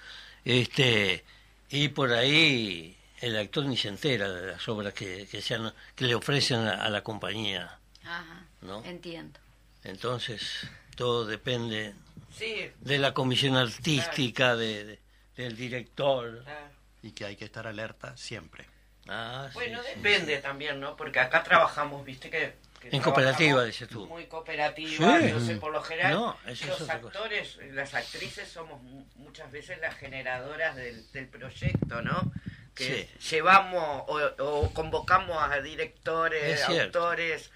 este, 0.43 1.23
y 1.69 1.87
por 1.87 2.11
ahí 2.11 2.97
el 3.21 3.37
actor 3.37 3.65
ni 3.65 3.77
se 3.77 3.87
entera 3.87 4.29
de 4.29 4.47
las 4.51 4.67
obras 4.67 4.93
que, 4.93 5.27
que, 5.31 5.41
sean, 5.41 5.73
que 5.95 6.05
le 6.05 6.15
ofrecen 6.15 6.59
a, 6.67 6.83
a 6.83 6.89
la 6.89 7.01
compañía, 7.03 7.79
Ajá, 8.03 8.43
¿no? 8.61 8.83
entiendo. 8.83 9.39
Entonces, 9.85 10.67
todo 10.95 11.25
depende 11.25 11.93
Sí, 12.37 12.71
de 12.81 12.97
la 12.97 13.13
comisión 13.13 13.55
artística, 13.55 14.55
de, 14.55 14.83
de- 14.85 14.99
del 15.37 15.55
director. 15.55 16.43
claro. 16.43 16.67
Y 17.01 17.11
que 17.11 17.25
hay 17.25 17.35
que 17.35 17.45
estar 17.45 17.67
alerta 17.67 18.17
siempre. 18.17 18.65
Ah, 19.07 19.49
Bueno, 19.53 19.79
sí, 19.83 19.89
depende 19.95 20.37
también, 20.39 20.79
¿no? 20.79 20.95
Porque 20.95 21.19
acá 21.19 21.43
trabajamos, 21.43 22.03
viste 22.03 22.29
que... 22.31 22.55
que 22.81 22.89
En 22.95 23.01
cooperativa, 23.01 23.63
dices 23.63 23.87
tú. 23.87 24.07
Muy 24.07 24.25
cooperativa, 24.25 25.19
Sí. 25.19 25.25
entonces 25.25 25.59
por 25.59 25.71
lo 25.71 25.81
general 25.83 26.13
No, 26.13 26.37
eso 26.47 26.63
es 26.63 26.69
los 26.69 26.79
cosa. 26.79 26.93
actores, 26.93 27.59
las 27.73 27.93
actrices 27.93 28.49
somos 28.49 28.81
mu- 28.81 29.05
muchas 29.17 29.51
veces 29.51 29.79
las 29.79 29.95
generadoras 29.95 30.75
del, 30.75 31.09
del 31.11 31.27
proyecto, 31.27 32.01
¿no? 32.01 32.31
Que 32.73 33.07
llevamos 33.29 34.03
o, 34.07 34.19
o 34.43 34.73
convocamos 34.73 35.37
a 35.41 35.61
directores, 35.61 36.59
Es 36.61 36.65
cierto. 36.65 36.99
autores 37.05 37.51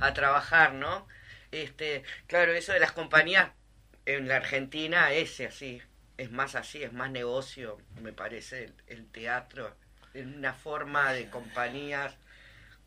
a 0.00 0.14
trabajar, 0.14 0.72
¿no? 0.72 1.06
Este, 1.62 2.02
claro, 2.26 2.52
eso 2.52 2.72
de 2.72 2.80
las 2.80 2.92
compañías 2.92 3.50
en 4.06 4.28
la 4.28 4.36
Argentina 4.36 5.12
es 5.12 5.40
así, 5.40 5.80
es 6.18 6.30
más 6.30 6.54
así, 6.54 6.82
es 6.82 6.92
más 6.92 7.10
negocio, 7.10 7.78
me 8.02 8.12
parece, 8.12 8.64
el, 8.64 8.74
el 8.88 9.06
teatro, 9.06 9.74
en 10.14 10.34
una 10.36 10.52
forma 10.54 11.12
de 11.12 11.28
compañías 11.30 12.14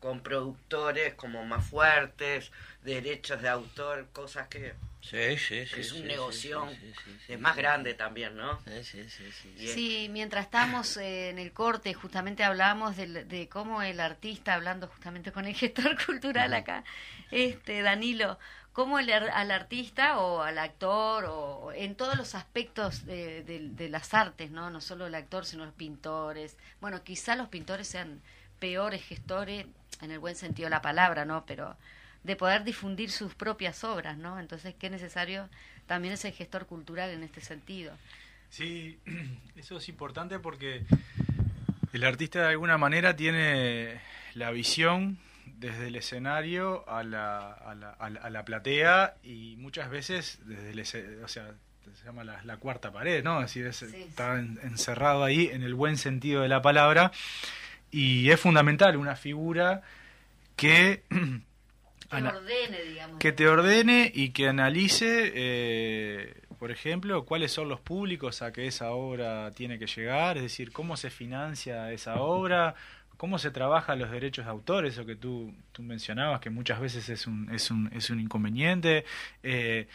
con 0.00 0.20
productores 0.22 1.14
como 1.14 1.44
más 1.44 1.64
fuertes, 1.66 2.52
derechos 2.82 3.42
de 3.42 3.48
autor, 3.48 4.08
cosas 4.12 4.48
que 4.48 4.74
Sí, 5.00 5.36
sí, 5.38 5.64
sí. 5.66 5.80
es 5.80 5.92
un 5.92 6.02
sí, 6.02 6.06
negocio 6.08 6.68
sí, 6.68 6.76
sí, 6.80 6.92
sí, 7.04 7.18
sí, 7.26 7.32
es 7.32 7.40
más 7.40 7.56
grande 7.56 7.94
también, 7.94 8.36
¿no? 8.36 8.58
Sí, 8.64 8.84
sí, 8.84 9.08
sí, 9.08 9.24
sí. 9.32 9.48
Y 9.58 9.68
es- 9.68 9.74
Sí, 9.74 10.08
mientras 10.10 10.44
estamos 10.44 10.96
eh, 10.96 11.30
en 11.30 11.38
el 11.38 11.52
corte, 11.52 11.94
justamente 11.94 12.44
hablamos 12.44 12.96
del- 12.96 13.26
de, 13.28 13.48
cómo 13.48 13.82
el 13.82 14.00
artista, 14.00 14.54
hablando 14.54 14.88
justamente 14.88 15.32
con 15.32 15.46
el 15.46 15.54
gestor 15.54 15.96
cultural 16.06 16.52
acá, 16.54 16.84
este 17.30 17.82
Danilo, 17.82 18.38
cómo 18.78 19.00
el 19.00 19.10
al 19.10 19.50
artista 19.50 20.20
o 20.20 20.40
al 20.40 20.56
actor 20.56 21.24
o 21.28 21.72
en 21.72 21.96
todos 21.96 22.16
los 22.16 22.36
aspectos 22.36 23.04
de 23.04 23.88
las 23.90 24.14
artes, 24.14 24.52
¿no? 24.52 24.70
No 24.70 24.80
solo 24.80 25.08
el 25.08 25.16
actor, 25.16 25.44
sino 25.44 25.64
los 25.64 25.74
pintores. 25.74 26.56
Bueno, 26.80 27.02
quizá 27.02 27.34
los 27.34 27.48
pintores 27.48 27.88
sean 27.88 28.20
peores 28.60 29.02
gestores, 29.02 29.66
en 30.00 30.12
el 30.12 30.20
buen 30.20 30.36
sentido 30.36 30.66
de 30.66 30.70
la 30.70 30.80
palabra, 30.80 31.24
¿no? 31.24 31.44
Pero 31.44 31.76
de 32.22 32.36
poder 32.36 32.62
difundir 32.62 33.10
sus 33.10 33.34
propias 33.34 33.82
obras, 33.82 34.16
¿no? 34.16 34.38
Entonces, 34.38 34.76
qué 34.78 34.90
necesario 34.90 35.48
también 35.88 36.14
es 36.14 36.24
el 36.24 36.32
gestor 36.32 36.66
cultural 36.66 37.10
en 37.10 37.24
este 37.24 37.40
sentido. 37.40 37.92
Sí, 38.48 39.00
eso 39.56 39.78
es 39.78 39.88
importante 39.88 40.38
porque 40.38 40.84
el 41.92 42.04
artista 42.04 42.42
de 42.42 42.50
alguna 42.50 42.78
manera 42.78 43.16
tiene 43.16 44.00
la 44.34 44.52
visión 44.52 45.18
desde 45.58 45.88
el 45.88 45.96
escenario 45.96 46.88
a 46.88 47.02
la, 47.02 47.52
a 47.52 47.74
la, 47.74 47.90
a 47.90 48.10
la, 48.10 48.20
a 48.20 48.30
la 48.30 48.44
platea 48.44 49.16
y 49.22 49.56
muchas 49.58 49.90
veces 49.90 50.38
desde 50.44 50.70
el 50.70 50.80
o 51.24 51.28
sea, 51.28 51.52
se 51.94 52.04
llama 52.04 52.22
la, 52.24 52.42
la 52.44 52.58
cuarta 52.58 52.92
pared, 52.92 53.24
¿no? 53.24 53.40
Es 53.40 53.46
decir, 53.46 53.66
es- 53.66 53.76
Sí, 53.78 54.02
está 54.08 54.38
en- 54.38 54.58
encerrado 54.62 55.24
ahí 55.24 55.46
en 55.52 55.62
el 55.62 55.74
buen 55.74 55.96
sentido 55.96 56.42
de 56.42 56.48
la 56.48 56.62
palabra 56.62 57.10
y 57.90 58.30
es 58.30 58.38
fundamental 58.40 58.96
una 58.96 59.16
figura 59.16 59.82
que 60.56 61.02
Que 61.08 62.16
ana- 62.16 62.30
ordene, 62.36 62.82
digamos. 62.82 63.18
que 63.18 63.32
te 63.32 63.48
ordene 63.48 64.10
y 64.14 64.30
que 64.30 64.48
analice, 64.48 65.32
eh, 65.34 66.34
por 66.58 66.70
ejemplo, 66.70 67.24
cuáles 67.24 67.52
son 67.52 67.68
los 67.68 67.80
públicos 67.80 68.42
a 68.42 68.52
que 68.52 68.66
esa 68.66 68.90
obra 68.92 69.50
tiene 69.52 69.78
que 69.78 69.86
llegar, 69.86 70.36
es 70.36 70.42
decir, 70.42 70.72
cómo 70.72 70.96
se 70.96 71.10
financia 71.10 71.90
esa 71.92 72.20
obra, 72.20 72.74
cómo 73.18 73.38
se 73.38 73.50
trabaja 73.50 73.96
los 73.96 74.10
derechos 74.10 74.46
de 74.46 74.50
autor, 74.50 74.86
eso 74.86 75.04
que 75.04 75.16
tú, 75.16 75.52
tú 75.72 75.82
mencionabas, 75.82 76.40
que 76.40 76.48
muchas 76.48 76.80
veces 76.80 77.10
es 77.10 77.26
un, 77.26 77.52
es 77.52 77.70
un, 77.70 77.90
es 77.92 78.08
un 78.08 78.20
inconveniente, 78.20 79.04
eh, 79.42 79.88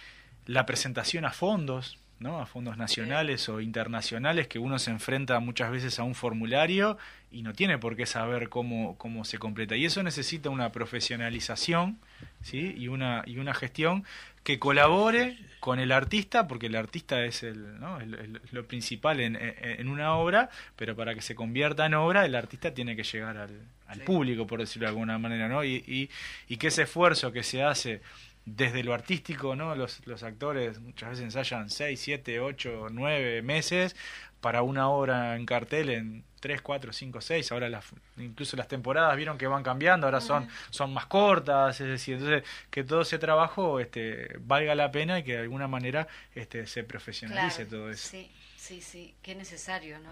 la 0.45 0.65
presentación 0.65 1.23
a 1.25 1.31
fondos, 1.31 1.97
¿no? 2.19 2.39
a 2.39 2.45
fondos 2.45 2.77
nacionales 2.77 3.47
o 3.47 3.61
internacionales, 3.61 4.47
que 4.47 4.59
uno 4.59 4.77
se 4.77 4.91
enfrenta 4.91 5.39
muchas 5.39 5.71
veces 5.71 5.99
a 5.99 6.03
un 6.03 6.15
formulario 6.15 6.97
y 7.31 7.43
no 7.43 7.53
tiene 7.53 7.77
por 7.77 7.95
qué 7.95 8.05
saber 8.05 8.49
cómo, 8.49 8.97
cómo 8.97 9.23
se 9.23 9.37
completa. 9.39 9.77
Y 9.77 9.85
eso 9.85 10.03
necesita 10.03 10.49
una 10.49 10.73
profesionalización 10.73 11.97
¿sí? 12.41 12.75
y, 12.77 12.89
una, 12.89 13.23
y 13.25 13.37
una 13.37 13.53
gestión 13.53 14.03
que 14.43 14.59
colabore 14.59 15.37
con 15.59 15.79
el 15.79 15.91
artista, 15.93 16.47
porque 16.47 16.67
el 16.67 16.75
artista 16.75 17.23
es 17.23 17.43
el, 17.43 17.79
¿no? 17.79 17.99
el- 18.01 18.15
el- 18.15 18.41
lo 18.51 18.67
principal 18.67 19.21
en, 19.21 19.37
en- 19.37 19.87
una 19.87 20.15
obra, 20.15 20.49
pero 20.75 20.95
para 20.95 21.15
que 21.15 21.21
se 21.21 21.35
convierta 21.35 21.85
en 21.85 21.93
obra, 21.93 22.25
el 22.25 22.35
artista 22.35 22.73
tiene 22.73 22.95
que 22.97 23.03
llegar 23.03 23.37
al, 23.37 23.61
al 23.87 23.99
Sí. 23.99 24.05
público, 24.05 24.45
por 24.45 24.59
decirlo 24.59 24.87
de 24.87 24.89
alguna 24.89 25.17
manera, 25.17 25.47
¿no? 25.47 25.63
Y, 25.63 25.75
y, 25.87 26.09
y 26.49 26.57
que 26.57 26.67
ese 26.67 26.81
esfuerzo 26.83 27.31
que 27.31 27.43
se 27.43 27.63
hace 27.63 28.01
desde 28.45 28.83
lo 28.83 28.93
artístico, 28.93 29.55
¿no? 29.55 29.73
Los, 29.75 30.05
los 30.05 30.21
actores 30.23 30.79
muchas 30.81 31.11
veces 31.11 31.23
ensayan 31.23 31.69
6, 31.69 31.97
7, 32.01 32.41
8, 32.41 32.87
9 32.91 33.41
meses 33.41 33.95
para 34.43 34.61
una 34.61 34.89
obra 34.89 35.37
en 35.37 35.45
cartel 35.45 35.89
en 35.89 36.25
3, 36.41 36.61
4, 36.61 36.91
5, 36.91 37.21
6. 37.21 37.51
Ahora 37.53 37.69
las, 37.69 37.85
incluso 38.17 38.57
las 38.57 38.67
temporadas 38.67 39.15
vieron 39.15 39.37
que 39.37 39.47
van 39.47 39.63
cambiando, 39.63 40.05
ahora 40.05 40.19
son, 40.19 40.49
son 40.69 40.93
más 40.93 41.05
cortas, 41.05 41.79
es 41.79 41.87
decir, 41.87 42.15
entonces 42.15 42.43
que 42.69 42.83
todo 42.83 43.03
ese 43.03 43.17
trabajo 43.19 43.79
este, 43.79 44.35
valga 44.41 44.75
la 44.75 44.91
pena 44.91 45.19
y 45.19 45.23
que 45.23 45.31
de 45.31 45.39
alguna 45.43 45.69
manera 45.69 46.09
este, 46.35 46.67
se 46.67 46.83
profesionalice 46.83 47.65
Claro, 47.65 47.69
todo 47.69 47.89
eso. 47.91 48.09
Sí, 48.09 48.29
sí, 48.57 48.81
sí, 48.81 49.15
qué 49.23 49.33
necesario, 49.33 49.97
¿no? 49.99 50.11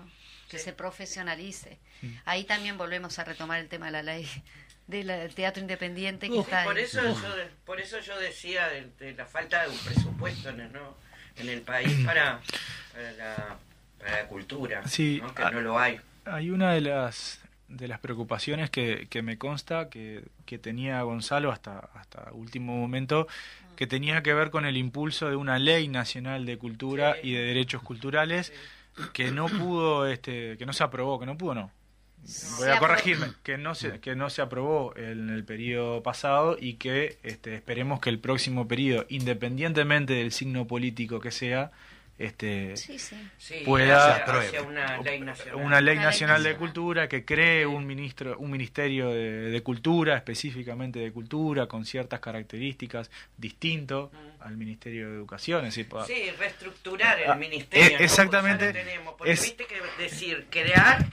Que 0.49 0.57
Sí. 0.59 0.63
se 0.63 0.71
profesionalice. 0.73 1.77
Mm. 2.01 2.07
Ahí 2.23 2.45
también 2.45 2.77
volvemos 2.77 3.19
a 3.19 3.25
retomar 3.25 3.59
el 3.59 3.67
tema 3.67 3.87
de 3.87 3.91
la 3.91 4.01
ley 4.03 4.25
del 4.87 5.35
teatro 5.35 5.61
independiente 5.61 6.29
que 6.29 6.39
está 6.39 6.63
por 6.63 6.77
ahí. 6.77 6.83
eso 6.83 7.01
yo 7.03 7.35
por 7.65 7.81
eso 7.81 7.99
yo 7.99 8.17
decía 8.17 8.69
de, 8.69 8.87
de 8.97 9.13
la 9.13 9.25
falta 9.25 9.63
de 9.63 9.69
un 9.69 9.77
presupuesto 9.79 10.49
en 10.49 10.61
el, 10.61 10.71
¿no? 10.71 10.95
en 11.35 11.49
el 11.49 11.61
país 11.61 11.93
para, 12.05 12.39
para 12.93 13.11
la, 13.13 13.57
para 14.01 14.23
la 14.23 14.27
cultura, 14.27 14.87
Sí, 14.87 15.19
¿no? 15.21 15.33
que 15.33 15.43
ah, 15.43 15.51
no 15.51 15.61
lo 15.61 15.79
hay. 15.79 15.99
Hay 16.25 16.49
una 16.49 16.73
de 16.73 16.81
las 16.81 17.39
de 17.67 17.87
las 17.87 17.99
preocupaciones 17.99 18.69
que, 18.69 19.07
que 19.09 19.21
me 19.21 19.37
consta 19.37 19.89
que, 19.89 20.25
que 20.45 20.57
tenía 20.57 21.01
Gonzalo 21.03 21.53
hasta, 21.53 21.79
hasta 21.95 22.29
último 22.33 22.75
momento, 22.75 23.27
que 23.77 23.87
tenía 23.87 24.21
que 24.23 24.33
ver 24.33 24.51
con 24.51 24.65
el 24.65 24.75
impulso 24.75 25.29
de 25.29 25.37
una 25.37 25.57
ley 25.57 25.87
nacional 25.87 26.45
de 26.45 26.57
cultura 26.57 27.13
Sí. 27.21 27.29
y 27.29 27.33
de 27.33 27.43
derechos 27.43 27.81
culturales 27.81 28.51
que 29.13 29.31
no 29.31 29.45
pudo, 29.47 30.05
este, 30.05 30.57
que 30.57 30.65
no 30.65 30.73
se 30.73 30.83
aprobó, 30.83 31.17
que 31.17 31.25
no 31.25 31.37
pudo, 31.37 31.55
no. 31.55 31.71
Voy 32.59 32.67
a 32.67 32.77
corregirme, 32.77 33.27
que 33.41 33.57
no 33.57 33.73
se, 33.73 33.99
que 34.01 34.15
no 34.17 34.29
se 34.29 34.41
aprobó 34.41 34.93
en 34.97 35.29
el 35.29 35.45
periodo 35.45 36.03
pasado 36.03 36.57
y 36.59 36.73
que 36.73 37.17
este, 37.23 37.55
esperemos 37.55 38.01
que 38.01 38.09
el 38.09 38.19
próximo 38.19 38.67
periodo, 38.67 39.05
independientemente 39.07 40.13
del 40.13 40.33
signo 40.33 40.67
político 40.67 41.21
que 41.21 41.31
sea, 41.31 41.71
este, 42.25 42.77
Sí, 42.77 42.97
sí. 42.99 43.15
Sí, 43.37 43.61
pueda- 43.65 44.15
hacia, 44.17 44.39
hacia 44.39 44.61
una 44.63 44.97
ley 44.97 45.19
nacional. 45.21 45.55
una 45.55 45.63
ley 45.63 45.65
Una 45.65 45.81
ley 45.81 45.95
nacional 45.97 46.43
de 46.43 46.49
nacional. 46.49 46.57
cultura 46.59 47.07
que 47.09 47.25
cree 47.25 47.65
un 47.65 47.85
ministro 47.85 48.37
un 48.37 48.51
ministerio 48.51 49.09
de, 49.09 49.49
de 49.51 49.63
cultura 49.63 50.15
específicamente 50.17 50.99
de 50.99 51.11
cultura 51.11 51.67
con 51.67 51.85
ciertas 51.85 52.19
características 52.19 53.09
distinto 53.37 54.11
al 54.39 54.57
ministerio 54.57 55.09
de 55.09 55.15
educación 55.15 55.59
es 55.65 55.75
decir, 55.75 55.89
pa- 55.89 56.05
Sí, 56.05 56.29
reestructurar 56.37 57.19
el 57.19 57.29
Ah, 57.31 57.35
ministerio. 57.35 57.89
eh, 57.89 57.99
¿no? 57.99 58.05
exactamente, 58.05 58.65
Porque 58.65 58.79
ya 58.79 58.83
lo 58.85 58.89
tenemos, 58.91 59.13
porque 59.17 59.31
es- 59.33 59.41
viste 59.43 59.65
que 59.65 59.81
decir 60.03 60.47
crear 60.49 61.05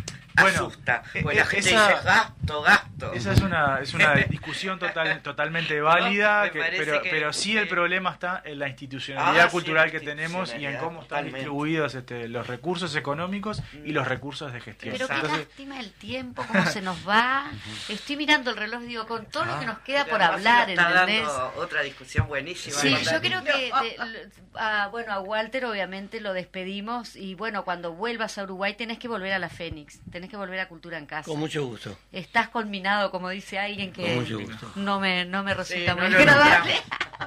Bueno, 0.42 0.56
asusta. 0.66 1.02
eh, 1.14 1.22
la 1.24 1.32
eh, 1.32 1.44
gente 1.44 1.70
esa- 1.70 1.88
dice 1.88 2.04
gasto, 2.04 2.62
gasto. 2.62 3.12
esa 3.12 3.32
es 3.32 3.40
una 3.40 3.78
es 3.80 3.94
una 3.94 4.14
discusión 4.30 4.78
total, 4.78 5.20
totalmente 5.22 5.80
válida 5.80 6.50
que- 6.50 6.60
pero 6.60 7.02
que- 7.02 7.10
pero 7.10 7.32
sí 7.32 7.56
el 7.56 7.68
problema 7.68 8.10
está 8.12 8.42
en 8.44 8.58
la 8.58 8.68
institucionalidad 8.68 9.44
Ah, 9.44 9.48
sí, 9.48 9.52
cultural 9.52 9.86
la 9.86 9.92
que 9.92 10.00
tenemos 10.00 10.54
y 10.54 10.66
en 10.66 10.76
cómo 10.78 11.00
están 11.02 11.08
totalmente. 11.08 11.38
distribuidos 11.38 11.94
este, 11.94 12.28
los 12.28 12.46
recursos 12.46 12.94
económicos 12.96 13.62
y 13.84 13.92
los 13.92 14.06
recursos 14.08 14.52
de 14.52 14.60
gestión 14.60 14.94
Pero 14.96 15.08
qué 15.08 15.14
lástima 15.28 15.80
el 15.80 15.92
tiempo, 15.92 16.44
cómo 16.46 16.64
se 16.66 16.80
nos 16.82 17.08
va. 17.08 17.50
Estoy 17.88 18.16
mirando 18.16 18.50
el 18.50 18.56
reloj, 18.56 18.82
digo, 18.82 19.06
con 19.06 19.26
todo 19.26 19.44
lo 19.44 19.58
que 19.60 19.66
nos 19.66 19.78
queda 19.80 20.04
por 20.06 20.22
hablar, 20.22 20.70
¿entendés? 20.70 21.26
dando 21.26 21.52
otra 21.56 21.82
discusión 21.82 22.26
buenísima. 22.28 22.76
Sí, 22.76 22.94
yo 23.04 23.20
creo 23.20 23.42
que, 23.44 23.52
de- 23.52 23.68
l- 23.98 24.28
a, 24.54 24.88
bueno, 24.88 25.12
a 25.12 25.20
Walter 25.20 25.64
obviamente 25.66 26.20
lo 26.20 26.32
despedimos 26.32 27.16
y 27.16 27.34
bueno, 27.34 27.64
cuando 27.64 27.92
vuelvas 27.92 28.38
a 28.38 28.42
Uruguay 28.44 28.74
tenés 28.74 28.98
que 28.98 29.08
volver 29.08 29.32
a 29.32 29.38
la 29.38 29.48
Fénix, 29.48 30.00
tenés 30.10 30.27
que 30.28 30.36
volver 30.36 30.60
a 30.60 30.68
Cultura 30.68 30.98
en 30.98 31.06
Casa. 31.06 31.30
Con 31.30 31.38
mucho 31.40 31.64
gusto. 31.66 31.98
Estás 32.12 32.48
culminado, 32.48 33.10
como 33.10 33.28
dice 33.30 33.58
alguien 33.58 33.92
que 33.92 34.02
Con 34.04 34.14
mucho 34.16 34.38
gusto. 34.40 34.72
no 34.76 35.00
me, 35.00 35.24
no 35.24 35.42
me 35.42 35.54
resulta 35.54 35.94
no 35.94 36.02
muy 36.08 36.14
agradable. 36.14 36.74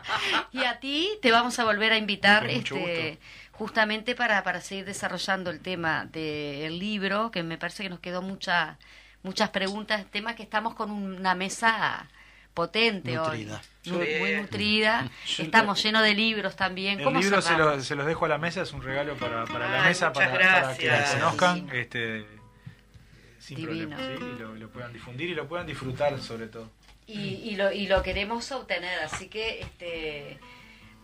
y 0.52 0.64
a 0.64 0.80
ti 0.80 1.10
te 1.22 1.32
vamos 1.32 1.58
a 1.60 1.64
volver 1.66 1.92
a 1.94 1.98
invitar 1.98 2.46
Con 2.46 2.56
mucho 2.56 2.76
este, 2.78 3.20
justamente 3.52 4.16
para, 4.16 4.44
para 4.44 4.62
seguir 4.62 4.86
desarrollando 4.86 5.50
el 5.50 5.60
tema 5.60 6.06
del 6.06 6.80
libro, 6.80 7.32
que 7.32 7.44
me 7.44 7.58
parece 7.58 7.84
que 7.84 7.90
nos 7.90 8.00
quedó 8.00 8.22
mucha, 8.22 8.78
muchas 9.24 9.50
preguntas, 9.50 10.06
temas 10.12 10.36
que 10.36 10.44
estamos 10.44 10.74
con 10.76 10.92
una 10.92 11.36
mesa 11.36 12.08
potente 12.54 13.14
Nutrida. 13.16 13.62
hoy, 13.86 13.92
muy, 13.94 14.06
Sí. 14.06 14.14
muy 14.20 14.36
nutrida, 14.36 15.10
estamos 15.40 15.82
llenos 15.82 16.04
de 16.04 16.14
libros 16.14 16.56
también. 16.58 17.00
El 17.00 17.06
¿Cómo 17.06 17.20
libro 17.22 17.42
se, 17.42 17.56
lo- 17.56 17.80
se 17.82 17.96
los 17.96 18.06
dejo 18.06 18.26
a 18.26 18.28
la 18.28 18.38
mesa, 18.38 18.62
es 18.64 18.74
un 18.74 18.82
regalo 18.84 19.16
para, 19.16 19.46
para 19.46 19.70
la 19.70 19.84
Ay, 19.84 19.88
mesa, 19.90 20.12
para, 20.12 20.32
para 20.32 20.78
que 20.78 20.86
gracias. 20.88 21.14
conozcan 21.16 21.70
este, 21.72 22.26
sin 23.56 23.68
Divino. 23.68 23.96
problema, 23.98 24.18
¿sí? 24.20 24.36
y 24.36 24.40
lo, 24.40 24.56
lo 24.56 24.70
puedan 24.70 24.94
difundir 24.94 25.30
y 25.30 25.36
lo 25.36 25.48
puedan 25.48 25.66
disfrutar 25.68 26.20
sobre 26.22 26.48
todo. 26.48 26.70
y, 27.08 27.20
y 27.20 27.56
lo, 27.56 27.72
y 27.72 27.88
lo 27.88 28.02
queremos 28.04 28.52
obtener. 28.52 29.00
Así 29.00 29.28
que 29.28 29.62
este, 29.62 30.40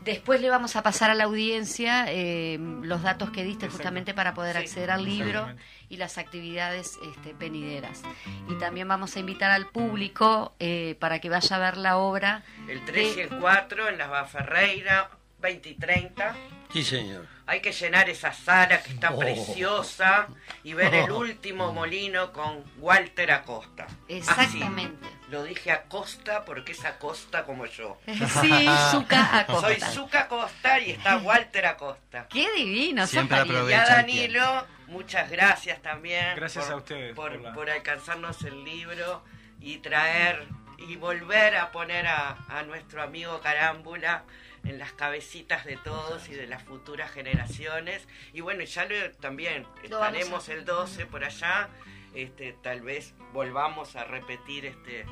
después 0.04 0.40
le 0.42 0.50
vamos 0.50 0.76
a 0.76 0.84
pasar 0.84 1.10
a 1.10 1.16
la 1.16 1.26
audiencia 1.26 2.06
eh, 2.10 2.58
los 2.60 3.02
datos 3.02 3.32
que 3.32 3.44
diste 3.44 3.66
Exacto. 3.66 3.78
justamente 3.78 4.14
para 4.14 4.34
poder 4.34 4.56
Sí, 4.58 4.62
acceder 4.64 4.92
al 4.92 5.04
libro 5.04 5.48
y 5.90 5.98
las 5.98 6.18
actividades 6.18 6.98
este, 7.12 7.34
venideras. 7.34 8.04
Y 8.50 8.56
también 8.56 8.88
vamos 8.88 9.16
a 9.16 9.20
invitar 9.20 9.52
al 9.52 9.68
público 9.68 10.54
eh, 10.60 10.96
para 11.00 11.20
que 11.20 11.30
vaya 11.30 11.56
a 11.56 11.60
ver 11.60 11.78
la 11.78 11.98
obra. 11.98 12.44
El 12.68 12.84
3 12.86 13.18
y 13.18 13.22
el 13.22 13.30
4 13.30 13.90
en 13.90 13.98
las 13.98 14.32
Ferreira, 14.32 15.10
20 15.40 15.70
y 15.70 15.74
30. 15.76 16.36
Sí, 16.74 16.84
señor. 16.84 17.26
Hay 17.46 17.62
que 17.62 17.72
llenar 17.72 18.10
esa 18.10 18.34
sala 18.34 18.82
que 18.84 18.92
está 18.92 19.12
Oh. 19.12 19.20
preciosa 19.20 20.28
y 20.64 20.74
ver 20.74 20.94
el 20.94 21.12
último 21.12 21.72
molino 21.72 22.34
con 22.34 22.64
Walter 22.80 23.32
Acosta. 23.32 23.88
Exactamente. 24.10 25.06
Así. 25.08 25.16
Lo 25.32 25.44
dije 25.44 25.72
Acosta 25.72 26.44
porque 26.44 26.74
es 26.74 26.84
Acosta 26.84 27.44
como 27.46 27.66
yo. 27.68 27.98
Sí, 28.42 28.68
Zucca 28.92 29.40
Acosta. 29.40 29.68
Soy 29.68 29.80
Zucca 29.80 30.22
Acosta 30.22 30.80
y 30.80 30.92
está 30.92 31.18
Walter 31.18 31.66
Acosta. 31.68 32.28
Qué 32.30 32.52
divino, 32.54 33.08
Siempre. 33.08 33.40
Y 33.70 33.74
a 33.74 33.86
Danilo, 33.86 34.66
muchas 34.88 35.30
gracias 35.30 35.82
también. 35.82 36.36
Gracias 36.36 36.66
por, 36.66 36.74
a 36.74 36.78
ustedes 36.78 37.16
Por, 37.16 37.54
por 37.54 37.70
alcanzarnos 37.70 38.42
el 38.44 38.64
libro 38.66 39.24
y 39.62 39.78
traer 39.78 40.46
y 40.80 40.96
volver 40.98 41.56
a 41.56 41.72
poner 41.72 42.08
a, 42.08 42.38
a 42.50 42.64
nuestro 42.64 43.02
amigo 43.02 43.40
Carámbula 43.42 44.24
en 44.64 44.80
las 44.80 44.94
cabecitas 44.94 45.66
de 45.66 45.78
todos 45.78 46.30
y 46.30 46.34
de 46.34 46.48
las 46.48 46.64
futuras 46.64 47.12
generaciones. 47.12 48.08
Y 48.34 48.42
bueno, 48.42 48.64
ya 48.64 48.86
lo, 48.86 49.12
también 49.14 49.66
estaremos 49.84 50.50
el 50.50 50.66
12 50.66 51.06
por 51.06 51.24
allá. 51.24 51.70
Este, 52.14 52.54
tal 52.54 52.82
vez 52.82 53.14
volvamos 53.34 53.96
a 53.96 54.04
repetir 54.04 54.66
este 54.66 55.06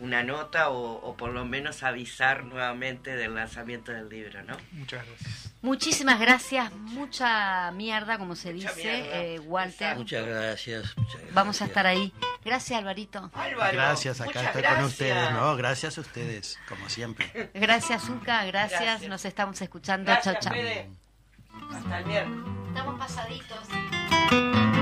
una 0.00 0.22
nota 0.22 0.70
o, 0.70 0.94
o 0.94 1.16
por 1.16 1.30
lo 1.30 1.44
menos 1.44 1.82
avisar 1.82 2.44
nuevamente 2.44 3.14
del 3.16 3.34
lanzamiento 3.34 3.92
del 3.92 4.08
libro, 4.08 4.42
¿no? 4.42 4.56
Muchas 4.72 5.06
gracias. 5.06 5.52
Muchísimas 5.62 6.18
gracias, 6.18 6.72
mucha 6.72 7.70
mierda, 7.70 8.18
como 8.18 8.34
se 8.34 8.52
Mucha 8.52 8.72
dice, 8.74 9.34
eh, 9.34 9.38
Walter. 9.38 9.96
Muchas 9.96 10.26
gracias. 10.26 10.96
muchas 10.96 11.12
gracias. 11.14 11.34
Vamos 11.34 11.62
a 11.62 11.66
estar 11.66 11.86
ahí. 11.86 12.12
Gracias, 12.44 12.76
Alvarito. 12.76 13.30
Álvaro, 13.32 13.72
Gracias, 13.72 14.20
acá 14.20 14.42
estoy 14.42 14.62
con 14.62 14.84
ustedes. 14.84 15.30
No, 15.30 15.54
gracias 15.56 15.98
a 15.98 16.00
ustedes, 16.00 16.58
como 16.68 16.88
siempre. 16.88 17.50
Gracias, 17.54 18.02
Zuka. 18.02 18.44
Gracias. 18.44 18.80
Gracias. 18.80 19.08
Nos 19.08 19.24
estamos 19.24 19.62
escuchando. 19.62 20.12
Chao, 20.20 20.34
chao. 20.40 20.52
Hasta 21.72 21.98
el 21.98 22.04
viernes. 22.04 22.44
Estamos 22.68 22.98
pasaditos. 22.98 24.81